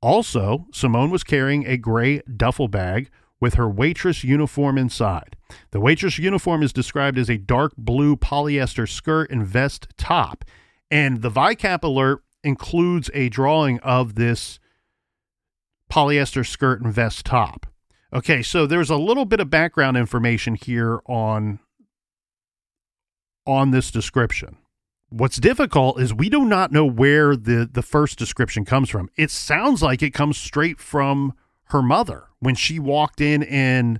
Also, 0.00 0.66
Simone 0.72 1.10
was 1.10 1.22
carrying 1.22 1.66
a 1.66 1.76
gray 1.76 2.20
duffel 2.22 2.68
bag 2.68 3.08
with 3.40 3.54
her 3.54 3.68
waitress 3.68 4.22
uniform 4.22 4.78
inside. 4.78 5.36
The 5.70 5.80
waitress 5.80 6.18
uniform 6.18 6.62
is 6.62 6.72
described 6.72 7.18
as 7.18 7.30
a 7.30 7.38
dark 7.38 7.72
blue 7.76 8.16
polyester 8.16 8.88
skirt 8.88 9.30
and 9.30 9.46
vest 9.46 9.88
top. 9.96 10.44
And 10.90 11.22
the 11.22 11.30
VICAP 11.30 11.82
alert 11.82 12.22
includes 12.44 13.10
a 13.14 13.28
drawing 13.28 13.78
of 13.80 14.14
this 14.14 14.58
polyester 15.90 16.46
skirt 16.46 16.80
and 16.82 16.92
vest 16.92 17.26
top. 17.26 17.66
Okay, 18.14 18.42
so 18.42 18.66
there's 18.66 18.90
a 18.90 18.96
little 18.96 19.24
bit 19.24 19.40
of 19.40 19.48
background 19.48 19.96
information 19.96 20.54
here 20.54 21.00
on 21.06 21.60
on 23.46 23.70
this 23.70 23.90
description. 23.90 24.58
What's 25.08 25.38
difficult 25.38 26.00
is 26.00 26.12
we 26.12 26.28
do 26.28 26.44
not 26.44 26.72
know 26.72 26.84
where 26.84 27.34
the 27.36 27.68
the 27.70 27.82
first 27.82 28.18
description 28.18 28.64
comes 28.66 28.90
from. 28.90 29.08
It 29.16 29.30
sounds 29.30 29.82
like 29.82 30.02
it 30.02 30.12
comes 30.12 30.36
straight 30.36 30.78
from 30.78 31.32
her 31.66 31.82
mother 31.82 32.24
when 32.38 32.54
she 32.54 32.78
walked 32.78 33.20
in 33.20 33.42
and 33.44 33.98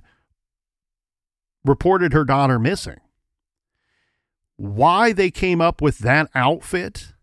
reported 1.65 2.13
her 2.13 2.23
daughter 2.23 2.59
missing. 2.59 2.99
Why 4.57 5.11
they 5.11 5.31
came 5.31 5.59
up 5.59 5.81
with 5.81 5.99
that 5.99 6.29
outfit, 6.35 7.13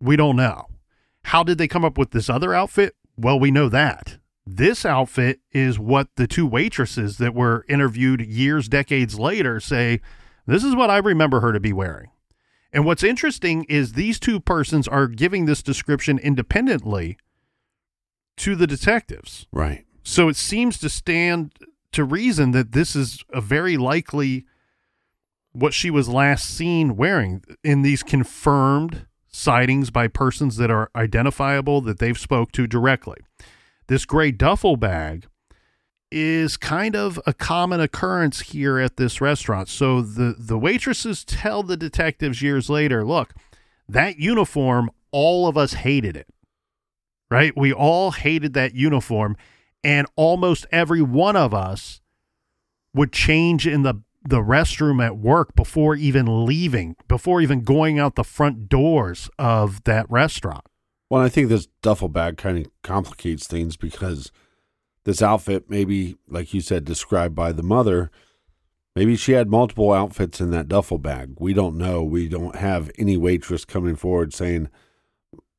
we 0.00 0.16
don't 0.16 0.36
know. 0.36 0.66
How 1.26 1.44
did 1.44 1.58
they 1.58 1.68
come 1.68 1.84
up 1.84 1.96
with 1.96 2.10
this 2.10 2.28
other 2.28 2.52
outfit? 2.52 2.96
Well, 3.16 3.38
we 3.38 3.52
know 3.52 3.68
that. 3.68 4.18
This 4.46 4.86
outfit 4.86 5.40
is 5.52 5.78
what 5.78 6.08
the 6.14 6.28
two 6.28 6.46
waitresses 6.46 7.18
that 7.18 7.34
were 7.34 7.64
interviewed 7.68 8.20
years, 8.20 8.68
decades 8.68 9.18
later 9.18 9.58
say, 9.58 10.00
this 10.46 10.62
is 10.62 10.76
what 10.76 10.88
I 10.90 10.98
remember 10.98 11.40
her 11.40 11.52
to 11.52 11.58
be 11.58 11.72
wearing. 11.72 12.10
And 12.72 12.84
what's 12.84 13.02
interesting 13.02 13.64
is 13.64 13.92
these 13.92 14.20
two 14.20 14.38
persons 14.38 14.86
are 14.86 15.08
giving 15.08 15.46
this 15.46 15.62
description 15.62 16.18
independently 16.18 17.18
to 18.36 18.54
the 18.54 18.66
detectives. 18.66 19.46
Right. 19.50 19.84
So 20.04 20.28
it 20.28 20.36
seems 20.36 20.78
to 20.78 20.88
stand 20.88 21.52
to 21.92 22.04
reason 22.04 22.52
that 22.52 22.72
this 22.72 22.94
is 22.94 23.24
a 23.32 23.40
very 23.40 23.76
likely 23.76 24.44
what 25.52 25.74
she 25.74 25.90
was 25.90 26.08
last 26.08 26.48
seen 26.48 26.96
wearing 26.96 27.42
in 27.64 27.82
these 27.82 28.02
confirmed 28.02 29.06
sightings 29.28 29.90
by 29.90 30.06
persons 30.06 30.56
that 30.56 30.70
are 30.70 30.90
identifiable 30.94 31.80
that 31.80 31.98
they've 31.98 32.18
spoke 32.18 32.52
to 32.52 32.66
directly. 32.66 33.16
This 33.88 34.04
gray 34.04 34.32
duffel 34.32 34.76
bag 34.76 35.26
is 36.10 36.56
kind 36.56 36.94
of 36.96 37.20
a 37.26 37.32
common 37.32 37.80
occurrence 37.80 38.40
here 38.40 38.78
at 38.78 38.96
this 38.96 39.20
restaurant. 39.20 39.68
So 39.68 40.00
the 40.02 40.34
the 40.38 40.58
waitresses 40.58 41.24
tell 41.24 41.62
the 41.62 41.76
detectives 41.76 42.42
years 42.42 42.70
later, 42.70 43.04
look, 43.04 43.34
that 43.88 44.18
uniform 44.18 44.90
all 45.10 45.46
of 45.46 45.56
us 45.56 45.74
hated 45.74 46.16
it. 46.16 46.28
Right? 47.30 47.56
We 47.56 47.72
all 47.72 48.12
hated 48.12 48.54
that 48.54 48.74
uniform 48.74 49.36
and 49.82 50.06
almost 50.16 50.66
every 50.72 51.02
one 51.02 51.36
of 51.36 51.54
us 51.54 52.00
would 52.94 53.12
change 53.12 53.66
in 53.66 53.82
the 53.82 54.02
the 54.24 54.40
restroom 54.40 55.04
at 55.04 55.16
work 55.16 55.54
before 55.54 55.94
even 55.94 56.44
leaving, 56.44 56.96
before 57.06 57.40
even 57.40 57.60
going 57.60 57.96
out 57.96 58.16
the 58.16 58.24
front 58.24 58.68
doors 58.68 59.30
of 59.38 59.84
that 59.84 60.10
restaurant. 60.10 60.66
Well, 61.08 61.22
I 61.22 61.28
think 61.28 61.48
this 61.48 61.68
duffel 61.82 62.08
bag 62.08 62.36
kind 62.36 62.58
of 62.58 62.70
complicates 62.82 63.46
things 63.46 63.76
because 63.76 64.32
this 65.04 65.22
outfit, 65.22 65.70
maybe 65.70 66.16
like 66.28 66.52
you 66.52 66.60
said, 66.60 66.84
described 66.84 67.34
by 67.34 67.52
the 67.52 67.62
mother, 67.62 68.10
maybe 68.96 69.14
she 69.16 69.32
had 69.32 69.48
multiple 69.48 69.92
outfits 69.92 70.40
in 70.40 70.50
that 70.50 70.68
duffel 70.68 70.98
bag. 70.98 71.34
We 71.38 71.52
don't 71.54 71.78
know. 71.78 72.02
We 72.02 72.28
don't 72.28 72.56
have 72.56 72.90
any 72.98 73.16
waitress 73.16 73.64
coming 73.64 73.94
forward 73.94 74.34
saying, 74.34 74.68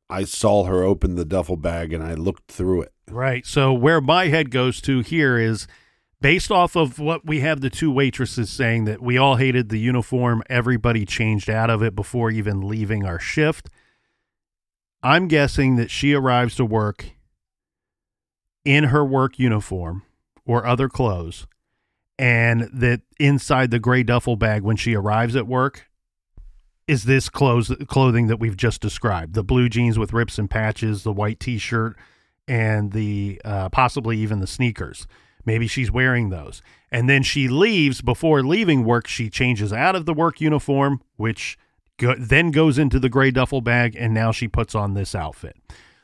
I 0.10 0.26
saw 0.26 0.66
her 0.66 0.84
open 0.84 1.16
the 1.16 1.26
duffel 1.26 1.58
bag 1.58 1.94
and 1.94 2.04
I 2.04 2.14
looked 2.14 2.52
through 2.52 2.84
it. 2.84 2.94
Right. 3.10 3.46
So 3.46 3.74
where 3.74 4.02
my 4.02 4.28
head 4.28 4.52
goes 4.52 4.82
to 4.82 5.00
here 5.00 5.38
is 5.38 5.68
based 6.22 6.52
off 6.52 6.76
of 6.76 7.00
what 7.00 7.26
we 7.26 7.40
have 7.42 7.62
the 7.62 7.70
two 7.70 7.92
waitresses 7.92 8.50
saying 8.50 8.86
that 8.86 9.02
we 9.02 9.18
all 9.18 9.36
hated 9.36 9.70
the 9.70 9.80
uniform, 9.80 10.44
everybody 10.50 11.06
changed 11.06 11.50
out 11.50 11.70
of 11.70 11.82
it 11.82 11.96
before 11.96 12.32
even 12.32 12.68
leaving 12.68 13.06
our 13.06 13.20
shift. 13.20 13.70
I'm 15.04 15.28
guessing 15.28 15.76
that 15.76 15.92
she 15.92 16.14
arrives 16.14 16.56
to 16.56 16.66
work 16.66 17.12
in 18.66 18.86
her 18.86 19.06
work 19.06 19.40
uniform 19.40 20.04
or 20.46 20.66
other 20.66 20.90
clothes, 20.90 21.48
and 22.18 22.70
that 22.74 23.02
inside 23.20 23.72
the 23.72 23.80
gray 23.80 24.04
duffel 24.04 24.36
bag 24.36 24.64
when 24.64 24.76
she 24.76 24.96
arrives 24.96 25.36
at 25.36 25.48
work 25.48 25.88
is 26.88 27.04
this 27.04 27.30
clothes 27.30 27.72
clothing 27.88 28.28
that 28.28 28.40
we've 28.40 28.58
just 28.58 28.82
described: 28.82 29.34
the 29.34 29.44
blue 29.44 29.70
jeans 29.70 30.00
with 30.00 30.14
rips 30.14 30.40
and 30.40 30.50
patches, 30.50 31.04
the 31.04 31.14
white 31.14 31.40
T-shirt, 31.40 31.96
and 32.48 32.92
the 32.92 33.42
uh, 33.46 33.70
possibly 33.70 34.18
even 34.18 34.40
the 34.40 34.48
sneakers. 34.48 35.06
Maybe 35.46 35.68
she's 35.68 35.92
wearing 35.92 36.30
those, 36.30 36.62
and 36.92 37.10
then 37.10 37.24
she 37.24 37.48
leaves. 37.48 38.02
Before 38.02 38.44
leaving 38.44 38.84
work, 38.84 39.08
she 39.08 39.30
changes 39.30 39.72
out 39.72 39.96
of 39.96 40.06
the 40.06 40.14
work 40.14 40.42
uniform, 40.42 41.02
which 41.16 41.58
go- 41.98 42.16
then 42.18 42.52
goes 42.52 42.78
into 42.78 43.00
the 43.00 43.10
gray 43.10 43.32
duffel 43.32 43.62
bag, 43.62 43.96
and 43.98 44.14
now 44.14 44.32
she 44.32 44.48
puts 44.48 44.76
on 44.76 44.94
this 44.94 45.14
outfit. 45.14 45.58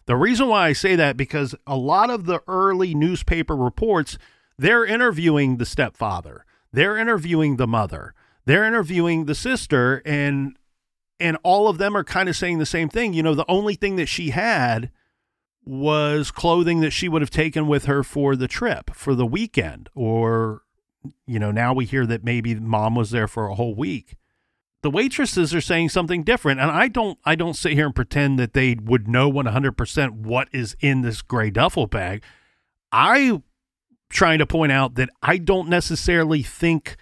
The 0.06 0.16
reason 0.16 0.48
why 0.48 0.68
I 0.68 0.74
say 0.74 0.96
that 0.96 1.16
because 1.16 1.56
a 1.66 1.78
lot 1.78 2.10
of 2.10 2.26
the 2.26 2.42
early 2.48 2.94
newspaper 2.94 3.56
reports, 3.56 4.18
they're 4.58 4.86
interviewing 4.86 5.58
the 5.58 5.66
stepfather, 5.66 6.46
they're 6.72 6.98
interviewing 6.98 7.56
the 7.56 7.68
mother, 7.68 8.14
they're 8.46 8.66
interviewing 8.66 9.26
the 9.26 9.36
sister, 9.36 10.02
and 10.06 10.58
and 11.20 11.38
all 11.44 11.70
of 11.70 11.78
them 11.78 11.96
are 11.96 12.04
kind 12.04 12.28
of 12.28 12.36
saying 12.36 12.60
the 12.60 12.66
same 12.66 12.90
thing. 12.90 13.14
You 13.14 13.24
know, 13.24 13.36
the 13.36 13.50
only 13.50 13.76
thing 13.76 13.96
that 13.96 14.08
she 14.08 14.32
had 14.32 14.92
was 15.64 16.32
clothing 16.32 16.82
that 16.82 16.92
she 16.92 17.08
would 17.08 17.22
have 17.22 17.30
taken 17.30 17.68
with 17.68 17.86
her 17.86 18.04
for 18.04 18.36
the 18.36 18.50
trip, 18.50 18.94
for 18.94 19.16
the 19.16 19.26
weekend, 19.26 19.90
or 19.96 20.64
you 21.26 21.40
know, 21.40 21.52
now 21.52 21.74
we 21.74 21.86
hear 21.86 22.06
that 22.06 22.24
maybe 22.26 22.56
mom 22.56 22.96
was 22.96 23.12
there 23.12 23.28
for 23.28 23.48
a 23.48 23.56
whole 23.56 23.76
week 23.76 24.16
the 24.84 24.92
waitresses 24.92 25.54
are 25.54 25.62
saying 25.62 25.90
something 25.90 26.24
different 26.24 26.60
and 26.60 26.70
i 26.70 26.88
don't 26.88 27.18
i 27.26 27.34
don't 27.36 27.56
sit 27.56 27.74
here 27.74 27.88
and 27.88 27.96
pretend 27.96 28.38
that 28.38 28.54
they 28.54 28.76
would 28.76 29.08
know 29.08 29.32
100% 29.32 30.12
what 30.12 30.48
is 30.52 30.76
in 30.80 31.02
this 31.02 31.22
gray 31.22 31.50
duffel 31.50 31.88
bag 31.88 32.22
i 32.92 33.42
trying 34.10 34.40
to 34.40 34.46
point 34.46 34.72
out 34.72 34.96
that 34.96 35.10
i 35.22 35.38
don't 35.38 35.68
necessarily 35.68 36.44
think 36.44 36.98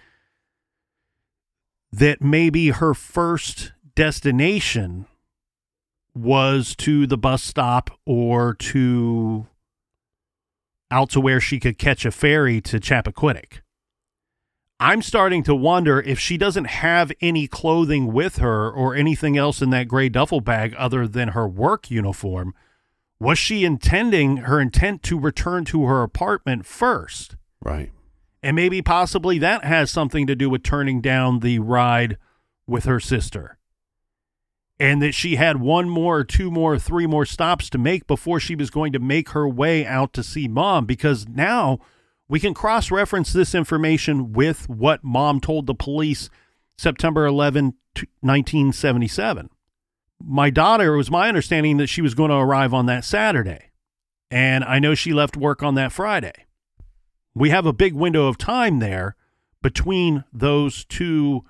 that 1.92 2.22
maybe 2.22 2.70
her 2.70 2.94
first 2.94 3.72
destination 3.94 5.06
was 6.14 6.74
to 6.76 7.06
the 7.06 7.18
bus 7.18 7.42
stop 7.42 7.90
or 8.06 8.54
to 8.54 9.46
out 10.90 11.10
to 11.10 11.20
where 11.20 11.40
she 11.40 11.58
could 11.58 11.78
catch 11.78 12.04
a 12.04 12.10
ferry 12.10 12.60
to 12.60 12.78
Chappaquiddick. 12.78 13.61
I'm 14.84 15.00
starting 15.00 15.44
to 15.44 15.54
wonder 15.54 16.00
if 16.00 16.18
she 16.18 16.36
doesn't 16.36 16.64
have 16.64 17.12
any 17.20 17.46
clothing 17.46 18.12
with 18.12 18.38
her 18.38 18.68
or 18.68 18.96
anything 18.96 19.38
else 19.38 19.62
in 19.62 19.70
that 19.70 19.86
gray 19.86 20.08
duffel 20.08 20.40
bag 20.40 20.74
other 20.74 21.06
than 21.06 21.28
her 21.28 21.46
work 21.46 21.88
uniform. 21.88 22.52
Was 23.20 23.38
she 23.38 23.64
intending 23.64 24.38
her 24.38 24.60
intent 24.60 25.04
to 25.04 25.20
return 25.20 25.64
to 25.66 25.84
her 25.84 26.02
apartment 26.02 26.66
first? 26.66 27.36
Right. 27.64 27.92
And 28.42 28.56
maybe 28.56 28.82
possibly 28.82 29.38
that 29.38 29.64
has 29.64 29.88
something 29.88 30.26
to 30.26 30.34
do 30.34 30.50
with 30.50 30.64
turning 30.64 31.00
down 31.00 31.38
the 31.38 31.60
ride 31.60 32.18
with 32.66 32.84
her 32.86 32.98
sister. 32.98 33.58
And 34.80 35.00
that 35.00 35.14
she 35.14 35.36
had 35.36 35.60
one 35.60 35.88
more, 35.88 36.24
two 36.24 36.50
more, 36.50 36.76
three 36.76 37.06
more 37.06 37.24
stops 37.24 37.70
to 37.70 37.78
make 37.78 38.08
before 38.08 38.40
she 38.40 38.56
was 38.56 38.68
going 38.68 38.92
to 38.94 38.98
make 38.98 39.28
her 39.28 39.48
way 39.48 39.86
out 39.86 40.12
to 40.14 40.24
see 40.24 40.48
mom 40.48 40.86
because 40.86 41.28
now 41.28 41.78
we 42.28 42.40
can 42.40 42.54
cross 42.54 42.90
reference 42.90 43.32
this 43.32 43.54
information 43.54 44.32
with 44.32 44.68
what 44.68 45.04
mom 45.04 45.40
told 45.40 45.66
the 45.66 45.74
police 45.74 46.30
September 46.78 47.26
11, 47.26 47.74
1977. 48.20 49.50
My 50.24 50.50
daughter, 50.50 50.94
it 50.94 50.96
was 50.96 51.10
my 51.10 51.28
understanding 51.28 51.76
that 51.78 51.88
she 51.88 52.02
was 52.02 52.14
going 52.14 52.30
to 52.30 52.36
arrive 52.36 52.72
on 52.72 52.86
that 52.86 53.04
Saturday. 53.04 53.70
And 54.30 54.64
I 54.64 54.78
know 54.78 54.94
she 54.94 55.12
left 55.12 55.36
work 55.36 55.62
on 55.62 55.74
that 55.74 55.92
Friday. 55.92 56.46
We 57.34 57.50
have 57.50 57.66
a 57.66 57.72
big 57.72 57.94
window 57.94 58.28
of 58.28 58.38
time 58.38 58.78
there 58.78 59.16
between 59.62 60.24
those 60.32 60.84
two 60.84 61.44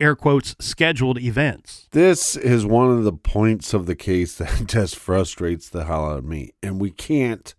air 0.00 0.16
quotes 0.16 0.54
scheduled 0.58 1.18
events. 1.18 1.88
This 1.92 2.36
is 2.36 2.66
one 2.66 2.90
of 2.90 3.04
the 3.04 3.12
points 3.12 3.74
of 3.74 3.86
the 3.86 3.94
case 3.94 4.36
that 4.36 4.64
just 4.66 4.96
frustrates 4.96 5.68
the 5.68 5.84
hell 5.84 6.10
out 6.10 6.18
of 6.18 6.24
me. 6.24 6.52
And 6.62 6.80
we 6.80 6.90
can't 6.90 7.54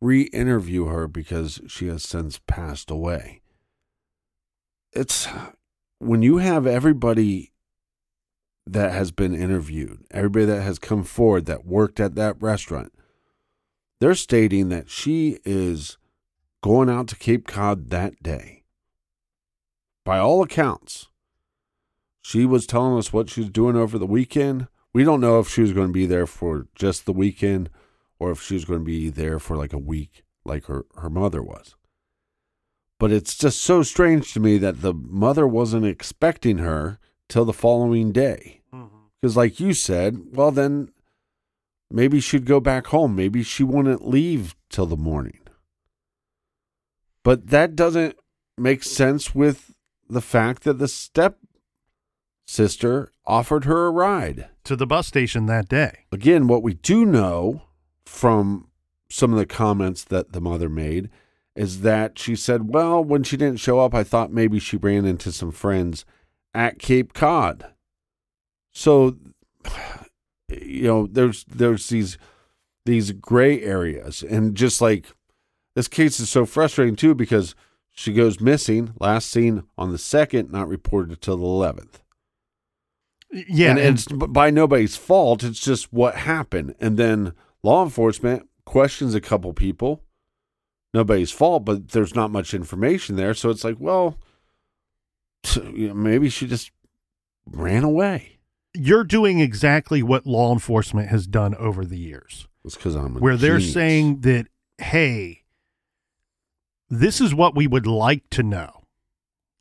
re 0.00 0.22
interview 0.22 0.86
her 0.86 1.06
because 1.06 1.60
she 1.68 1.88
has 1.88 2.02
since 2.02 2.40
passed 2.46 2.90
away. 2.90 3.42
It's 4.92 5.28
when 5.98 6.22
you 6.22 6.38
have 6.38 6.66
everybody 6.66 7.52
that 8.66 8.92
has 8.92 9.10
been 9.10 9.34
interviewed, 9.34 10.04
everybody 10.10 10.46
that 10.46 10.62
has 10.62 10.78
come 10.78 11.04
forward 11.04 11.46
that 11.46 11.66
worked 11.66 12.00
at 12.00 12.14
that 12.14 12.40
restaurant, 12.40 12.92
they're 14.00 14.14
stating 14.14 14.68
that 14.70 14.88
she 14.88 15.38
is 15.44 15.98
going 16.62 16.88
out 16.88 17.08
to 17.08 17.16
Cape 17.16 17.46
Cod 17.46 17.90
that 17.90 18.22
day. 18.22 18.62
by 20.04 20.18
all 20.18 20.42
accounts, 20.42 21.08
she 22.22 22.44
was 22.44 22.66
telling 22.66 22.98
us 22.98 23.12
what 23.12 23.28
she 23.28 23.40
was 23.40 23.50
doing 23.50 23.76
over 23.76 23.98
the 23.98 24.06
weekend. 24.06 24.66
We 24.92 25.04
don't 25.04 25.20
know 25.20 25.38
if 25.38 25.48
she 25.48 25.60
was 25.62 25.72
going 25.72 25.88
to 25.88 25.92
be 25.92 26.06
there 26.06 26.26
for 26.26 26.66
just 26.74 27.06
the 27.06 27.12
weekend 27.12 27.70
or 28.20 28.30
if 28.30 28.40
she 28.40 28.54
was 28.54 28.66
going 28.66 28.80
to 28.80 28.84
be 28.84 29.08
there 29.08 29.40
for 29.40 29.56
like 29.56 29.72
a 29.72 29.78
week, 29.78 30.22
like 30.44 30.66
her, 30.66 30.84
her 30.98 31.10
mother 31.10 31.42
was. 31.42 31.74
But 33.00 33.10
it's 33.10 33.34
just 33.34 33.62
so 33.62 33.82
strange 33.82 34.34
to 34.34 34.40
me 34.40 34.58
that 34.58 34.82
the 34.82 34.92
mother 34.92 35.46
wasn't 35.46 35.86
expecting 35.86 36.58
her 36.58 36.98
till 37.30 37.46
the 37.46 37.54
following 37.54 38.12
day. 38.12 38.60
Mm-hmm. 38.72 38.96
Because, 39.20 39.38
like 39.38 39.58
you 39.58 39.72
said, 39.72 40.18
well, 40.32 40.50
then 40.50 40.92
maybe 41.90 42.20
she'd 42.20 42.44
go 42.44 42.60
back 42.60 42.88
home. 42.88 43.16
Maybe 43.16 43.42
she 43.42 43.64
wouldn't 43.64 44.06
leave 44.06 44.54
till 44.68 44.86
the 44.86 44.98
morning. 44.98 45.40
But 47.24 47.48
that 47.48 47.74
doesn't 47.74 48.16
make 48.58 48.82
sense 48.82 49.34
with 49.34 49.74
the 50.08 50.20
fact 50.20 50.64
that 50.64 50.78
the 50.78 50.88
step 50.88 51.38
sister 52.46 53.10
offered 53.24 53.64
her 53.64 53.86
a 53.86 53.90
ride. 53.90 54.48
To 54.64 54.76
the 54.76 54.86
bus 54.86 55.06
station 55.06 55.46
that 55.46 55.68
day. 55.68 56.00
Again, 56.12 56.48
what 56.48 56.62
we 56.62 56.74
do 56.74 57.06
know 57.06 57.62
from 58.10 58.66
some 59.08 59.32
of 59.32 59.38
the 59.38 59.46
comments 59.46 60.04
that 60.04 60.32
the 60.32 60.40
mother 60.40 60.68
made 60.68 61.08
is 61.54 61.82
that 61.82 62.18
she 62.18 62.34
said, 62.34 62.72
Well, 62.72 63.02
when 63.02 63.22
she 63.22 63.36
didn't 63.36 63.60
show 63.60 63.78
up, 63.78 63.94
I 63.94 64.04
thought 64.04 64.32
maybe 64.32 64.58
she 64.58 64.76
ran 64.76 65.04
into 65.04 65.32
some 65.32 65.52
friends 65.52 66.04
at 66.52 66.78
Cape 66.78 67.12
Cod. 67.12 67.72
So, 68.72 69.16
you 70.48 70.82
know, 70.82 71.06
there's 71.06 71.44
there's 71.44 71.88
these 71.88 72.18
these 72.84 73.12
gray 73.12 73.62
areas, 73.62 74.22
and 74.22 74.56
just 74.56 74.80
like 74.80 75.06
this 75.74 75.88
case 75.88 76.18
is 76.18 76.28
so 76.28 76.44
frustrating 76.44 76.96
too 76.96 77.14
because 77.14 77.54
she 77.90 78.12
goes 78.12 78.40
missing, 78.40 78.92
last 78.98 79.30
seen 79.30 79.62
on 79.78 79.92
the 79.92 79.98
second, 79.98 80.50
not 80.50 80.68
reported 80.68 81.12
until 81.12 81.36
the 81.36 81.44
eleventh. 81.44 82.02
Yeah, 83.30 83.70
and, 83.70 83.78
and, 83.78 83.98
it's 83.98 84.06
by 84.06 84.50
nobody's 84.50 84.96
fault. 84.96 85.44
It's 85.44 85.60
just 85.60 85.92
what 85.92 86.16
happened, 86.16 86.74
and 86.80 86.96
then 86.96 87.32
law 87.62 87.84
enforcement 87.84 88.48
questions 88.64 89.14
a 89.14 89.20
couple 89.20 89.52
people. 89.52 90.02
Nobody's 90.92 91.30
fault, 91.30 91.64
but 91.64 91.90
there's 91.90 92.14
not 92.14 92.30
much 92.30 92.52
information 92.52 93.16
there, 93.16 93.34
so 93.34 93.50
it's 93.50 93.62
like, 93.64 93.76
well, 93.78 94.18
maybe 95.56 96.28
she 96.28 96.46
just 96.46 96.72
ran 97.46 97.84
away. 97.84 98.38
you're 98.74 99.04
doing 99.04 99.40
exactly 99.40 100.02
what 100.02 100.26
law 100.26 100.52
enforcement 100.52 101.08
has 101.08 101.26
done 101.26 101.54
over 101.56 101.84
the 101.84 101.98
years. 101.98 102.46
It's 102.64 102.76
because 102.76 102.94
I'm 102.94 103.14
where 103.16 103.36
they're 103.36 103.60
saying 103.60 104.20
that, 104.20 104.46
hey, 104.78 105.44
this 106.88 107.20
is 107.20 107.34
what 107.34 107.54
we 107.54 107.66
would 107.66 107.86
like 107.86 108.28
to 108.30 108.42
know. 108.42 108.84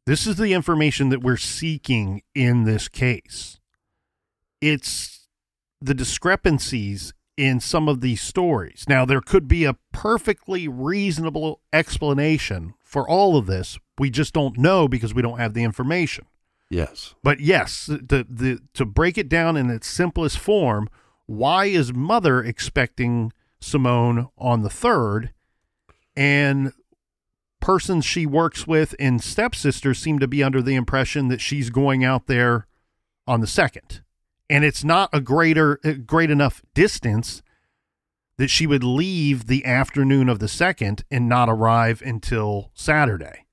This 0.06 0.28
is 0.28 0.38
the 0.38 0.54
information 0.54 1.10
that 1.10 1.22
we're 1.22 1.38
seeking 1.38 2.24
in 2.34 2.64
this 2.66 2.88
case. 2.88 3.60
It's 4.62 5.28
the 5.80 5.94
discrepancies 5.94 7.14
in 7.40 7.62
some 7.62 7.88
of 7.88 8.02
these 8.02 8.22
stories. 8.22 8.84
Now, 8.90 9.06
there 9.06 9.22
could 9.22 9.48
be 9.48 9.64
a 9.64 9.78
perfectly 9.94 10.68
reasonable 10.68 11.62
explanation 11.72 12.74
for 12.84 13.08
all 13.08 13.38
of 13.38 13.46
this. 13.46 13.80
We 13.98 14.10
just 14.10 14.34
don't 14.34 14.58
know 14.58 14.90
because 14.90 15.14
we 15.14 15.22
don't 15.22 15.40
have 15.40 15.54
the 15.54 15.64
information. 15.64 16.26
yes, 16.70 17.16
But 17.24 17.40
yes, 17.40 17.86
the, 17.86 18.28
the 18.30 18.60
to 18.74 18.84
break 18.84 19.18
it 19.18 19.30
down 19.30 19.56
in 19.56 19.70
its 19.70 19.88
simplest 19.88 20.38
form, 20.38 20.90
why 21.28 21.66
is 21.66 21.94
mother 21.94 22.44
expecting 22.44 23.32
Simone 23.62 24.28
on 24.38 24.62
the 24.62 24.70
third, 24.70 25.32
and 26.18 26.74
persons 27.62 28.04
she 28.04 28.26
works 28.26 28.68
with 28.68 28.96
and 29.00 29.24
stepsisters 29.24 30.00
seem 30.00 30.20
to 30.20 30.28
be 30.28 30.44
under 30.44 30.62
the 30.62 30.76
impression 30.76 31.30
that 31.30 31.40
she's 31.40 31.70
going 31.70 32.04
out 32.04 32.28
there 32.28 32.68
on 33.26 33.40
the 33.40 33.48
second, 33.48 34.02
and 34.50 34.64
it's 34.64 34.84
not 34.84 35.10
a 35.14 35.22
greater 35.22 35.80
uh, 35.84 35.94
great 36.06 36.32
enough 36.32 36.62
distance 36.74 37.42
that 38.38 38.50
she 38.50 38.66
would 38.66 38.84
leave 38.84 39.48
the 39.48 39.66
afternoon 39.66 40.30
of 40.30 40.40
the 40.40 40.48
second 40.48 41.04
and 41.12 41.28
not 41.28 41.50
arrive 41.50 42.02
until 42.02 42.72
Saturday, 42.74 43.46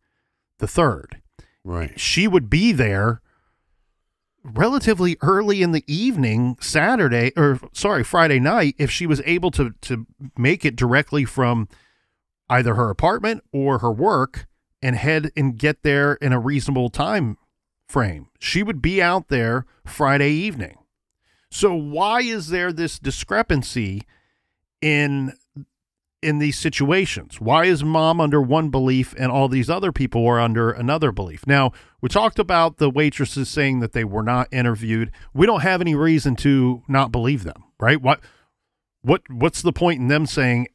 the 0.58 0.68
third 0.68 1.20
right. 1.64 1.98
she 1.98 2.28
would 2.28 2.48
be 2.48 2.72
there 2.72 3.20
relatively 4.42 5.16
early 5.22 5.60
in 5.60 5.72
the 5.72 5.84
evening 5.86 6.56
Saturday 6.60 7.32
or 7.36 7.58
sorry 7.72 8.04
Friday 8.04 8.38
night 8.38 8.74
if 8.78 8.90
she 8.90 9.06
was 9.06 9.20
able 9.24 9.50
to 9.50 9.74
to 9.80 10.06
make 10.38 10.64
it 10.64 10.76
directly 10.76 11.24
from 11.24 11.68
either 12.48 12.74
her 12.74 12.90
apartment 12.90 13.42
or 13.52 13.78
her 13.78 13.90
work 13.90 14.46
and 14.80 14.94
head 14.96 15.30
and 15.36 15.58
get 15.58 15.82
there 15.82 16.14
in 16.14 16.32
a 16.32 16.38
reasonable 16.38 16.90
time 16.90 17.36
frame. 17.88 18.28
She 18.38 18.62
would 18.62 18.80
be 18.80 19.02
out 19.02 19.28
there 19.28 19.66
Friday 19.84 20.30
evening. 20.30 20.78
So 21.56 21.74
why 21.74 22.20
is 22.20 22.48
there 22.48 22.70
this 22.70 22.98
discrepancy 22.98 24.02
in 24.82 25.32
in 26.20 26.38
these 26.38 26.58
situations? 26.58 27.40
Why 27.40 27.64
is 27.64 27.82
mom 27.82 28.20
under 28.20 28.42
one 28.42 28.68
belief 28.68 29.14
and 29.16 29.32
all 29.32 29.48
these 29.48 29.70
other 29.70 29.90
people 29.90 30.26
are 30.26 30.38
under 30.38 30.70
another 30.70 31.12
belief? 31.12 31.46
Now, 31.46 31.72
we 32.02 32.10
talked 32.10 32.38
about 32.38 32.76
the 32.76 32.90
waitresses 32.90 33.48
saying 33.48 33.80
that 33.80 33.92
they 33.92 34.04
were 34.04 34.22
not 34.22 34.48
interviewed. 34.52 35.10
We 35.32 35.46
don't 35.46 35.62
have 35.62 35.80
any 35.80 35.94
reason 35.94 36.36
to 36.36 36.82
not 36.88 37.10
believe 37.10 37.44
them, 37.44 37.64
right? 37.80 38.02
What 38.02 38.20
what 39.00 39.22
what's 39.30 39.62
the 39.62 39.72
point 39.72 39.98
in 39.98 40.08
them 40.08 40.26
saying, 40.26 40.66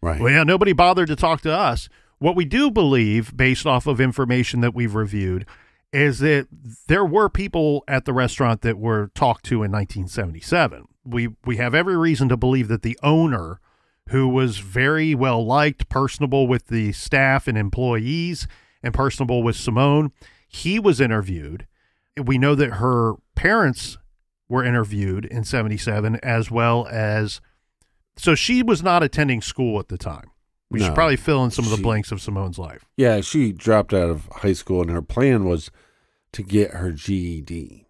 Right. 0.00 0.20
well, 0.20 0.32
yeah, 0.32 0.44
nobody 0.44 0.72
bothered 0.72 1.08
to 1.08 1.16
talk 1.16 1.40
to 1.40 1.52
us? 1.52 1.88
What 2.20 2.36
we 2.36 2.44
do 2.44 2.70
believe, 2.70 3.36
based 3.36 3.66
off 3.66 3.88
of 3.88 4.00
information 4.00 4.60
that 4.60 4.72
we've 4.72 4.94
reviewed, 4.94 5.46
is 5.92 6.20
that 6.20 6.48
there 6.88 7.04
were 7.04 7.28
people 7.28 7.84
at 7.86 8.04
the 8.04 8.12
restaurant 8.12 8.62
that 8.62 8.78
were 8.78 9.10
talked 9.14 9.44
to 9.46 9.56
in 9.62 9.70
1977. 9.72 10.88
We 11.04 11.30
we 11.44 11.56
have 11.56 11.74
every 11.74 11.96
reason 11.96 12.28
to 12.28 12.36
believe 12.36 12.68
that 12.68 12.82
the 12.82 12.98
owner, 13.02 13.60
who 14.08 14.28
was 14.28 14.58
very 14.58 15.14
well 15.14 15.44
liked, 15.44 15.88
personable 15.88 16.46
with 16.46 16.68
the 16.68 16.92
staff 16.92 17.46
and 17.48 17.58
employees, 17.58 18.46
and 18.82 18.94
personable 18.94 19.42
with 19.42 19.56
Simone, 19.56 20.12
he 20.48 20.78
was 20.78 21.00
interviewed. 21.00 21.66
We 22.22 22.38
know 22.38 22.54
that 22.54 22.74
her 22.74 23.14
parents 23.34 23.98
were 24.48 24.64
interviewed 24.64 25.24
in 25.24 25.44
77 25.44 26.16
as 26.22 26.50
well 26.50 26.86
as 26.90 27.40
so 28.16 28.34
she 28.34 28.62
was 28.62 28.82
not 28.82 29.02
attending 29.02 29.40
school 29.40 29.78
at 29.80 29.88
the 29.88 29.96
time. 29.96 30.30
We 30.70 30.80
should 30.80 30.94
probably 30.94 31.16
fill 31.16 31.44
in 31.44 31.50
some 31.50 31.64
of 31.66 31.70
the 31.70 31.76
She- 31.78 31.82
blanks 31.82 32.12
of 32.12 32.20
Simone's 32.20 32.58
life. 32.58 32.86
Yeah, 32.96 33.20
she 33.22 33.52
dropped 33.52 33.92
out 33.92 34.08
of 34.08 34.26
high 34.36 34.52
school, 34.54 34.80
and 34.82 34.90
her 34.90 35.02
plan 35.02 35.44
was 35.44 35.70
to 36.32 36.42
get 36.42 36.72
her 36.72 36.92
GED. 36.92 37.86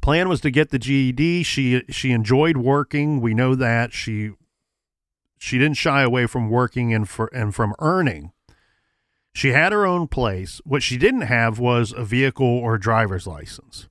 plan 0.00 0.28
was 0.28 0.40
to 0.40 0.50
get 0.50 0.70
the 0.70 0.78
GED. 0.78 1.42
She 1.44 1.82
she 1.88 2.10
enjoyed 2.10 2.56
working. 2.56 3.20
We 3.20 3.34
know 3.34 3.54
that 3.54 3.92
she 3.92 4.32
she 5.38 5.58
didn't 5.58 5.76
shy 5.76 6.02
away 6.02 6.26
from 6.26 6.50
working 6.50 6.92
and 6.92 7.08
for 7.08 7.26
and 7.32 7.54
from 7.54 7.74
earning. 7.78 8.32
She 9.34 9.48
had 9.48 9.72
her 9.72 9.86
own 9.86 10.08
place. 10.08 10.60
What 10.64 10.82
she 10.82 10.98
didn't 10.98 11.22
have 11.22 11.58
was 11.58 11.92
a 11.92 12.04
vehicle 12.04 12.46
or 12.46 12.74
a 12.74 12.80
driver's 12.80 13.26
license. 13.26 13.88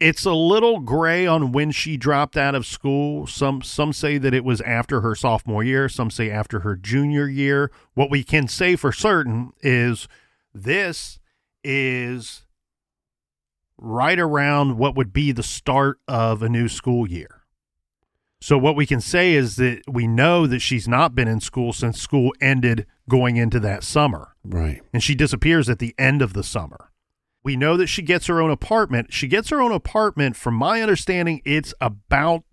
It's 0.00 0.24
a 0.24 0.32
little 0.32 0.80
gray 0.80 1.26
on 1.26 1.52
when 1.52 1.70
she 1.70 1.96
dropped 1.96 2.36
out 2.36 2.54
of 2.54 2.66
school. 2.66 3.26
Some 3.26 3.62
some 3.62 3.92
say 3.92 4.18
that 4.18 4.34
it 4.34 4.44
was 4.44 4.60
after 4.62 5.00
her 5.02 5.14
sophomore 5.14 5.62
year, 5.62 5.88
some 5.88 6.10
say 6.10 6.30
after 6.30 6.60
her 6.60 6.76
junior 6.76 7.28
year. 7.28 7.70
What 7.94 8.10
we 8.10 8.24
can 8.24 8.48
say 8.48 8.74
for 8.76 8.90
certain 8.90 9.52
is 9.62 10.08
this 10.52 11.20
is 11.62 12.43
right 13.78 14.18
around 14.18 14.78
what 14.78 14.94
would 14.96 15.12
be 15.12 15.32
the 15.32 15.42
start 15.42 15.98
of 16.06 16.42
a 16.42 16.48
new 16.48 16.68
school 16.68 17.08
year. 17.08 17.42
So 18.40 18.58
what 18.58 18.76
we 18.76 18.84
can 18.86 19.00
say 19.00 19.32
is 19.34 19.56
that 19.56 19.82
we 19.88 20.06
know 20.06 20.46
that 20.46 20.60
she's 20.60 20.86
not 20.86 21.14
been 21.14 21.28
in 21.28 21.40
school 21.40 21.72
since 21.72 22.00
school 22.00 22.32
ended 22.40 22.86
going 23.08 23.36
into 23.36 23.58
that 23.60 23.82
summer 23.82 24.34
Right. 24.44 24.82
and 24.92 25.02
she 25.02 25.14
disappears 25.14 25.68
at 25.70 25.78
the 25.78 25.94
end 25.98 26.20
of 26.22 26.34
the 26.34 26.42
summer. 26.42 26.90
We 27.42 27.56
know 27.56 27.76
that 27.76 27.88
she 27.88 28.02
gets 28.02 28.26
her 28.26 28.40
own 28.40 28.50
apartment. 28.50 29.12
She 29.12 29.28
gets 29.28 29.48
her 29.50 29.60
own 29.60 29.72
apartment 29.72 30.36
from 30.36 30.54
my 30.54 30.80
understanding 30.82 31.42
it's 31.44 31.74
about 31.80 32.44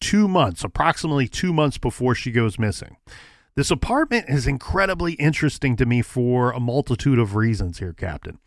2 0.00 0.26
months, 0.28 0.64
approximately 0.64 1.28
2 1.28 1.52
months 1.52 1.78
before 1.78 2.14
she 2.14 2.30
goes 2.32 2.58
missing. 2.58 2.96
This 3.54 3.70
apartment 3.70 4.26
is 4.28 4.46
incredibly 4.46 5.12
interesting 5.14 5.76
to 5.76 5.86
me 5.86 6.02
for 6.02 6.50
a 6.52 6.58
multitude 6.60 7.18
of 7.18 7.36
reasons 7.36 7.78
here, 7.78 7.92
Captain. 7.92 8.38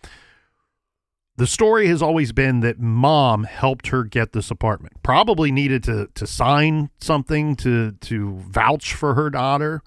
The 1.37 1.47
story 1.47 1.87
has 1.87 2.01
always 2.01 2.31
been 2.31 2.61
that 2.61 2.79
mom 2.79 3.43
helped 3.43 3.87
her 3.87 4.03
get 4.05 4.31
this 4.31 4.49
apartment. 4.49 4.93
Probably 5.03 5.51
needed 5.51 5.83
to 5.83 6.07
to 6.15 6.25
sign 6.25 6.89
something 6.99 7.55
to 7.57 7.91
to 7.91 8.35
vouch 8.37 8.93
for 8.93 9.15
her 9.15 9.29
daughter 9.29 9.81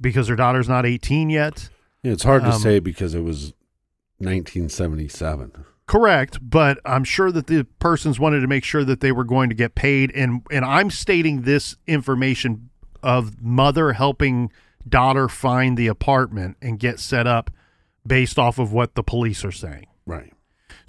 because 0.00 0.28
her 0.28 0.36
daughter's 0.36 0.68
not 0.68 0.86
18 0.86 1.28
yet. 1.28 1.68
Yeah, 2.02 2.12
it's 2.12 2.22
hard 2.22 2.42
to 2.44 2.52
Um, 2.52 2.60
say 2.60 2.78
because 2.78 3.14
it 3.14 3.22
was 3.24 3.52
1977. 4.18 5.64
Correct, 5.86 6.38
but 6.40 6.78
I'm 6.84 7.02
sure 7.02 7.32
that 7.32 7.48
the 7.48 7.64
persons 7.80 8.20
wanted 8.20 8.40
to 8.40 8.46
make 8.46 8.62
sure 8.62 8.84
that 8.84 9.00
they 9.00 9.10
were 9.10 9.24
going 9.24 9.48
to 9.48 9.56
get 9.56 9.74
paid 9.74 10.12
and 10.14 10.42
and 10.50 10.64
I'm 10.64 10.88
stating 10.90 11.42
this 11.42 11.76
information 11.88 12.70
of 13.02 13.42
mother 13.42 13.92
helping 13.94 14.52
daughter 14.88 15.28
find 15.28 15.76
the 15.76 15.88
apartment 15.88 16.56
and 16.62 16.78
get 16.78 17.00
set 17.00 17.26
up 17.26 17.50
based 18.06 18.38
off 18.38 18.58
of 18.58 18.72
what 18.72 18.94
the 18.94 19.02
police 19.02 19.44
are 19.44 19.52
saying. 19.52 19.86
Right. 20.06 20.32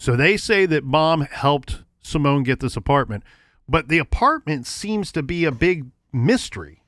So 0.01 0.15
they 0.15 0.35
say 0.35 0.65
that 0.65 0.83
mom 0.83 1.21
helped 1.21 1.83
Simone 2.01 2.41
get 2.41 2.59
this 2.59 2.75
apartment, 2.75 3.23
but 3.69 3.87
the 3.87 3.99
apartment 3.99 4.65
seems 4.65 5.11
to 5.11 5.21
be 5.21 5.45
a 5.45 5.51
big 5.51 5.91
mystery. 6.11 6.81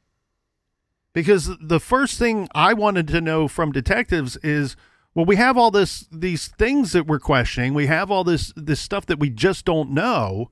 Because 1.13 1.51
the 1.61 1.79
first 1.79 2.17
thing 2.17 2.47
I 2.55 2.73
wanted 2.73 3.07
to 3.09 3.21
know 3.21 3.47
from 3.47 3.71
detectives 3.71 4.35
is 4.37 4.75
well 5.13 5.27
we 5.27 5.35
have 5.35 5.59
all 5.59 5.69
this 5.69 6.07
these 6.11 6.47
things 6.47 6.91
that 6.93 7.05
we're 7.05 7.19
questioning, 7.19 7.75
we 7.75 7.85
have 7.85 8.09
all 8.09 8.23
this 8.23 8.51
this 8.55 8.79
stuff 8.79 9.05
that 9.05 9.19
we 9.19 9.29
just 9.29 9.63
don't 9.63 9.91
know. 9.91 10.49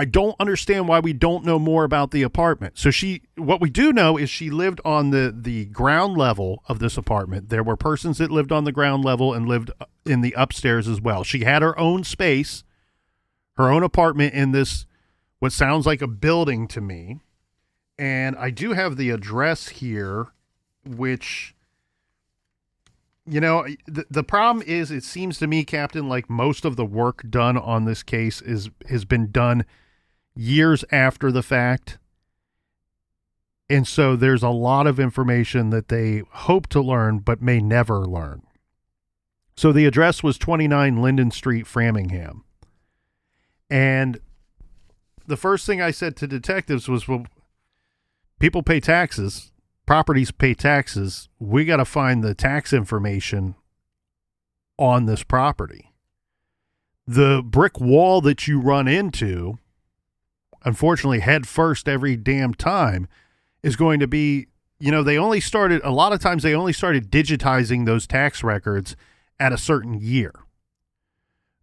I 0.00 0.06
don't 0.06 0.34
understand 0.40 0.88
why 0.88 0.98
we 0.98 1.12
don't 1.12 1.44
know 1.44 1.58
more 1.58 1.84
about 1.84 2.10
the 2.10 2.22
apartment. 2.22 2.78
So 2.78 2.90
she 2.90 3.20
what 3.36 3.60
we 3.60 3.68
do 3.68 3.92
know 3.92 4.16
is 4.16 4.30
she 4.30 4.48
lived 4.48 4.80
on 4.82 5.10
the 5.10 5.30
the 5.38 5.66
ground 5.66 6.16
level 6.16 6.64
of 6.68 6.78
this 6.78 6.96
apartment. 6.96 7.50
There 7.50 7.62
were 7.62 7.76
persons 7.76 8.16
that 8.16 8.30
lived 8.30 8.50
on 8.50 8.64
the 8.64 8.72
ground 8.72 9.04
level 9.04 9.34
and 9.34 9.46
lived 9.46 9.70
uh, 9.78 9.84
in 10.06 10.22
the 10.22 10.34
upstairs 10.38 10.88
as 10.88 11.02
well. 11.02 11.22
She 11.22 11.40
had 11.40 11.60
her 11.60 11.78
own 11.78 12.04
space, 12.04 12.64
her 13.58 13.68
own 13.70 13.82
apartment 13.82 14.32
in 14.32 14.52
this 14.52 14.86
what 15.38 15.52
sounds 15.52 15.84
like 15.84 16.00
a 16.00 16.08
building 16.08 16.66
to 16.68 16.80
me. 16.80 17.20
And 17.98 18.36
I 18.36 18.48
do 18.48 18.72
have 18.72 18.96
the 18.96 19.10
address 19.10 19.68
here 19.68 20.28
which 20.82 21.54
you 23.26 23.38
know 23.38 23.66
the, 23.86 24.06
the 24.08 24.24
problem 24.24 24.66
is 24.66 24.90
it 24.90 25.04
seems 25.04 25.36
to 25.40 25.46
me 25.46 25.62
captain 25.62 26.08
like 26.08 26.30
most 26.30 26.64
of 26.64 26.76
the 26.76 26.86
work 26.86 27.22
done 27.28 27.58
on 27.58 27.84
this 27.84 28.02
case 28.02 28.40
is 28.40 28.70
has 28.88 29.04
been 29.04 29.30
done 29.30 29.66
years 30.40 30.84
after 30.90 31.30
the 31.30 31.42
fact. 31.42 31.98
And 33.68 33.86
so 33.86 34.16
there's 34.16 34.42
a 34.42 34.48
lot 34.48 34.86
of 34.86 34.98
information 34.98 35.70
that 35.70 35.88
they 35.88 36.22
hope 36.30 36.66
to 36.68 36.80
learn 36.80 37.18
but 37.18 37.42
may 37.42 37.60
never 37.60 38.06
learn. 38.06 38.42
So 39.54 39.70
the 39.70 39.84
address 39.84 40.22
was 40.22 40.38
29 40.38 41.02
Linden 41.02 41.30
Street, 41.30 41.66
Framingham. 41.66 42.44
And 43.68 44.18
the 45.26 45.36
first 45.36 45.66
thing 45.66 45.82
I 45.82 45.90
said 45.90 46.16
to 46.16 46.26
detectives 46.26 46.88
was, 46.88 47.06
well, 47.06 47.26
people 48.38 48.62
pay 48.62 48.80
taxes, 48.80 49.52
properties 49.86 50.30
pay 50.30 50.54
taxes. 50.54 51.28
We 51.38 51.66
got 51.66 51.76
to 51.76 51.84
find 51.84 52.24
the 52.24 52.34
tax 52.34 52.72
information 52.72 53.54
on 54.78 55.04
this 55.04 55.22
property. 55.22 55.92
The 57.06 57.42
brick 57.44 57.78
wall 57.78 58.22
that 58.22 58.48
you 58.48 58.58
run 58.58 58.88
into 58.88 59.58
unfortunately 60.64 61.20
head 61.20 61.46
first 61.46 61.88
every 61.88 62.16
damn 62.16 62.54
time 62.54 63.08
is 63.62 63.76
going 63.76 64.00
to 64.00 64.06
be 64.06 64.46
you 64.78 64.90
know 64.90 65.02
they 65.02 65.18
only 65.18 65.40
started 65.40 65.80
a 65.84 65.90
lot 65.90 66.12
of 66.12 66.20
times 66.20 66.42
they 66.42 66.54
only 66.54 66.72
started 66.72 67.10
digitizing 67.10 67.86
those 67.86 68.06
tax 68.06 68.42
records 68.42 68.96
at 69.38 69.52
a 69.52 69.58
certain 69.58 69.94
year. 69.94 70.32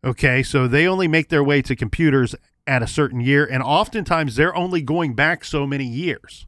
Okay 0.03 0.43
so 0.43 0.67
they 0.67 0.87
only 0.87 1.07
make 1.07 1.29
their 1.29 1.43
way 1.43 1.61
to 1.61 1.75
computers 1.75 2.35
at 2.65 2.83
a 2.83 2.87
certain 2.87 3.21
year 3.21 3.45
and 3.45 3.63
oftentimes 3.63 4.35
they're 4.35 4.55
only 4.55 4.81
going 4.81 5.13
back 5.13 5.43
so 5.43 5.65
many 5.65 5.85
years. 5.85 6.45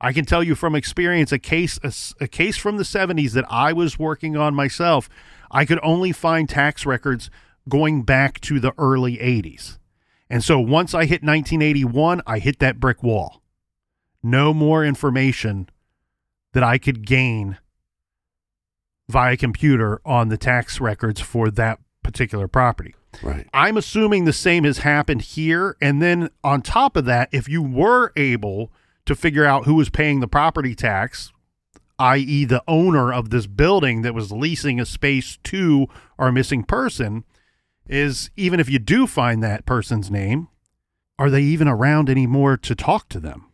I 0.00 0.12
can 0.12 0.26
tell 0.26 0.42
you 0.42 0.54
from 0.54 0.74
experience 0.74 1.32
a 1.32 1.38
case 1.38 1.78
a, 1.82 2.24
a 2.24 2.28
case 2.28 2.56
from 2.56 2.76
the 2.76 2.82
70s 2.82 3.32
that 3.32 3.46
i 3.50 3.72
was 3.72 3.98
working 3.98 4.36
on 4.36 4.54
myself 4.54 5.08
i 5.50 5.64
could 5.64 5.80
only 5.82 6.12
find 6.12 6.48
tax 6.48 6.84
records 6.84 7.30
going 7.68 8.02
back 8.02 8.40
to 8.42 8.60
the 8.60 8.72
early 8.78 9.16
80s 9.16 9.78
and 10.28 10.42
so 10.42 10.58
once 10.58 10.94
I 10.94 11.04
hit 11.04 11.22
1981, 11.22 12.22
I 12.26 12.38
hit 12.38 12.58
that 12.58 12.80
brick 12.80 13.02
wall. 13.02 13.42
No 14.22 14.52
more 14.52 14.84
information 14.84 15.68
that 16.52 16.62
I 16.62 16.78
could 16.78 17.06
gain 17.06 17.58
via 19.08 19.36
computer 19.36 20.00
on 20.04 20.28
the 20.28 20.36
tax 20.36 20.80
records 20.80 21.20
for 21.20 21.50
that 21.50 21.78
particular 22.02 22.48
property. 22.48 22.94
Right. 23.22 23.48
I'm 23.54 23.76
assuming 23.76 24.24
the 24.24 24.32
same 24.32 24.64
has 24.64 24.78
happened 24.78 25.22
here. 25.22 25.76
And 25.80 26.02
then 26.02 26.30
on 26.42 26.62
top 26.62 26.96
of 26.96 27.04
that, 27.04 27.28
if 27.32 27.48
you 27.48 27.62
were 27.62 28.12
able 28.16 28.72
to 29.06 29.14
figure 29.14 29.44
out 29.44 29.64
who 29.64 29.74
was 29.74 29.90
paying 29.90 30.20
the 30.20 30.28
property 30.28 30.74
tax, 30.74 31.32
i.e., 31.98 32.44
the 32.44 32.62
owner 32.66 33.12
of 33.12 33.30
this 33.30 33.46
building 33.46 34.02
that 34.02 34.14
was 34.14 34.32
leasing 34.32 34.80
a 34.80 34.86
space 34.86 35.38
to 35.44 35.86
our 36.18 36.32
missing 36.32 36.64
person, 36.64 37.24
is 37.88 38.30
even 38.36 38.60
if 38.60 38.68
you 38.68 38.78
do 38.78 39.06
find 39.06 39.42
that 39.42 39.66
person's 39.66 40.10
name, 40.10 40.48
are 41.18 41.30
they 41.30 41.42
even 41.42 41.68
around 41.68 42.10
anymore 42.10 42.56
to 42.56 42.74
talk 42.74 43.08
to 43.10 43.20
them? 43.20 43.46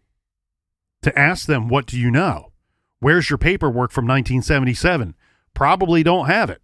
To 1.03 1.17
ask 1.19 1.47
them, 1.47 1.69
what 1.69 1.87
do 1.87 1.99
you 1.99 2.11
know? 2.11 2.53
Where's 3.01 3.29
your 3.29 3.39
paperwork 3.39 3.91
from 3.91 4.05
1977? 4.07 5.15
Probably 5.55 6.03
don't 6.03 6.27
have 6.27 6.51
it. 6.51 6.63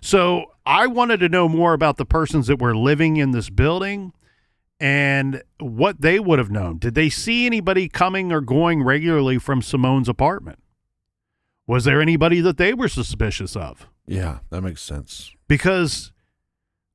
So 0.00 0.46
I 0.64 0.86
wanted 0.86 1.20
to 1.20 1.28
know 1.28 1.48
more 1.48 1.74
about 1.74 1.96
the 1.96 2.06
persons 2.06 2.46
that 2.46 2.60
were 2.60 2.76
living 2.76 3.16
in 3.16 3.32
this 3.32 3.50
building 3.50 4.12
and 4.80 5.42
what 5.60 6.00
they 6.00 6.18
would 6.18 6.38
have 6.38 6.50
known. 6.50 6.78
Did 6.78 6.94
they 6.94 7.08
see 7.08 7.46
anybody 7.46 7.88
coming 7.88 8.32
or 8.32 8.40
going 8.40 8.82
regularly 8.82 9.38
from 9.38 9.62
Simone's 9.62 10.08
apartment? 10.08 10.58
Was 11.66 11.84
there 11.84 12.00
anybody 12.00 12.40
that 12.40 12.56
they 12.56 12.74
were 12.74 12.88
suspicious 12.88 13.56
of? 13.56 13.88
Yeah, 14.06 14.38
that 14.50 14.62
makes 14.62 14.82
sense. 14.82 15.32
Because 15.48 16.12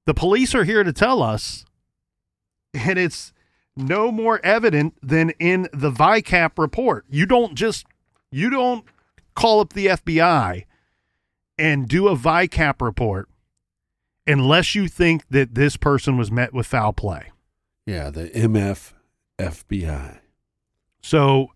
the 0.09 0.15
police 0.15 0.55
are 0.55 0.63
here 0.63 0.83
to 0.83 0.91
tell 0.91 1.21
us, 1.21 1.65
and 2.73 2.97
it's 2.97 3.31
no 3.77 4.11
more 4.11 4.43
evident 4.43 4.95
than 5.03 5.29
in 5.37 5.69
the 5.71 5.91
VICAP 5.91 6.57
report. 6.57 7.05
You 7.11 7.27
don't 7.27 7.53
just 7.53 7.85
you 8.31 8.49
don't 8.49 8.85
call 9.35 9.59
up 9.59 9.73
the 9.73 9.85
FBI 9.85 10.65
and 11.59 11.87
do 11.87 12.07
a 12.07 12.15
VICAP 12.15 12.81
report 12.81 13.29
unless 14.25 14.73
you 14.73 14.87
think 14.87 15.27
that 15.29 15.53
this 15.53 15.77
person 15.77 16.17
was 16.17 16.31
met 16.31 16.55
with 16.55 16.65
foul 16.65 16.91
play. 16.91 17.31
Yeah, 17.85 18.09
the 18.09 18.31
MF 18.31 18.93
FBI. 19.37 20.21
So 21.03 21.51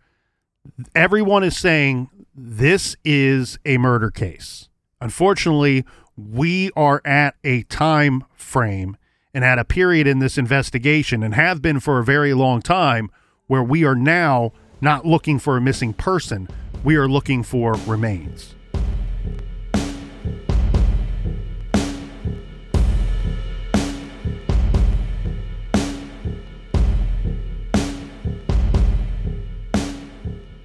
everyone 0.93 1.43
is 1.43 1.57
saying 1.57 2.07
this 2.35 2.95
is 3.03 3.57
a 3.65 3.79
murder 3.79 4.11
case. 4.11 4.69
Unfortunately, 5.01 5.85
we 6.17 6.71
are 6.75 7.01
at 7.05 7.35
a 7.43 7.63
time 7.63 8.23
frame 8.35 8.97
and 9.33 9.43
at 9.43 9.59
a 9.59 9.65
period 9.65 10.05
in 10.07 10.19
this 10.19 10.37
investigation 10.37 11.23
and 11.23 11.33
have 11.33 11.61
been 11.61 11.79
for 11.79 11.99
a 11.99 12.03
very 12.03 12.33
long 12.33 12.61
time 12.61 13.09
where 13.47 13.63
we 13.63 13.83
are 13.83 13.95
now 13.95 14.51
not 14.79 15.05
looking 15.05 15.39
for 15.39 15.57
a 15.57 15.61
missing 15.61 15.93
person, 15.93 16.47
we 16.83 16.95
are 16.95 17.07
looking 17.07 17.43
for 17.43 17.73
remains. 17.87 18.53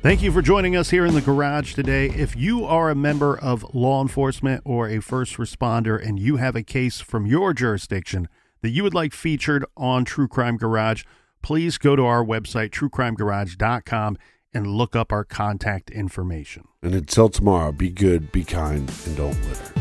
Thank 0.01 0.23
you 0.23 0.31
for 0.31 0.43
joining 0.43 0.77
us 0.77 0.91
here 0.91 1.05
in 1.05 1.15
the 1.15 1.21
garage 1.21 1.75
today. 1.75 2.07
If 2.07 2.37
you 2.37 2.65
are 2.65 2.89
a 2.89 2.95
member 2.95 3.37
of 3.37 3.75
law 3.75 4.01
enforcement 4.01 4.63
or 4.65 4.89
a 4.89 5.01
first 5.01 5.39
responder 5.39 6.01
and 6.01 6.21
you 6.21 6.37
have 6.37 6.55
a 6.55 6.63
case 6.63 7.01
from 7.01 7.27
your 7.27 7.53
jurisdiction 7.53 8.29
that 8.63 8.71
you 8.71 8.85
would 8.85 8.95
like 8.95 9.13
featured 9.13 9.65
on 9.77 10.05
True 10.05 10.29
Crime 10.29 10.57
Garage, 10.57 11.03
please 11.43 11.79
go 11.79 11.97
to 11.97 12.05
our 12.05 12.25
website, 12.25 12.71
truecrimegarage.com, 12.71 14.17
and 14.55 14.69
look 14.69 14.95
up 14.95 15.11
our 15.11 15.25
contact 15.25 15.91
information. 15.91 16.69
And 16.81 16.95
until 16.95 17.29
tomorrow, 17.29 17.73
be 17.73 17.91
good, 17.91 18.31
be 18.31 18.45
kind, 18.45 18.89
and 19.05 19.17
don't 19.17 19.37
litter. 19.49 19.79